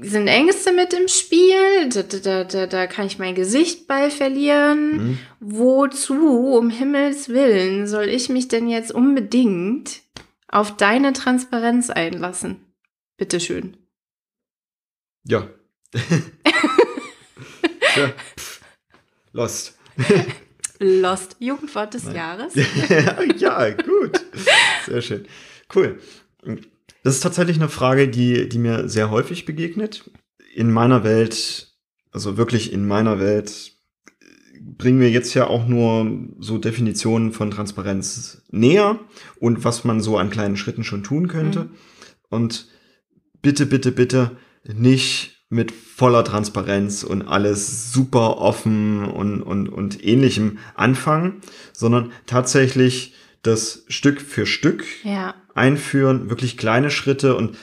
sind 0.00 0.28
Ängste 0.28 0.72
mit 0.72 0.94
im 0.94 1.08
Spiel, 1.08 1.90
da, 1.90 2.02
da, 2.02 2.44
da, 2.44 2.66
da 2.66 2.86
kann 2.86 3.06
ich 3.06 3.18
mein 3.18 3.34
Gesicht 3.34 3.86
bei 3.86 4.08
verlieren. 4.08 5.08
Mhm. 5.08 5.18
Wozu, 5.40 6.14
um 6.56 6.70
Himmels 6.70 7.28
Willen, 7.28 7.86
soll 7.86 8.08
ich 8.08 8.30
mich 8.30 8.48
denn 8.48 8.68
jetzt 8.68 8.92
unbedingt 8.92 10.00
auf 10.48 10.76
deine 10.76 11.12
Transparenz 11.12 11.90
einlassen? 11.90 12.64
Bitteschön. 13.18 13.76
Ja. 15.26 15.48
Ja, 17.96 18.12
lost. 19.32 19.78
Lost. 20.78 21.36
Jugendwort 21.38 21.94
des 21.94 22.04
Jahres. 22.12 22.54
ja, 23.36 23.70
gut. 23.70 24.24
Sehr 24.86 25.02
schön. 25.02 25.26
Cool. 25.74 25.98
Das 27.02 27.14
ist 27.14 27.20
tatsächlich 27.20 27.56
eine 27.56 27.68
Frage, 27.68 28.08
die, 28.08 28.48
die 28.48 28.58
mir 28.58 28.88
sehr 28.88 29.10
häufig 29.10 29.44
begegnet. 29.44 30.10
In 30.54 30.72
meiner 30.72 31.04
Welt, 31.04 31.74
also 32.10 32.36
wirklich 32.36 32.72
in 32.72 32.86
meiner 32.86 33.20
Welt, 33.20 33.72
bringen 34.60 35.00
wir 35.00 35.10
jetzt 35.10 35.34
ja 35.34 35.46
auch 35.46 35.66
nur 35.66 36.10
so 36.38 36.58
Definitionen 36.58 37.32
von 37.32 37.50
Transparenz 37.50 38.42
näher 38.50 38.98
und 39.38 39.64
was 39.64 39.84
man 39.84 40.00
so 40.00 40.16
an 40.18 40.30
kleinen 40.30 40.56
Schritten 40.56 40.84
schon 40.84 41.02
tun 41.02 41.28
könnte. 41.28 41.64
Mhm. 41.64 41.70
Und 42.30 42.68
bitte, 43.42 43.66
bitte, 43.66 43.92
bitte 43.92 44.36
nicht 44.64 45.33
mit 45.48 45.72
voller 45.72 46.24
Transparenz 46.24 47.02
und 47.02 47.22
alles 47.22 47.92
super 47.92 48.38
offen 48.38 49.04
und, 49.04 49.42
und, 49.42 49.68
und 49.68 50.04
ähnlichem 50.04 50.58
anfangen, 50.74 51.40
sondern 51.72 52.12
tatsächlich 52.26 53.14
das 53.42 53.84
Stück 53.88 54.20
für 54.20 54.46
Stück 54.46 54.84
ja. 55.04 55.34
einführen, 55.54 56.30
wirklich 56.30 56.56
kleine 56.56 56.90
Schritte 56.90 57.36
und 57.36 57.56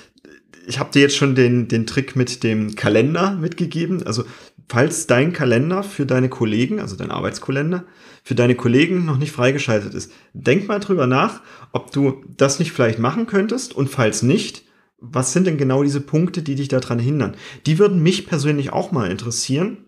ich 0.67 0.79
habe 0.79 0.91
dir 0.91 1.01
jetzt 1.01 1.17
schon 1.17 1.35
den, 1.35 1.67
den 1.67 1.87
Trick 1.87 2.15
mit 2.15 2.43
dem 2.43 2.75
Kalender 2.75 3.31
mitgegeben. 3.31 4.05
Also 4.05 4.25
falls 4.69 5.07
dein 5.07 5.33
Kalender 5.33 5.83
für 5.83 6.05
deine 6.05 6.29
Kollegen, 6.29 6.79
also 6.79 6.95
dein 6.95 7.11
Arbeitskalender, 7.11 7.83
für 8.23 8.35
deine 8.35 8.55
Kollegen 8.55 9.03
noch 9.05 9.17
nicht 9.17 9.31
freigeschaltet 9.31 9.93
ist, 9.93 10.11
denk 10.33 10.67
mal 10.67 10.79
drüber 10.79 11.07
nach, 11.07 11.41
ob 11.71 11.91
du 11.91 12.23
das 12.37 12.59
nicht 12.59 12.71
vielleicht 12.71 12.99
machen 12.99 13.25
könntest 13.25 13.73
und 13.73 13.89
falls 13.89 14.21
nicht, 14.21 14.63
was 15.01 15.33
sind 15.33 15.47
denn 15.47 15.57
genau 15.57 15.83
diese 15.83 15.99
Punkte, 15.99 16.43
die 16.43 16.55
dich 16.55 16.67
daran 16.67 16.99
hindern? 16.99 17.35
Die 17.65 17.79
würden 17.79 18.01
mich 18.01 18.27
persönlich 18.27 18.71
auch 18.71 18.91
mal 18.91 19.09
interessieren. 19.09 19.85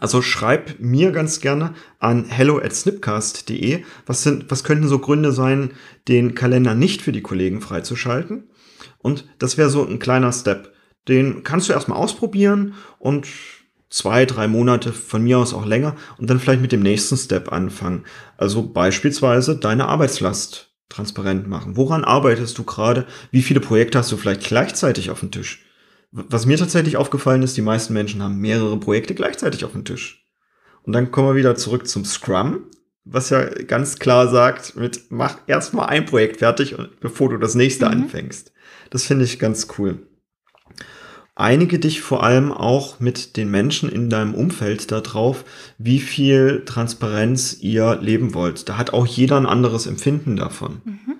Also 0.00 0.20
schreib 0.20 0.80
mir 0.80 1.12
ganz 1.12 1.40
gerne 1.40 1.74
an 1.98 2.26
hello 2.28 2.58
at 2.58 2.74
snipcast.de. 2.74 3.84
Was 4.04 4.22
sind, 4.24 4.50
was 4.50 4.64
könnten 4.64 4.88
so 4.88 4.98
Gründe 4.98 5.32
sein, 5.32 5.70
den 6.08 6.34
Kalender 6.34 6.74
nicht 6.74 7.02
für 7.02 7.12
die 7.12 7.22
Kollegen 7.22 7.60
freizuschalten? 7.60 8.50
Und 8.98 9.26
das 9.38 9.56
wäre 9.56 9.70
so 9.70 9.86
ein 9.86 9.98
kleiner 9.98 10.32
Step. 10.32 10.72
Den 11.06 11.42
kannst 11.44 11.68
du 11.68 11.72
erstmal 11.72 11.98
ausprobieren 11.98 12.74
und 12.98 13.26
zwei, 13.90 14.26
drei 14.26 14.48
Monate, 14.48 14.92
von 14.92 15.22
mir 15.22 15.38
aus 15.38 15.54
auch 15.54 15.64
länger, 15.64 15.96
und 16.18 16.28
dann 16.28 16.38
vielleicht 16.38 16.60
mit 16.60 16.72
dem 16.72 16.82
nächsten 16.82 17.16
Step 17.16 17.52
anfangen. 17.52 18.04
Also 18.36 18.68
beispielsweise 18.68 19.56
deine 19.56 19.86
Arbeitslast 19.86 20.67
transparent 20.88 21.48
machen. 21.48 21.76
Woran 21.76 22.04
arbeitest 22.04 22.56
du 22.58 22.64
gerade? 22.64 23.06
Wie 23.30 23.42
viele 23.42 23.60
Projekte 23.60 23.98
hast 23.98 24.10
du 24.12 24.16
vielleicht 24.16 24.44
gleichzeitig 24.44 25.10
auf 25.10 25.20
dem 25.20 25.30
Tisch? 25.30 25.64
Was 26.10 26.46
mir 26.46 26.56
tatsächlich 26.56 26.96
aufgefallen 26.96 27.42
ist, 27.42 27.56
die 27.56 27.62
meisten 27.62 27.92
Menschen 27.92 28.22
haben 28.22 28.38
mehrere 28.38 28.78
Projekte 28.78 29.14
gleichzeitig 29.14 29.64
auf 29.64 29.72
dem 29.72 29.84
Tisch. 29.84 30.24
Und 30.82 30.94
dann 30.94 31.10
kommen 31.10 31.28
wir 31.28 31.34
wieder 31.34 31.54
zurück 31.54 31.86
zum 31.86 32.06
Scrum, 32.06 32.64
was 33.04 33.28
ja 33.30 33.44
ganz 33.44 33.98
klar 33.98 34.28
sagt, 34.28 34.76
mit 34.76 35.10
mach 35.10 35.38
erstmal 35.46 35.88
ein 35.88 36.06
Projekt 36.06 36.38
fertig, 36.38 36.76
bevor 37.00 37.28
du 37.28 37.36
das 37.36 37.54
nächste 37.54 37.86
mhm. 37.86 37.92
anfängst. 37.92 38.52
Das 38.90 39.04
finde 39.04 39.24
ich 39.24 39.38
ganz 39.38 39.68
cool. 39.78 40.07
Einige 41.40 41.78
dich 41.78 42.00
vor 42.00 42.24
allem 42.24 42.50
auch 42.50 42.98
mit 42.98 43.36
den 43.36 43.48
Menschen 43.48 43.88
in 43.88 44.10
deinem 44.10 44.34
Umfeld 44.34 44.90
darauf, 44.90 45.44
wie 45.78 46.00
viel 46.00 46.64
Transparenz 46.64 47.58
ihr 47.60 47.94
leben 48.02 48.34
wollt. 48.34 48.68
Da 48.68 48.76
hat 48.76 48.92
auch 48.92 49.06
jeder 49.06 49.36
ein 49.36 49.46
anderes 49.46 49.86
Empfinden 49.86 50.34
davon. 50.34 50.82
Mhm. 50.84 51.14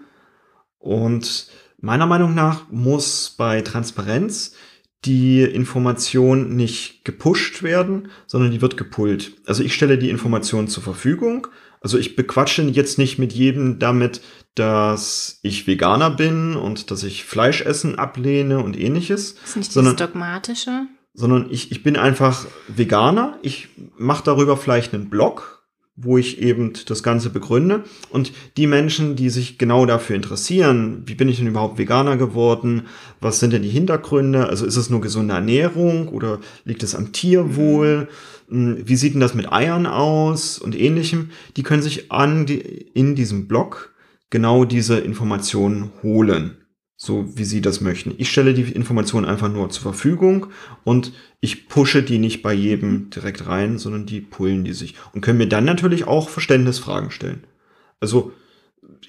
Und 0.81 1.47
meiner 1.81 2.07
Meinung 2.07 2.35
nach 2.35 2.69
muss 2.69 3.37
bei 3.39 3.63
Transparenz 3.63 4.57
die 5.05 5.43
Information 5.43 6.57
nicht 6.57 7.05
gepusht 7.05 7.63
werden, 7.63 8.09
sondern 8.27 8.51
die 8.51 8.61
wird 8.61 8.77
gepullt. 8.77 9.37
Also 9.47 9.63
ich 9.63 9.73
stelle 9.73 9.99
die 9.99 10.11
Information 10.11 10.67
zur 10.67 10.83
Verfügung. 10.83 11.47
Also 11.81 11.97
ich 11.97 12.17
bequatsche 12.17 12.63
jetzt 12.63 12.99
nicht 12.99 13.21
mit 13.21 13.33
jedem 13.33 13.79
damit, 13.79 14.21
dass 14.55 15.39
ich 15.43 15.67
Veganer 15.67 16.11
bin 16.11 16.57
und 16.57 16.91
dass 16.91 17.03
ich 17.03 17.25
Fleischessen 17.25 17.99
ablehne 17.99 18.63
und 18.63 18.79
ähnliches. 18.79 19.35
Das 19.37 19.51
ist 19.51 19.57
nicht 19.57 19.73
sondern, 19.73 19.97
das 19.97 20.09
Dogmatische. 20.09 20.87
Sondern 21.15 21.47
ich, 21.51 21.71
ich 21.73 21.83
bin 21.83 21.97
einfach 21.97 22.47
Veganer. 22.69 23.39
Ich 23.43 23.69
mache 23.97 24.25
darüber 24.25 24.57
vielleicht 24.57 24.95
einen 24.95 25.11
Blog, 25.11 25.59
wo 26.01 26.17
ich 26.17 26.41
eben 26.41 26.73
das 26.87 27.03
Ganze 27.03 27.31
begründe. 27.31 27.83
Und 28.11 28.33
die 28.57 28.69
Menschen, 28.69 29.17
die 29.17 29.31
sich 29.31 29.59
genau 29.59 29.85
dafür 29.85 30.17
interessieren, 30.17 31.03
wie 31.07 31.17
bin 31.17 31.29
ich 31.29 31.39
denn 31.39 31.49
überhaupt 31.49 31.79
Veganer 31.79 32.17
geworden? 32.17 32.83
Was 33.21 33.41
sind 33.41 33.53
denn 33.53 33.63
die 33.63 33.69
Hintergründe? 33.69 34.49
Also 34.49 34.65
ist 34.65 34.77
es 34.77 34.91
nur 34.91 35.01
gesunde 35.01 35.35
Ernährung 35.35 36.09
oder 36.09 36.39
liegt 36.65 36.85
es 36.85 36.95
am 36.95 37.13
Tierwohl? 37.13 38.09
Hm, 38.49 38.83
wie 38.85 38.97
sieht 38.97 39.15
denn 39.15 39.21
das 39.21 39.35
mit 39.35 39.53
Eiern 39.53 39.87
aus 39.87 40.59
und 40.59 40.79
ähnlichem? 40.79 41.31
Die 41.57 41.65
können 41.65 41.83
sich 41.83 42.13
an 42.13 42.47
die, 42.47 42.59
in 42.59 43.17
diesem 43.17 43.49
Blog 43.49 43.93
genau 44.31 44.65
diese 44.65 44.99
Informationen 44.99 45.91
holen, 46.03 46.59
so 46.97 47.37
wie 47.37 47.45
sie 47.45 47.61
das 47.61 47.81
möchten. 47.81 48.15
Ich 48.19 48.31
stelle 48.31 48.55
die 48.55 48.63
Informationen 48.63 49.27
einfach 49.27 49.51
nur 49.51 49.71
zur 49.71 49.83
Verfügung 49.83 50.49
und 50.85 51.13
ich 51.41 51.69
pushe 51.69 52.03
die 52.03 52.19
nicht 52.19 52.43
bei 52.43 52.53
jedem 52.53 53.11
direkt 53.11 53.47
rein, 53.47 53.79
sondern 53.79 54.07
die 54.07 54.21
pullen 54.21 54.65
die 54.65 54.73
sich 54.73 54.95
und 55.13 55.21
können 55.21 55.39
mir 55.39 55.49
dann 55.49 55.65
natürlich 55.65 56.07
auch 56.07 56.29
Verständnisfragen 56.29 57.11
stellen. 57.11 57.45
Also 58.01 58.33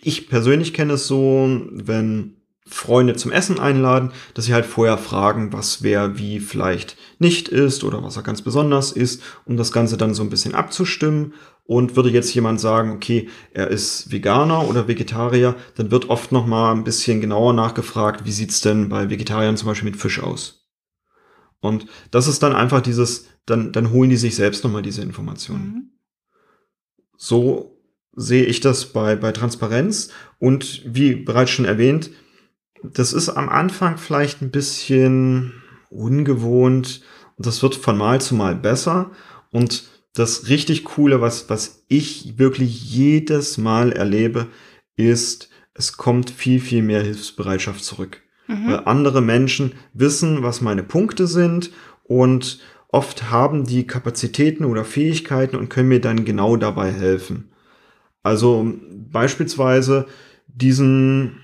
ich 0.02 0.30
persönlich 0.30 0.74
kenne 0.74 0.94
es 0.94 1.08
so, 1.08 1.68
wenn 1.72 2.36
Freunde 2.70 3.16
zum 3.16 3.32
Essen 3.32 3.60
einladen, 3.60 4.12
dass 4.36 4.46
sie 4.46 4.54
halt 4.54 4.66
vorher 4.66 5.00
fragen, 5.00 5.52
was 5.52 5.82
wer 5.82 6.20
wie 6.20 6.40
vielleicht 6.40 6.98
nicht 7.18 7.48
ist 7.48 7.84
oder 7.84 8.04
was 8.04 8.16
er 8.16 8.24
ganz 8.24 8.44
besonders 8.44 8.92
ist, 8.92 9.24
um 9.46 9.58
das 9.58 9.72
Ganze 9.72 9.98
dann 9.98 10.14
so 10.14 10.22
ein 10.22 10.30
bisschen 10.30 10.54
abzustimmen. 10.54 11.34
Und 11.70 11.96
würde 11.96 12.10
jetzt 12.10 12.34
jemand 12.34 12.60
sagen, 12.60 12.94
okay, 12.94 13.30
er 13.54 13.68
ist 13.68 14.12
Veganer 14.12 14.68
oder 14.68 14.88
Vegetarier, 14.88 15.56
dann 15.76 15.92
wird 15.92 16.10
oft 16.10 16.32
noch 16.32 16.48
mal 16.48 16.72
ein 16.72 16.84
bisschen 16.84 17.22
genauer 17.22 17.54
nachgefragt, 17.54 18.26
wie 18.26 18.32
sieht's 18.32 18.62
denn 18.62 18.90
bei 18.90 19.12
Vegetariern 19.12 19.56
zum 19.56 19.68
Beispiel 19.68 19.92
mit 19.92 20.00
Fisch 20.00 20.20
aus? 20.20 20.68
Und 21.60 21.86
das 22.10 22.26
ist 22.26 22.42
dann 22.42 22.56
einfach 22.56 22.82
dieses, 22.82 23.28
dann, 23.46 23.72
dann 23.72 23.92
holen 23.92 24.10
die 24.10 24.18
sich 24.18 24.36
selbst 24.36 24.64
noch 24.64 24.72
mal 24.72 24.82
diese 24.82 25.04
Informationen. 25.04 25.64
Mhm. 25.64 25.92
So 27.18 27.80
sehe 28.16 28.46
ich 28.46 28.62
das 28.62 28.88
bei, 28.88 29.16
bei 29.16 29.32
Transparenz. 29.32 30.10
Und 30.40 30.82
wie 30.88 31.14
bereits 31.14 31.52
schon 31.52 31.66
erwähnt, 31.66 32.10
das 32.82 33.14
ist 33.14 33.30
am 33.30 33.48
Anfang 33.48 34.00
vielleicht 34.00 34.42
ein 34.42 34.50
bisschen 34.50 35.54
ungewohnt 35.92 37.04
und 37.38 37.46
das 37.46 37.62
wird 37.62 37.76
von 37.76 37.96
Mal 37.96 38.22
zu 38.22 38.34
Mal 38.34 38.56
besser. 38.56 39.12
Und 39.52 39.99
das 40.14 40.50
richtig 40.50 40.84
Coole, 40.84 41.22
was, 41.22 41.50
was 41.50 41.84
ich 41.88 42.38
wirklich 42.38 42.92
jedes 42.92 43.58
Mal 43.58 43.92
erlebe, 43.92 44.48
ist, 44.96 45.50
es 45.74 45.98
kommt 45.98 46.30
viel, 46.30 46.60
viel 46.60 46.82
mehr 46.82 47.02
Hilfsbereitschaft 47.02 47.84
zurück. 47.84 48.22
Mhm. 48.48 48.68
Weil 48.68 48.82
andere 48.86 49.22
Menschen 49.22 49.74
wissen, 49.94 50.44
was 50.44 50.62
meine 50.62 50.84
Punkte 50.84 51.28
sind 51.28 51.72
und 52.04 52.60
oft 52.90 53.30
haben 53.30 53.66
die 53.66 53.86
Kapazitäten 53.86 54.66
oder 54.66 54.84
Fähigkeiten 54.84 55.56
und 55.56 55.70
können 55.70 55.90
mir 55.90 56.02
dann 56.02 56.26
genau 56.26 56.58
dabei 56.58 56.92
helfen. 56.92 57.52
Also 58.24 58.74
beispielsweise 58.92 60.08
diesen 60.48 61.40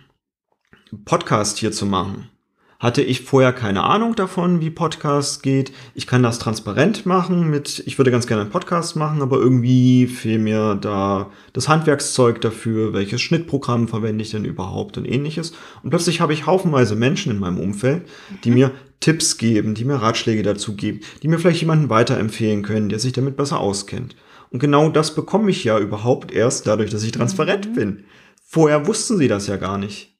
Podcast 1.06 1.58
hier 1.58 1.72
zu 1.72 1.86
machen. 1.86 2.30
Hatte 2.78 3.02
ich 3.02 3.22
vorher 3.22 3.54
keine 3.54 3.84
Ahnung 3.84 4.16
davon, 4.16 4.60
wie 4.60 4.70
Podcast 4.70 5.44
geht. 5.44 5.72
Ich 5.94 6.08
kann 6.08 6.24
das 6.24 6.40
transparent 6.40 7.06
machen 7.06 7.50
mit, 7.50 7.82
ich 7.86 7.98
würde 7.98 8.12
ganz 8.12 8.28
gerne 8.28 8.42
einen 8.42 8.52
Podcast 8.52 8.98
machen, 8.98 9.22
aber 9.22 9.38
irgendwie 9.38 10.08
fehlt 10.08 10.42
mir 10.42 10.76
da 10.76 11.32
das 11.54 11.70
Handwerkszeug 11.70 12.42
dafür, 12.42 12.92
welches 12.92 13.22
Schnittprogramm 13.22 13.88
verwende 13.88 14.24
ich 14.24 14.32
denn 14.32 14.44
überhaupt 14.44 14.98
und 14.98 15.06
ähnliches. 15.06 15.54
Und 15.84 15.92
plötzlich 15.92 16.20
habe 16.20 16.34
ich 16.34 16.48
haufenweise 16.48 16.98
Menschen 16.98 17.32
in 17.32 17.40
meinem 17.40 17.62
Umfeld, 17.62 18.08
die 18.44 18.50
mhm. 18.50 18.56
mir 18.56 18.72
Tipps 19.00 19.38
geben, 19.38 19.74
die 19.74 19.86
mir 19.86 19.96
Ratschläge 19.96 20.44
dazu 20.44 20.76
geben, 20.76 21.00
die 21.24 21.30
mir 21.30 21.40
vielleicht 21.40 21.62
jemanden 21.62 21.90
weiterempfehlen 21.90 22.62
können, 22.62 22.90
der 22.90 23.00
sich 23.00 23.14
damit 23.14 23.38
besser 23.38 23.60
auskennt. 23.60 24.18
Und 24.50 24.60
genau 24.60 24.90
das 24.90 25.16
bekomme 25.16 25.50
ich 25.50 25.64
ja 25.64 25.80
überhaupt 25.80 26.34
erst 26.34 26.68
dadurch, 26.68 26.90
dass 26.90 27.04
ich 27.04 27.14
transparent 27.14 27.70
mhm. 27.70 27.74
bin. 27.74 28.04
Vorher 28.44 28.86
wussten 28.86 29.18
sie 29.18 29.30
das 29.30 29.48
ja 29.48 29.56
gar 29.56 29.78
nicht 29.78 30.15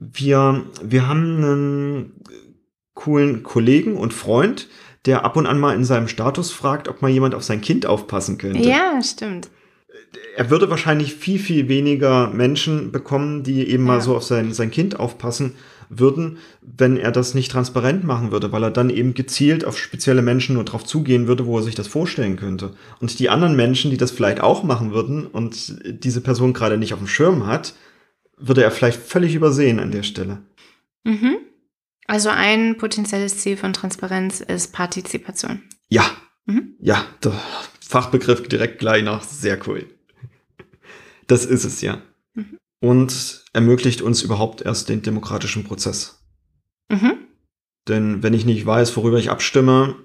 wir, 0.00 0.64
wir 0.82 1.08
haben 1.08 1.36
einen 1.36 2.12
coolen 2.94 3.42
Kollegen 3.42 3.96
und 3.96 4.14
Freund, 4.14 4.68
der 5.04 5.24
ab 5.24 5.36
und 5.36 5.46
an 5.46 5.60
mal 5.60 5.74
in 5.74 5.84
seinem 5.84 6.08
Status 6.08 6.50
fragt, 6.50 6.88
ob 6.88 7.02
mal 7.02 7.10
jemand 7.10 7.34
auf 7.34 7.42
sein 7.42 7.60
Kind 7.60 7.86
aufpassen 7.86 8.38
könnte. 8.38 8.60
Ja, 8.60 9.00
stimmt. 9.02 9.50
Er 10.36 10.50
würde 10.50 10.70
wahrscheinlich 10.70 11.14
viel, 11.14 11.38
viel 11.38 11.68
weniger 11.68 12.30
Menschen 12.30 12.92
bekommen, 12.92 13.42
die 13.42 13.68
eben 13.68 13.86
ja. 13.86 13.92
mal 13.92 14.00
so 14.00 14.16
auf 14.16 14.24
sein, 14.24 14.52
sein 14.52 14.70
Kind 14.70 14.98
aufpassen 14.98 15.54
würden, 15.88 16.38
wenn 16.62 16.96
er 16.96 17.10
das 17.10 17.34
nicht 17.34 17.50
transparent 17.50 18.04
machen 18.04 18.30
würde, 18.30 18.52
weil 18.52 18.62
er 18.62 18.70
dann 18.70 18.90
eben 18.90 19.14
gezielt 19.14 19.64
auf 19.64 19.76
spezielle 19.76 20.22
Menschen 20.22 20.54
nur 20.54 20.64
drauf 20.64 20.84
zugehen 20.84 21.26
würde, 21.26 21.46
wo 21.46 21.58
er 21.58 21.62
sich 21.62 21.74
das 21.74 21.88
vorstellen 21.88 22.36
könnte. 22.36 22.74
Und 23.00 23.18
die 23.18 23.28
anderen 23.28 23.56
Menschen, 23.56 23.90
die 23.90 23.96
das 23.96 24.12
vielleicht 24.12 24.40
auch 24.40 24.62
machen 24.62 24.92
würden 24.92 25.26
und 25.26 25.74
diese 25.84 26.20
Person 26.20 26.52
gerade 26.52 26.78
nicht 26.78 26.92
auf 26.92 27.00
dem 27.00 27.08
Schirm 27.08 27.46
hat, 27.46 27.74
würde 28.40 28.62
er 28.62 28.70
vielleicht 28.70 29.00
völlig 29.00 29.34
übersehen 29.34 29.78
an 29.78 29.90
der 29.90 30.02
Stelle. 30.02 30.42
Mhm. 31.04 31.36
Also 32.06 32.28
ein 32.28 32.76
potenzielles 32.76 33.38
Ziel 33.38 33.56
von 33.56 33.72
Transparenz 33.72 34.40
ist 34.40 34.72
Partizipation. 34.72 35.62
Ja, 35.88 36.10
Mhm. 36.50 36.74
Ja, 36.80 37.06
der 37.22 37.32
Fachbegriff 37.80 38.48
direkt 38.48 38.78
gleich 38.78 39.04
nach, 39.04 39.22
sehr 39.22 39.58
cool. 39.68 39.86
Das 41.26 41.44
ist 41.44 41.64
es 41.64 41.80
ja. 41.80 42.02
Mhm. 42.34 42.58
Und 42.80 43.44
ermöglicht 43.52 44.02
uns 44.02 44.22
überhaupt 44.22 44.62
erst 44.62 44.88
den 44.88 45.02
demokratischen 45.02 45.64
Prozess. 45.64 46.24
Mhm. 46.90 47.12
Denn 47.88 48.22
wenn 48.22 48.34
ich 48.34 48.44
nicht 48.44 48.64
weiß, 48.66 48.96
worüber 48.96 49.18
ich 49.18 49.30
abstimme, 49.30 49.96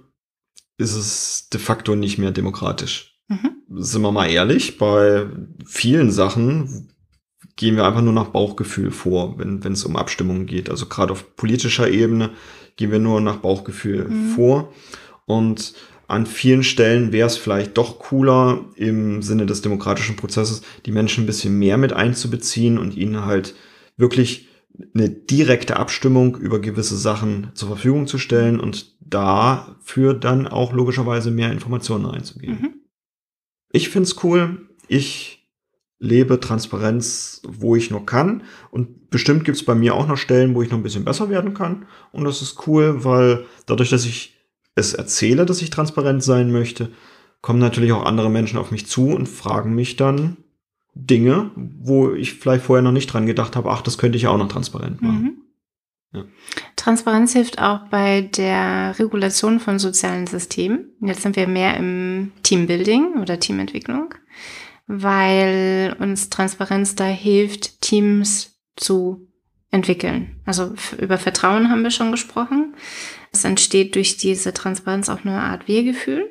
ist 0.77 0.93
es 0.93 1.49
de 1.49 1.59
facto 1.59 1.95
nicht 1.95 2.17
mehr 2.17 2.31
demokratisch. 2.31 3.19
Mhm. 3.27 3.63
Sind 3.69 4.01
wir 4.03 4.11
mal 4.11 4.29
ehrlich, 4.29 4.77
bei 4.77 5.27
vielen 5.65 6.11
Sachen 6.11 6.93
gehen 7.55 7.75
wir 7.75 7.85
einfach 7.85 8.01
nur 8.01 8.13
nach 8.13 8.27
Bauchgefühl 8.27 8.91
vor, 8.91 9.37
wenn 9.37 9.63
wenn 9.63 9.73
es 9.73 9.85
um 9.85 9.95
Abstimmungen 9.95 10.45
geht. 10.45 10.69
Also 10.69 10.87
gerade 10.87 11.13
auf 11.13 11.35
politischer 11.35 11.89
Ebene 11.89 12.31
gehen 12.75 12.91
wir 12.91 12.99
nur 12.99 13.21
nach 13.21 13.37
Bauchgefühl 13.37 14.07
mhm. 14.07 14.29
vor. 14.29 14.73
Und 15.25 15.73
an 16.07 16.25
vielen 16.25 16.63
Stellen 16.63 17.11
wäre 17.11 17.27
es 17.27 17.37
vielleicht 17.37 17.77
doch 17.77 17.99
cooler, 17.99 18.65
im 18.75 19.21
Sinne 19.21 19.45
des 19.45 19.61
demokratischen 19.61 20.15
Prozesses 20.15 20.61
die 20.85 20.91
Menschen 20.91 21.23
ein 21.23 21.27
bisschen 21.27 21.57
mehr 21.57 21.77
mit 21.77 21.93
einzubeziehen 21.93 22.77
und 22.77 22.95
ihnen 22.95 23.25
halt 23.25 23.55
wirklich 23.97 24.49
eine 24.93 25.09
direkte 25.09 25.77
Abstimmung 25.77 26.35
über 26.37 26.59
gewisse 26.59 26.97
Sachen 26.97 27.51
zur 27.53 27.69
Verfügung 27.69 28.07
zu 28.07 28.17
stellen 28.17 28.59
und 28.59 28.95
dafür 28.99 30.13
dann 30.13 30.47
auch 30.47 30.73
logischerweise 30.73 31.31
mehr 31.31 31.51
Informationen 31.51 32.05
reinzugeben. 32.05 32.61
Mhm. 32.61 32.73
Ich 33.71 33.89
find's 33.89 34.23
cool. 34.23 34.69
Ich 34.87 35.34
lebe 35.99 36.39
Transparenz, 36.39 37.41
wo 37.47 37.75
ich 37.75 37.89
nur 37.89 38.05
kann. 38.05 38.43
Und 38.71 39.09
bestimmt 39.09 39.45
gibt's 39.45 39.63
bei 39.63 39.75
mir 39.75 39.95
auch 39.95 40.07
noch 40.07 40.17
Stellen, 40.17 40.55
wo 40.55 40.61
ich 40.61 40.69
noch 40.69 40.77
ein 40.77 40.83
bisschen 40.83 41.05
besser 41.05 41.29
werden 41.29 41.53
kann. 41.53 41.85
Und 42.11 42.25
das 42.25 42.41
ist 42.41 42.67
cool, 42.67 43.03
weil 43.03 43.45
dadurch, 43.65 43.89
dass 43.89 44.05
ich 44.05 44.35
es 44.75 44.93
erzähle, 44.93 45.45
dass 45.45 45.61
ich 45.61 45.69
transparent 45.69 46.23
sein 46.23 46.51
möchte, 46.51 46.91
kommen 47.41 47.59
natürlich 47.59 47.93
auch 47.93 48.05
andere 48.05 48.29
Menschen 48.29 48.57
auf 48.57 48.71
mich 48.71 48.87
zu 48.87 49.09
und 49.09 49.29
fragen 49.29 49.73
mich 49.73 49.95
dann, 49.95 50.37
Dinge, 50.95 51.51
wo 51.55 52.13
ich 52.13 52.35
vielleicht 52.35 52.63
vorher 52.63 52.81
noch 52.81 52.93
nicht 52.93 53.07
dran 53.07 53.25
gedacht 53.25 53.55
habe, 53.55 53.69
ach, 53.69 53.81
das 53.81 53.97
könnte 53.97 54.17
ich 54.17 54.27
auch 54.27 54.37
noch 54.37 54.47
transparent 54.47 55.01
machen. 55.01 55.21
Mhm. 55.21 55.37
Ja. 56.13 56.23
Transparenz 56.77 57.33
hilft 57.33 57.61
auch 57.61 57.89
bei 57.89 58.21
der 58.21 58.97
Regulation 58.97 59.59
von 59.59 59.77
sozialen 59.77 60.27
Systemen. 60.27 60.93
Jetzt 61.01 61.23
sind 61.23 61.35
wir 61.35 61.47
mehr 61.47 61.75
im 61.75 62.31
Teambuilding 62.43 63.15
oder 63.21 63.39
Teamentwicklung, 63.39 64.13
weil 64.87 65.95
uns 65.99 66.29
Transparenz 66.29 66.95
da 66.95 67.05
hilft, 67.05 67.81
Teams 67.81 68.59
zu 68.75 69.27
entwickeln. 69.71 70.39
Also 70.45 70.73
über 70.97 71.17
Vertrauen 71.17 71.69
haben 71.69 71.83
wir 71.83 71.91
schon 71.91 72.11
gesprochen. 72.11 72.75
Es 73.31 73.43
entsteht 73.43 73.95
durch 73.95 74.17
diese 74.17 74.53
Transparenz 74.53 75.09
auch 75.09 75.25
eine 75.25 75.41
Art 75.41 75.67
Wir-Gefühl. 75.67 76.29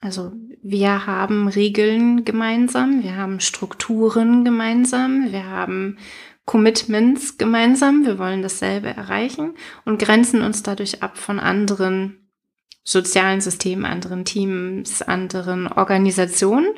Also 0.00 0.32
wir 0.62 1.06
haben 1.06 1.48
Regeln 1.48 2.24
gemeinsam, 2.24 3.02
wir 3.02 3.16
haben 3.16 3.40
Strukturen 3.40 4.44
gemeinsam, 4.44 5.32
wir 5.32 5.46
haben 5.46 5.98
Commitments 6.44 7.38
gemeinsam, 7.38 8.04
wir 8.04 8.18
wollen 8.18 8.42
dasselbe 8.42 8.88
erreichen 8.88 9.54
und 9.84 9.98
grenzen 9.98 10.42
uns 10.42 10.62
dadurch 10.62 11.02
ab 11.02 11.18
von 11.18 11.40
anderen 11.40 12.25
sozialen 12.86 13.40
Systemen, 13.40 13.84
anderen 13.84 14.24
Teams, 14.24 15.02
anderen 15.02 15.66
Organisationen. 15.66 16.68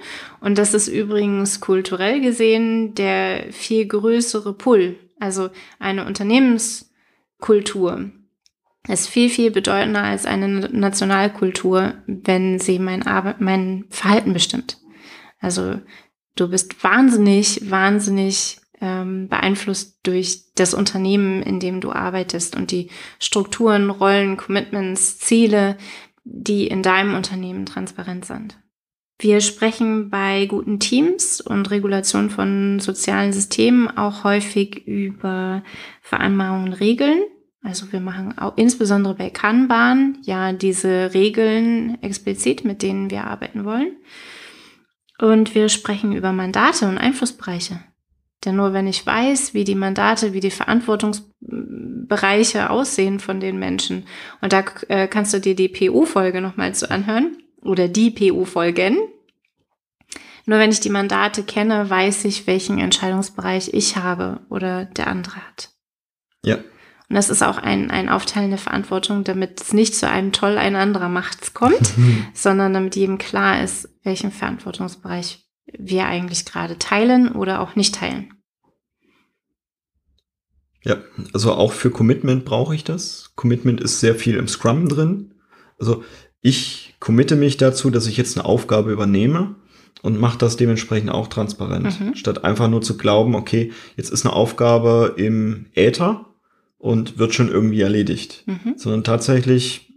Und 0.41 0.57
das 0.57 0.73
ist 0.73 0.89
übrigens 0.89 1.61
kulturell 1.61 2.23
gesehen 2.23 2.95
der 2.95 3.53
viel 3.53 3.87
größere 3.87 4.55
Pull. 4.55 4.97
Also 5.21 5.51
eine 5.79 6.07
Unternehmenskultur 6.07 8.11
ist 8.89 9.07
viel, 9.07 9.29
viel 9.29 9.51
bedeutender 9.51 10.03
als 10.03 10.25
eine 10.25 10.49
Nationalkultur, 10.49 11.93
wenn 12.07 12.59
sie 12.59 12.79
mein, 12.79 13.07
Arbeit, 13.07 13.43
mein 13.43 13.85
Verhalten 13.91 14.33
bestimmt. 14.33 14.79
Also 15.41 15.79
du 16.37 16.49
bist 16.49 16.83
wahnsinnig, 16.83 17.71
wahnsinnig 17.71 18.63
ähm, 18.81 19.29
beeinflusst 19.29 19.99
durch 20.03 20.53
das 20.55 20.74
Unternehmen, 20.74 21.43
in 21.43 21.61
dem 21.61 21.81
du 21.81 21.93
arbeitest 21.93 22.57
und 22.57 22.70
die 22.70 22.91
Strukturen, 23.18 23.91
Rollen, 23.91 24.37
Commitments, 24.37 25.18
Ziele, 25.18 25.76
die 26.24 26.66
in 26.66 26.83
deinem 26.83 27.14
Unternehmen 27.14 27.66
transparent 27.66 28.24
sind. 28.24 28.59
Wir 29.20 29.41
sprechen 29.41 30.11
bei 30.11 30.47
guten 30.47 30.79
Teams 30.79 31.41
und 31.41 31.70
Regulation 31.70 32.31
von 32.31 32.79
sozialen 32.79 33.33
Systemen 33.33 33.89
auch 33.97 34.22
häufig 34.22 34.87
über 34.87 35.64
Vereinbarungen, 36.03 36.72
Regeln, 36.72 37.22
also 37.62 37.93
wir 37.93 38.01
machen 38.01 38.39
auch 38.39 38.57
insbesondere 38.57 39.14
bei 39.14 39.31
Kanban 39.31 40.18
ja 40.22 40.53
diese 40.53 41.12
Regeln 41.12 42.01
explizit, 42.03 42.64
mit 42.64 42.83
denen 42.83 43.11
wir 43.11 43.24
arbeiten 43.24 43.64
wollen. 43.64 43.97
Und 45.18 45.55
wir 45.55 45.68
sprechen 45.68 46.12
über 46.12 46.33
Mandate 46.33 46.87
und 46.89 46.99
Einflussbereiche. 46.99 47.81
Denn 48.45 48.57
nur 48.57 48.72
wenn 48.72 48.86
ich 48.86 49.05
weiß, 49.05 49.53
wie 49.55 49.64
die 49.64 49.74
Mandate, 49.74 50.32
wie 50.32 50.41
die 50.41 50.51
Verantwortungsbereiche 50.51 52.70
aussehen 52.70 53.20
von 53.20 53.41
den 53.41 53.59
Menschen, 53.59 54.07
und 54.41 54.53
da 54.53 54.64
äh, 54.89 55.09
kannst 55.09 55.34
du 55.34 55.41
dir 55.41 55.57
die 55.57 55.68
PO-Folge 55.68 56.41
nochmal 56.41 56.74
zu 56.74 56.91
anhören, 56.91 57.36
oder 57.61 57.89
die 57.89 58.11
PO-Folgen. 58.11 58.99
Nur 60.47 60.59
wenn 60.59 60.70
ich 60.70 60.80
die 60.80 60.91
Mandate 60.91 61.43
kenne, 61.43 61.91
weiß 61.91 62.24
ich, 62.24 62.47
welchen 62.47 62.78
Entscheidungsbereich 62.78 63.74
ich 63.74 63.97
habe 63.97 64.41
oder 64.49 64.84
der 64.84 65.09
andere 65.09 65.36
hat. 65.36 65.70
Ja, 66.45 66.59
und 67.09 67.16
das 67.16 67.30
ist 67.30 67.43
auch 67.43 67.57
ein, 67.57 67.91
ein 67.91 68.11
Aufteilen 68.11 68.51
der 68.51 68.59
Verantwortung, 68.59 69.24
damit 69.24 69.62
es 69.62 69.72
nicht 69.72 69.95
zu 69.95 70.09
einem 70.09 70.32
Toll 70.32 70.59
ein 70.59 70.76
anderer 70.76 71.09
Machts 71.09 71.55
kommt, 71.55 71.95
sondern 72.34 72.74
damit 72.74 72.97
jedem 72.97 73.16
klar 73.16 73.62
ist, 73.62 73.89
welchen 74.03 74.30
Verantwortungsbereich 74.30 75.47
wir 75.77 76.07
eigentlich 76.07 76.45
gerade 76.45 76.79
teilen 76.79 77.33
oder 77.33 77.61
auch 77.61 77.77
nicht 77.77 77.95
teilen. 77.95 78.35
Ja, 80.85 80.97
also 81.33 81.53
auch 81.53 81.73
für 81.73 81.91
Commitment 81.91 82.45
brauche 82.45 82.75
ich 82.75 82.85
das. 82.85 83.33
Commitment 83.35 83.81
ist 83.81 84.01
sehr 84.01 84.14
viel 84.14 84.37
im 84.37 84.49
Scrum 84.49 84.89
drin. 84.89 85.35
Also 85.79 86.05
ich 86.41 86.95
committe 87.01 87.37
mich 87.37 87.57
dazu, 87.57 87.91
dass 87.91 88.07
ich 88.07 88.16
jetzt 88.16 88.39
eine 88.39 88.47
Aufgabe 88.47 88.93
übernehme 88.93 89.57
und 90.03 90.19
mache 90.21 90.39
das 90.39 90.57
dementsprechend 90.57 91.11
auch 91.11 91.27
transparent. 91.27 92.01
Mhm. 92.01 92.14
Statt 92.14 92.45
einfach 92.45 92.69
nur 92.69 92.83
zu 92.83 92.97
glauben, 92.97 93.35
okay, 93.35 93.73
jetzt 93.97 94.11
ist 94.11 94.25
eine 94.25 94.35
Aufgabe 94.35 95.14
im 95.16 95.66
Äther 95.75 96.27
und 96.79 97.19
wird 97.19 97.35
schon 97.35 97.49
irgendwie 97.49 97.81
erledigt. 97.81 98.45
Mhm. 98.47 98.75
Sondern 98.77 99.05
tatsächlich 99.05 99.88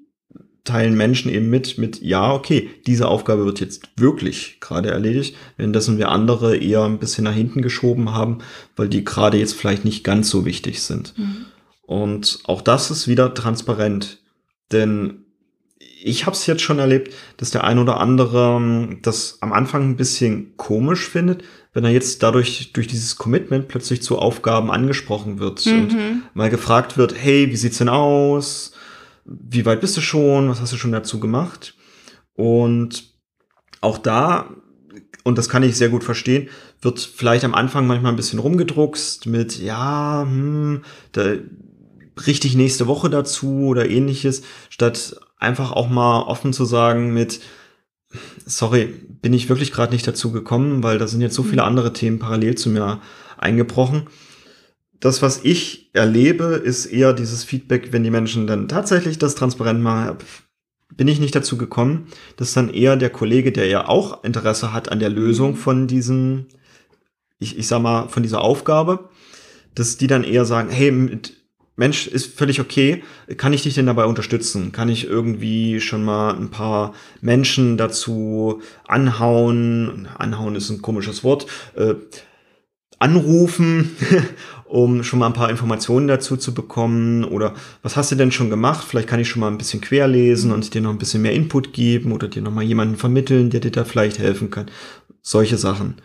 teilen 0.63 0.95
Menschen 0.95 1.31
eben 1.31 1.49
mit, 1.49 1.77
mit, 1.77 2.01
ja, 2.01 2.33
okay, 2.33 2.69
diese 2.85 3.07
Aufgabe 3.07 3.45
wird 3.45 3.59
jetzt 3.59 3.83
wirklich 3.97 4.59
gerade 4.59 4.91
erledigt, 4.91 5.35
währenddessen 5.57 5.97
wir 5.97 6.09
andere 6.09 6.55
eher 6.55 6.83
ein 6.83 6.99
bisschen 6.99 7.23
nach 7.23 7.33
hinten 7.33 7.61
geschoben 7.61 8.13
haben, 8.13 8.39
weil 8.75 8.87
die 8.87 9.03
gerade 9.03 9.37
jetzt 9.37 9.55
vielleicht 9.55 9.85
nicht 9.85 10.03
ganz 10.03 10.29
so 10.29 10.45
wichtig 10.45 10.81
sind. 10.83 11.17
Mhm. 11.17 11.45
Und 11.81 12.39
auch 12.45 12.61
das 12.61 12.91
ist 12.91 13.07
wieder 13.07 13.33
transparent, 13.33 14.19
denn 14.71 15.25
ich 16.03 16.25
habe 16.25 16.35
es 16.35 16.45
jetzt 16.45 16.61
schon 16.61 16.79
erlebt, 16.79 17.13
dass 17.37 17.51
der 17.51 17.63
ein 17.63 17.79
oder 17.79 17.99
andere 17.99 18.57
ähm, 18.57 18.99
das 19.01 19.37
am 19.41 19.53
Anfang 19.53 19.89
ein 19.89 19.97
bisschen 19.97 20.55
komisch 20.57 21.07
findet, 21.07 21.43
wenn 21.73 21.85
er 21.85 21.91
jetzt 21.91 22.21
dadurch 22.23 22.73
durch 22.73 22.87
dieses 22.87 23.15
Commitment 23.15 23.67
plötzlich 23.67 24.01
zu 24.01 24.17
Aufgaben 24.19 24.71
angesprochen 24.71 25.39
wird 25.39 25.65
mhm. 25.65 25.73
und 25.73 25.95
mal 26.33 26.49
gefragt 26.49 26.97
wird, 26.97 27.15
hey, 27.15 27.49
wie 27.51 27.55
sieht's 27.55 27.77
denn 27.77 27.89
aus? 27.89 28.73
Wie 29.39 29.65
weit 29.65 29.81
bist 29.81 29.97
du 29.97 30.01
schon? 30.01 30.49
Was 30.49 30.61
hast 30.61 30.73
du 30.73 30.77
schon 30.77 30.91
dazu 30.91 31.19
gemacht? 31.19 31.75
Und 32.33 33.03
auch 33.81 33.97
da, 33.97 34.49
und 35.23 35.37
das 35.37 35.49
kann 35.49 35.63
ich 35.63 35.75
sehr 35.75 35.89
gut 35.89 36.03
verstehen, 36.03 36.49
wird 36.81 36.99
vielleicht 36.99 37.43
am 37.43 37.53
Anfang 37.53 37.87
manchmal 37.87 38.11
ein 38.11 38.17
bisschen 38.17 38.39
rumgedruckst 38.39 39.27
mit, 39.27 39.59
ja, 39.59 40.23
hm, 40.23 40.83
da 41.11 41.35
richtig 42.27 42.55
nächste 42.55 42.87
Woche 42.87 43.09
dazu 43.09 43.67
oder 43.67 43.89
ähnliches, 43.89 44.43
statt 44.69 45.15
einfach 45.37 45.71
auch 45.71 45.89
mal 45.89 46.23
offen 46.23 46.53
zu 46.53 46.65
sagen 46.65 47.13
mit, 47.13 47.41
sorry, 48.45 48.93
bin 49.21 49.33
ich 49.33 49.49
wirklich 49.49 49.71
gerade 49.71 49.93
nicht 49.93 50.07
dazu 50.07 50.31
gekommen, 50.31 50.83
weil 50.83 50.97
da 50.97 51.07
sind 51.07 51.21
jetzt 51.21 51.35
so 51.35 51.43
viele 51.43 51.61
mhm. 51.61 51.67
andere 51.67 51.93
Themen 51.93 52.19
parallel 52.19 52.55
zu 52.55 52.69
mir 52.69 53.01
eingebrochen. 53.37 54.07
Das, 55.01 55.23
was 55.23 55.41
ich 55.43 55.89
erlebe, 55.93 56.61
ist 56.63 56.85
eher 56.85 57.11
dieses 57.13 57.43
Feedback, 57.43 57.91
wenn 57.91 58.03
die 58.03 58.11
Menschen 58.11 58.45
dann 58.45 58.67
tatsächlich 58.67 59.17
das 59.17 59.33
transparent 59.33 59.81
machen, 59.81 60.17
bin 60.95 61.07
ich 61.07 61.19
nicht 61.19 61.35
dazu 61.35 61.57
gekommen, 61.57 62.07
dass 62.37 62.53
dann 62.53 62.69
eher 62.71 62.95
der 62.97 63.09
Kollege, 63.09 63.51
der 63.51 63.65
ja 63.65 63.87
auch 63.87 64.23
Interesse 64.23 64.73
hat 64.73 64.91
an 64.91 64.99
der 64.99 65.09
Lösung 65.09 65.51
mhm. 65.51 65.55
von 65.55 65.87
diesem, 65.87 66.45
ich, 67.39 67.57
ich 67.57 67.67
sag 67.67 67.81
mal, 67.81 68.09
von 68.09 68.21
dieser 68.21 68.41
Aufgabe, 68.41 69.09
dass 69.73 69.97
die 69.97 70.07
dann 70.07 70.23
eher 70.23 70.45
sagen, 70.45 70.69
hey, 70.69 70.91
mit 70.91 71.33
Mensch, 71.77 72.05
ist 72.05 72.37
völlig 72.37 72.59
okay. 72.59 73.01
Kann 73.37 73.53
ich 73.53 73.63
dich 73.63 73.73
denn 73.73 73.87
dabei 73.87 74.05
unterstützen? 74.05 74.71
Kann 74.71 74.87
ich 74.87 75.07
irgendwie 75.07 75.79
schon 75.79 76.03
mal 76.03 76.35
ein 76.35 76.51
paar 76.51 76.93
Menschen 77.21 77.75
dazu 77.75 78.61
anhauen? 78.87 80.07
Anhauen 80.15 80.53
ist 80.53 80.69
ein 80.69 80.83
komisches 80.83 81.23
Wort. 81.23 81.47
Äh, 81.75 81.95
anrufen, 83.01 83.97
um 84.71 85.03
schon 85.03 85.19
mal 85.19 85.27
ein 85.27 85.33
paar 85.33 85.49
Informationen 85.49 86.07
dazu 86.07 86.37
zu 86.37 86.53
bekommen? 86.53 87.23
Oder 87.23 87.53
was 87.83 87.97
hast 87.97 88.11
du 88.11 88.15
denn 88.15 88.31
schon 88.31 88.49
gemacht? 88.49 88.85
Vielleicht 88.87 89.07
kann 89.07 89.19
ich 89.19 89.29
schon 89.29 89.41
mal 89.41 89.49
ein 89.49 89.57
bisschen 89.57 89.81
querlesen 89.81 90.51
und 90.51 90.73
dir 90.73 90.81
noch 90.81 90.91
ein 90.91 90.97
bisschen 90.97 91.21
mehr 91.21 91.33
Input 91.33 91.73
geben 91.73 92.11
oder 92.11 92.27
dir 92.27 92.41
noch 92.41 92.53
mal 92.53 92.63
jemanden 92.63 92.95
vermitteln, 92.95 93.49
der 93.49 93.59
dir 93.59 93.71
da 93.71 93.83
vielleicht 93.83 94.19
helfen 94.19 94.49
kann. 94.49 94.71
Solche 95.21 95.57
Sachen. 95.57 95.95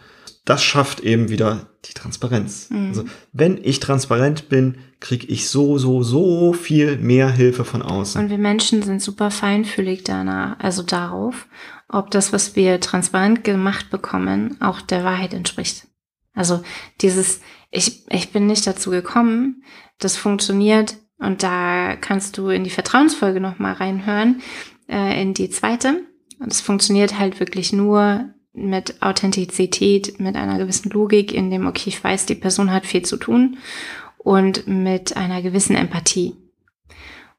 Das 0.45 0.63
schafft 0.63 1.01
eben 1.01 1.29
wieder 1.29 1.67
die 1.87 1.95
Transparenz. 1.95 2.69
Mhm. 2.71 2.89
Also, 2.89 3.05
wenn 3.33 3.59
ich 3.63 3.81
transparent 3.81 4.49
bin, 4.49 4.77
kriege 5.01 5.27
ich 5.27 5.49
so, 5.49 5.79
so, 5.79 6.03
so 6.03 6.53
viel 6.53 6.99
mehr 6.99 7.31
Hilfe 7.31 7.65
von 7.65 7.83
außen. 7.83 8.21
Und 8.21 8.31
wir 8.31 8.39
Menschen 8.39 8.83
sind 8.83 9.03
super 9.03 9.31
feinfühlig 9.31 10.05
danach, 10.05 10.59
also 10.59 10.83
darauf, 10.83 11.47
ob 11.89 12.11
das, 12.11 12.33
was 12.33 12.57
wir 12.57 12.81
transparent 12.81 13.45
gemacht 13.45 13.91
bekommen, 13.91 14.57
auch 14.61 14.81
der 14.81 15.05
Wahrheit 15.05 15.35
entspricht. 15.35 15.87
Also 16.37 16.63
dieses, 17.01 17.41
ich, 17.73 18.07
ich 18.11 18.31
bin 18.31 18.47
nicht 18.47 18.67
dazu 18.67 18.91
gekommen, 18.91 19.65
das 19.99 20.17
funktioniert 20.17 20.97
und 21.19 21.43
da 21.43 21.97
kannst 21.97 22.39
du 22.39 22.51
in 22.51 22.63
die 22.63 22.71
Vertrauensfolge 22.71 23.41
nochmal 23.41 23.73
reinhören, 23.73 24.43
äh, 24.89 25.21
in 25.21 25.35
die 25.35 25.51
zweite. 25.51 26.03
Und 26.39 26.53
es 26.53 26.61
funktioniert 26.61 27.19
halt 27.19 27.41
wirklich 27.41 27.73
nur 27.73 28.31
mit 28.53 29.03
Authentizität, 29.03 30.21
mit 30.21 30.37
einer 30.37 30.59
gewissen 30.59 30.91
Logik, 30.91 31.33
in 31.33 31.51
dem, 31.51 31.67
okay, 31.67 31.89
ich 31.89 32.03
weiß, 32.03 32.27
die 32.27 32.35
Person 32.35 32.71
hat 32.71 32.87
viel 32.87 33.03
zu 33.03 33.17
tun 33.17 33.59
und 34.19 34.67
mit 34.67 35.17
einer 35.17 35.43
gewissen 35.43 35.77
Empathie. 35.77 36.35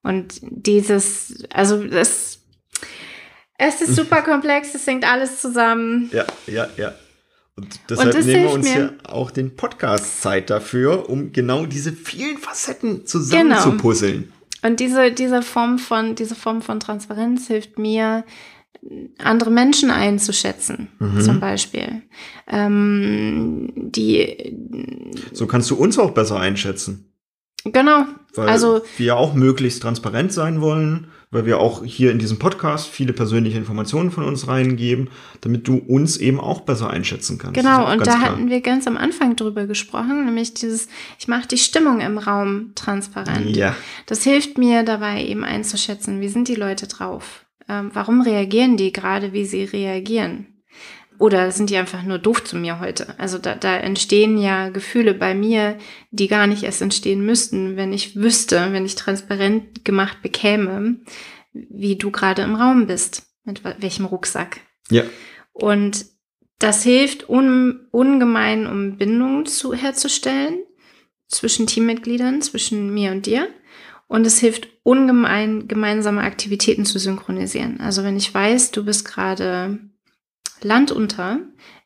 Und 0.03 0.39
dieses, 0.41 1.43
also 1.53 1.83
das, 1.83 2.39
es 3.57 3.81
ist 3.81 3.95
super 3.95 4.21
komplex, 4.21 4.73
es 4.73 4.87
hängt 4.87 5.09
alles 5.09 5.41
zusammen. 5.41 6.09
Ja, 6.13 6.25
ja, 6.47 6.67
ja. 6.77 6.93
Und 7.57 7.79
deshalb 7.89 8.15
und 8.15 8.25
nehmen 8.25 8.43
wir 8.43 8.51
uns 8.51 8.73
ja 8.73 8.89
auch 9.03 9.31
den 9.31 9.55
Podcast 9.55 10.21
Zeit 10.21 10.49
dafür, 10.49 11.09
um 11.09 11.31
genau 11.31 11.65
diese 11.65 11.91
vielen 11.91 12.37
Facetten 12.37 13.05
zusammenzupuzzeln. 13.05 14.21
Genau. 14.21 14.69
Und 14.69 14.79
diese, 14.79 15.11
diese 15.11 15.41
Form 15.41 15.79
von, 15.79 16.15
diese 16.15 16.35
Form 16.35 16.61
von 16.61 16.79
Transparenz 16.79 17.47
hilft 17.47 17.79
mir, 17.79 18.23
andere 19.17 19.49
Menschen 19.49 19.91
einzuschätzen, 19.91 20.89
mhm. 20.99 21.21
zum 21.21 21.39
Beispiel. 21.39 22.03
Ähm, 22.47 23.73
die. 23.75 24.55
So 25.33 25.47
kannst 25.47 25.69
du 25.71 25.75
uns 25.75 25.97
auch 25.97 26.11
besser 26.11 26.39
einschätzen. 26.39 27.11
Genau. 27.65 28.05
Weil 28.35 28.47
also 28.47 28.81
wir 28.97 29.17
auch 29.17 29.33
möglichst 29.33 29.81
transparent 29.81 30.31
sein 30.31 30.61
wollen 30.61 31.07
weil 31.29 31.45
wir 31.45 31.59
auch 31.59 31.83
hier 31.83 32.11
in 32.11 32.19
diesem 32.19 32.39
Podcast 32.39 32.87
viele 32.87 33.11
persönliche 33.11 33.57
Informationen 33.57 34.11
von 34.11 34.23
uns 34.23 34.47
reingeben, 34.47 35.09
damit 35.41 35.67
du 35.67 35.77
uns 35.77 36.17
eben 36.17 36.39
auch 36.39 36.61
besser 36.61 36.89
einschätzen 36.89 37.37
kannst. 37.37 37.55
Genau, 37.55 37.91
und 37.91 37.99
da 37.99 38.15
klar. 38.15 38.21
hatten 38.21 38.49
wir 38.49 38.61
ganz 38.61 38.87
am 38.87 38.95
Anfang 38.95 39.35
drüber 39.35 39.67
gesprochen, 39.67 40.25
nämlich 40.25 40.53
dieses, 40.53 40.87
ich 41.19 41.27
mache 41.27 41.47
die 41.47 41.57
Stimmung 41.57 41.99
im 41.99 42.17
Raum 42.17 42.71
transparent. 42.75 43.55
Ja. 43.55 43.75
Das 44.05 44.23
hilft 44.23 44.57
mir 44.57 44.83
dabei 44.83 45.25
eben 45.25 45.43
einzuschätzen, 45.43 46.21
wie 46.21 46.29
sind 46.29 46.47
die 46.47 46.55
Leute 46.55 46.87
drauf? 46.87 47.45
Ähm, 47.67 47.91
warum 47.93 48.21
reagieren 48.21 48.77
die 48.77 48.93
gerade, 48.93 49.33
wie 49.33 49.45
sie 49.45 49.65
reagieren? 49.65 50.47
Oder 51.19 51.51
sind 51.51 51.69
die 51.69 51.77
einfach 51.77 52.03
nur 52.03 52.19
doof 52.19 52.43
zu 52.43 52.55
mir 52.55 52.79
heute? 52.79 53.17
Also 53.17 53.37
da, 53.37 53.55
da 53.55 53.75
entstehen 53.77 54.37
ja 54.37 54.69
Gefühle 54.69 55.13
bei 55.13 55.33
mir, 55.33 55.77
die 56.11 56.27
gar 56.27 56.45
nicht 56.45 56.63
erst 56.63 56.81
entstehen 56.81 57.25
müssten, 57.25 57.75
wenn 57.75 57.91
ich 57.91 58.15
wüsste, 58.15 58.71
wenn 58.71 58.85
ich 58.85 58.95
transparent 58.95 59.83
gemacht 59.83 60.21
bekäme, 60.21 60.97
wie 61.53 61.95
du 61.95 62.11
gerade 62.11 62.43
im 62.43 62.55
Raum 62.55 62.85
bist, 62.85 63.23
mit 63.45 63.63
welchem 63.63 64.05
Rucksack. 64.05 64.59
Ja. 64.91 65.03
Und 65.53 66.05
das 66.59 66.83
hilft 66.83 67.29
un, 67.29 67.87
ungemein, 67.91 68.67
um 68.67 68.97
Bindungen 68.97 69.45
zu, 69.45 69.73
herzustellen 69.73 70.59
zwischen 71.27 71.67
Teammitgliedern, 71.67 72.41
zwischen 72.41 72.93
mir 72.93 73.11
und 73.11 73.25
dir. 73.25 73.47
Und 74.07 74.25
es 74.25 74.39
hilft 74.39 74.69
ungemein, 74.83 75.67
gemeinsame 75.67 76.21
Aktivitäten 76.21 76.85
zu 76.85 76.99
synchronisieren. 76.99 77.79
Also 77.81 78.03
wenn 78.03 78.15
ich 78.15 78.33
weiß, 78.33 78.71
du 78.71 78.85
bist 78.85 79.03
gerade 79.03 79.79
Land 80.61 80.91
unter, 80.91 81.39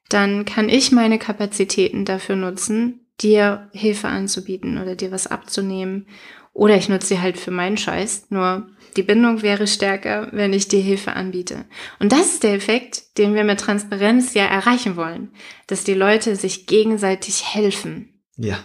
dann 0.10 0.46
kann 0.46 0.70
ich 0.70 0.92
meine 0.92 1.20
Kapazitäten 1.20 2.06
dafür 2.06 2.36
nutzen, 2.36 3.06
dir 3.22 3.70
Hilfe 3.74 4.08
anzubieten 4.08 4.78
oder 4.82 4.96
dir 4.96 5.12
was 5.12 5.28
abzunehmen. 5.28 6.08
Oder 6.54 6.76
ich 6.76 6.90
nutze 6.90 7.08
sie 7.08 7.20
halt 7.22 7.38
für 7.38 7.52
meinen 7.52 7.78
Scheiß. 7.78 8.28
Nur 8.30 8.68
die 8.98 9.04
Bindung 9.04 9.42
wäre 9.42 9.68
stärker, 9.68 10.28
wenn 10.34 10.52
ich 10.52 10.68
dir 10.68 10.82
Hilfe 10.82 11.14
anbiete. 11.14 11.66
Und 12.00 12.12
das 12.12 12.34
ist 12.34 12.44
der 12.44 12.56
Effekt, 12.56 13.18
den 13.18 13.36
wir 13.36 13.46
mit 13.46 13.62
Transparenz 13.62 14.34
ja 14.34 14.46
erreichen 14.46 14.98
wollen. 14.98 15.32
Dass 15.68 15.86
die 15.86 15.94
Leute 15.94 16.36
sich 16.36 16.68
gegenseitig 16.68 17.54
helfen. 17.54 18.22
Ja. 18.36 18.60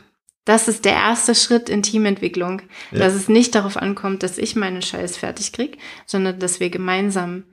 Das 0.44 0.68
ist 0.68 0.84
der 0.84 0.94
erste 0.94 1.34
Schritt 1.34 1.68
in 1.68 1.82
Teamentwicklung. 1.82 2.62
Ja. 2.90 2.98
Dass 2.98 3.14
es 3.14 3.28
nicht 3.28 3.54
darauf 3.54 3.76
ankommt, 3.76 4.24
dass 4.24 4.38
ich 4.38 4.56
meinen 4.56 4.82
Scheiß 4.82 5.16
fertig 5.16 5.52
krieg, 5.52 5.78
sondern 6.06 6.40
dass 6.40 6.58
wir 6.58 6.70
gemeinsam 6.70 7.44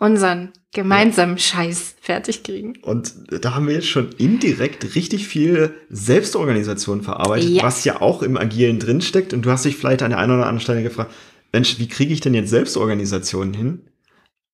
unseren 0.00 0.50
gemeinsamen 0.72 1.36
ja. 1.36 1.42
Scheiß 1.42 1.96
fertig 2.00 2.42
kriegen. 2.42 2.78
Und 2.82 3.12
da 3.44 3.54
haben 3.54 3.66
wir 3.66 3.74
jetzt 3.74 3.88
schon 3.88 4.10
indirekt 4.18 4.94
richtig 4.94 5.28
viel 5.28 5.74
Selbstorganisation 5.90 7.02
verarbeitet, 7.02 7.50
ja. 7.50 7.62
was 7.62 7.84
ja 7.84 8.00
auch 8.00 8.22
im 8.22 8.36
Agilen 8.36 8.78
drinsteckt. 8.78 9.32
Und 9.32 9.42
du 9.42 9.50
hast 9.50 9.64
dich 9.64 9.76
vielleicht 9.76 10.02
an 10.02 10.10
der 10.10 10.18
einen 10.18 10.32
oder 10.32 10.46
anderen 10.46 10.60
Stelle 10.60 10.82
gefragt, 10.82 11.12
Mensch, 11.52 11.78
wie 11.78 11.88
kriege 11.88 12.14
ich 12.14 12.20
denn 12.20 12.34
jetzt 12.34 12.50
Selbstorganisation 12.50 13.52
hin? 13.52 13.82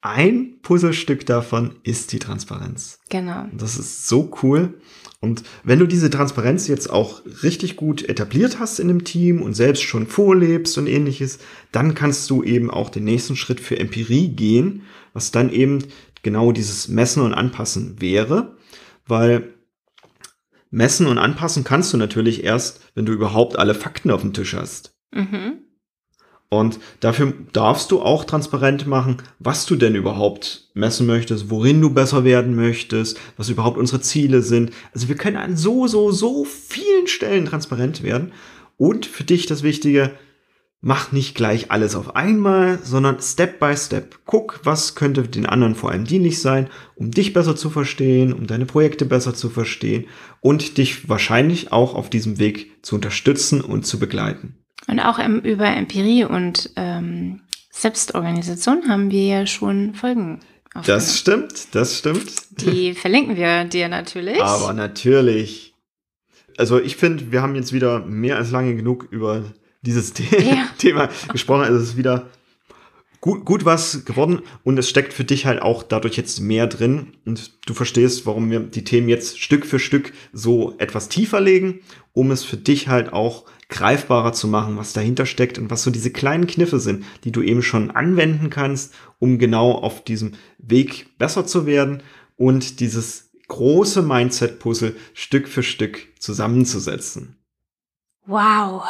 Ein 0.00 0.60
Puzzlestück 0.62 1.26
davon 1.26 1.76
ist 1.82 2.12
die 2.12 2.18
Transparenz. 2.18 2.98
Genau. 3.08 3.42
Und 3.42 3.60
das 3.60 3.78
ist 3.78 4.08
so 4.08 4.32
cool. 4.42 4.74
Und 5.26 5.42
wenn 5.64 5.78
du 5.78 5.86
diese 5.86 6.08
Transparenz 6.08 6.68
jetzt 6.68 6.90
auch 6.90 7.22
richtig 7.42 7.76
gut 7.76 8.08
etabliert 8.08 8.58
hast 8.58 8.80
in 8.80 8.88
einem 8.88 9.04
Team 9.04 9.42
und 9.42 9.54
selbst 9.54 9.82
schon 9.82 10.06
vorlebst 10.06 10.78
und 10.78 10.86
ähnliches, 10.86 11.38
dann 11.72 11.94
kannst 11.94 12.30
du 12.30 12.42
eben 12.42 12.70
auch 12.70 12.88
den 12.88 13.04
nächsten 13.04 13.36
Schritt 13.36 13.60
für 13.60 13.78
Empirie 13.78 14.28
gehen 14.28 14.82
was 15.16 15.30
dann 15.30 15.50
eben 15.50 15.82
genau 16.22 16.52
dieses 16.52 16.88
Messen 16.88 17.22
und 17.22 17.32
Anpassen 17.32 18.02
wäre, 18.02 18.54
weil 19.06 19.54
messen 20.70 21.06
und 21.06 21.16
anpassen 21.16 21.64
kannst 21.64 21.90
du 21.94 21.96
natürlich 21.96 22.44
erst, 22.44 22.82
wenn 22.94 23.06
du 23.06 23.14
überhaupt 23.14 23.58
alle 23.58 23.74
Fakten 23.74 24.10
auf 24.10 24.20
dem 24.20 24.34
Tisch 24.34 24.52
hast. 24.52 24.94
Mhm. 25.12 25.62
Und 26.48 26.78
dafür 27.00 27.32
darfst 27.52 27.90
du 27.90 28.00
auch 28.00 28.24
transparent 28.24 28.86
machen, 28.86 29.16
was 29.40 29.66
du 29.66 29.74
denn 29.74 29.96
überhaupt 29.96 30.70
messen 30.74 31.06
möchtest, 31.06 31.50
worin 31.50 31.80
du 31.80 31.90
besser 31.90 32.24
werden 32.24 32.54
möchtest, 32.54 33.18
was 33.36 33.48
überhaupt 33.48 33.78
unsere 33.78 34.00
Ziele 34.00 34.42
sind. 34.42 34.70
Also 34.94 35.08
wir 35.08 35.16
können 35.16 35.36
an 35.36 35.56
so, 35.56 35.88
so, 35.88 36.12
so 36.12 36.44
vielen 36.44 37.08
Stellen 37.08 37.46
transparent 37.46 38.02
werden. 38.02 38.32
Und 38.76 39.06
für 39.06 39.24
dich 39.24 39.46
das 39.46 39.64
Wichtige, 39.64 40.12
mach 40.80 41.10
nicht 41.10 41.34
gleich 41.34 41.72
alles 41.72 41.96
auf 41.96 42.14
einmal, 42.14 42.78
sondern 42.82 43.20
Step 43.20 43.58
by 43.58 43.76
Step. 43.76 44.20
Guck, 44.24 44.60
was 44.62 44.94
könnte 44.94 45.24
den 45.24 45.46
anderen 45.46 45.74
vor 45.74 45.90
allem 45.90 46.04
dienlich 46.04 46.40
sein, 46.40 46.68
um 46.94 47.10
dich 47.10 47.32
besser 47.32 47.56
zu 47.56 47.70
verstehen, 47.70 48.32
um 48.32 48.46
deine 48.46 48.66
Projekte 48.66 49.04
besser 49.04 49.34
zu 49.34 49.48
verstehen 49.50 50.06
und 50.40 50.78
dich 50.78 51.08
wahrscheinlich 51.08 51.72
auch 51.72 51.94
auf 51.94 52.08
diesem 52.08 52.38
Weg 52.38 52.84
zu 52.84 52.94
unterstützen 52.94 53.62
und 53.62 53.84
zu 53.84 53.98
begleiten. 53.98 54.65
Und 54.86 55.00
auch 55.00 55.18
im, 55.18 55.40
über 55.40 55.66
Empirie 55.66 56.24
und 56.24 56.70
ähm, 56.76 57.40
Selbstorganisation 57.70 58.88
haben 58.88 59.10
wir 59.10 59.26
ja 59.26 59.46
schon 59.46 59.94
Folgen. 59.94 60.40
Das 60.84 61.18
stimmt, 61.18 61.74
das 61.74 61.98
stimmt. 61.98 62.60
Die 62.62 62.94
verlinken 62.94 63.36
wir 63.36 63.64
dir 63.64 63.88
natürlich. 63.88 64.42
Aber 64.42 64.72
natürlich. 64.72 65.74
Also 66.56 66.80
ich 66.80 66.96
finde, 66.96 67.32
wir 67.32 67.42
haben 67.42 67.54
jetzt 67.54 67.72
wieder 67.72 68.00
mehr 68.00 68.36
als 68.36 68.50
lange 68.50 68.74
genug 68.76 69.08
über 69.10 69.44
dieses 69.82 70.12
ja. 70.30 70.68
Thema 70.78 71.08
gesprochen. 71.32 71.62
Also 71.62 71.76
es 71.76 71.90
ist 71.90 71.96
wieder 71.96 72.30
gut, 73.20 73.44
gut 73.44 73.64
was 73.64 74.04
geworden 74.04 74.42
und 74.64 74.78
es 74.78 74.88
steckt 74.88 75.12
für 75.12 75.24
dich 75.24 75.46
halt 75.46 75.60
auch 75.60 75.82
dadurch 75.82 76.16
jetzt 76.16 76.40
mehr 76.40 76.66
drin 76.66 77.14
und 77.24 77.52
du 77.66 77.74
verstehst, 77.74 78.26
warum 78.26 78.50
wir 78.50 78.60
die 78.60 78.84
Themen 78.84 79.08
jetzt 79.08 79.40
Stück 79.40 79.66
für 79.66 79.78
Stück 79.78 80.12
so 80.32 80.74
etwas 80.78 81.08
tiefer 81.08 81.40
legen, 81.40 81.80
um 82.12 82.30
es 82.30 82.44
für 82.44 82.56
dich 82.56 82.88
halt 82.88 83.12
auch 83.12 83.44
greifbarer 83.68 84.32
zu 84.32 84.48
machen, 84.48 84.76
was 84.76 84.92
dahinter 84.92 85.26
steckt 85.26 85.58
und 85.58 85.70
was 85.70 85.82
so 85.82 85.90
diese 85.90 86.10
kleinen 86.10 86.46
Kniffe 86.46 86.78
sind, 86.78 87.04
die 87.24 87.32
du 87.32 87.42
eben 87.42 87.62
schon 87.62 87.90
anwenden 87.90 88.50
kannst, 88.50 88.94
um 89.18 89.38
genau 89.38 89.72
auf 89.72 90.04
diesem 90.04 90.32
Weg 90.58 91.18
besser 91.18 91.46
zu 91.46 91.66
werden 91.66 92.02
und 92.36 92.80
dieses 92.80 93.30
große 93.48 94.02
Mindset-Puzzle 94.02 94.96
Stück 95.14 95.48
für 95.48 95.62
Stück 95.62 96.08
zusammenzusetzen. 96.18 97.36
Wow. 98.26 98.84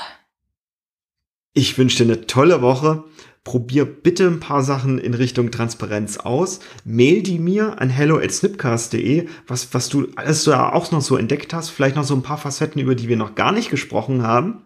Ich 1.52 1.76
wünsche 1.78 2.04
dir 2.04 2.12
eine 2.12 2.26
tolle 2.26 2.62
Woche. 2.62 3.04
Probier 3.44 3.84
bitte 3.84 4.26
ein 4.26 4.40
paar 4.40 4.62
Sachen 4.62 4.98
in 4.98 5.14
Richtung 5.14 5.50
Transparenz 5.50 6.16
aus. 6.16 6.60
Mail 6.84 7.22
die 7.22 7.38
mir 7.38 7.80
an 7.80 7.90
hello@snipcast.de, 7.90 9.28
was, 9.46 9.72
was 9.72 9.88
du 9.88 10.08
alles 10.16 10.44
da 10.44 10.72
auch 10.72 10.90
noch 10.90 11.00
so 11.00 11.16
entdeckt 11.16 11.54
hast. 11.54 11.70
Vielleicht 11.70 11.96
noch 11.96 12.04
so 12.04 12.14
ein 12.14 12.22
paar 12.22 12.38
Facetten, 12.38 12.80
über 12.80 12.94
die 12.94 13.08
wir 13.08 13.16
noch 13.16 13.36
gar 13.36 13.52
nicht 13.52 13.70
gesprochen 13.70 14.22
haben. 14.22 14.65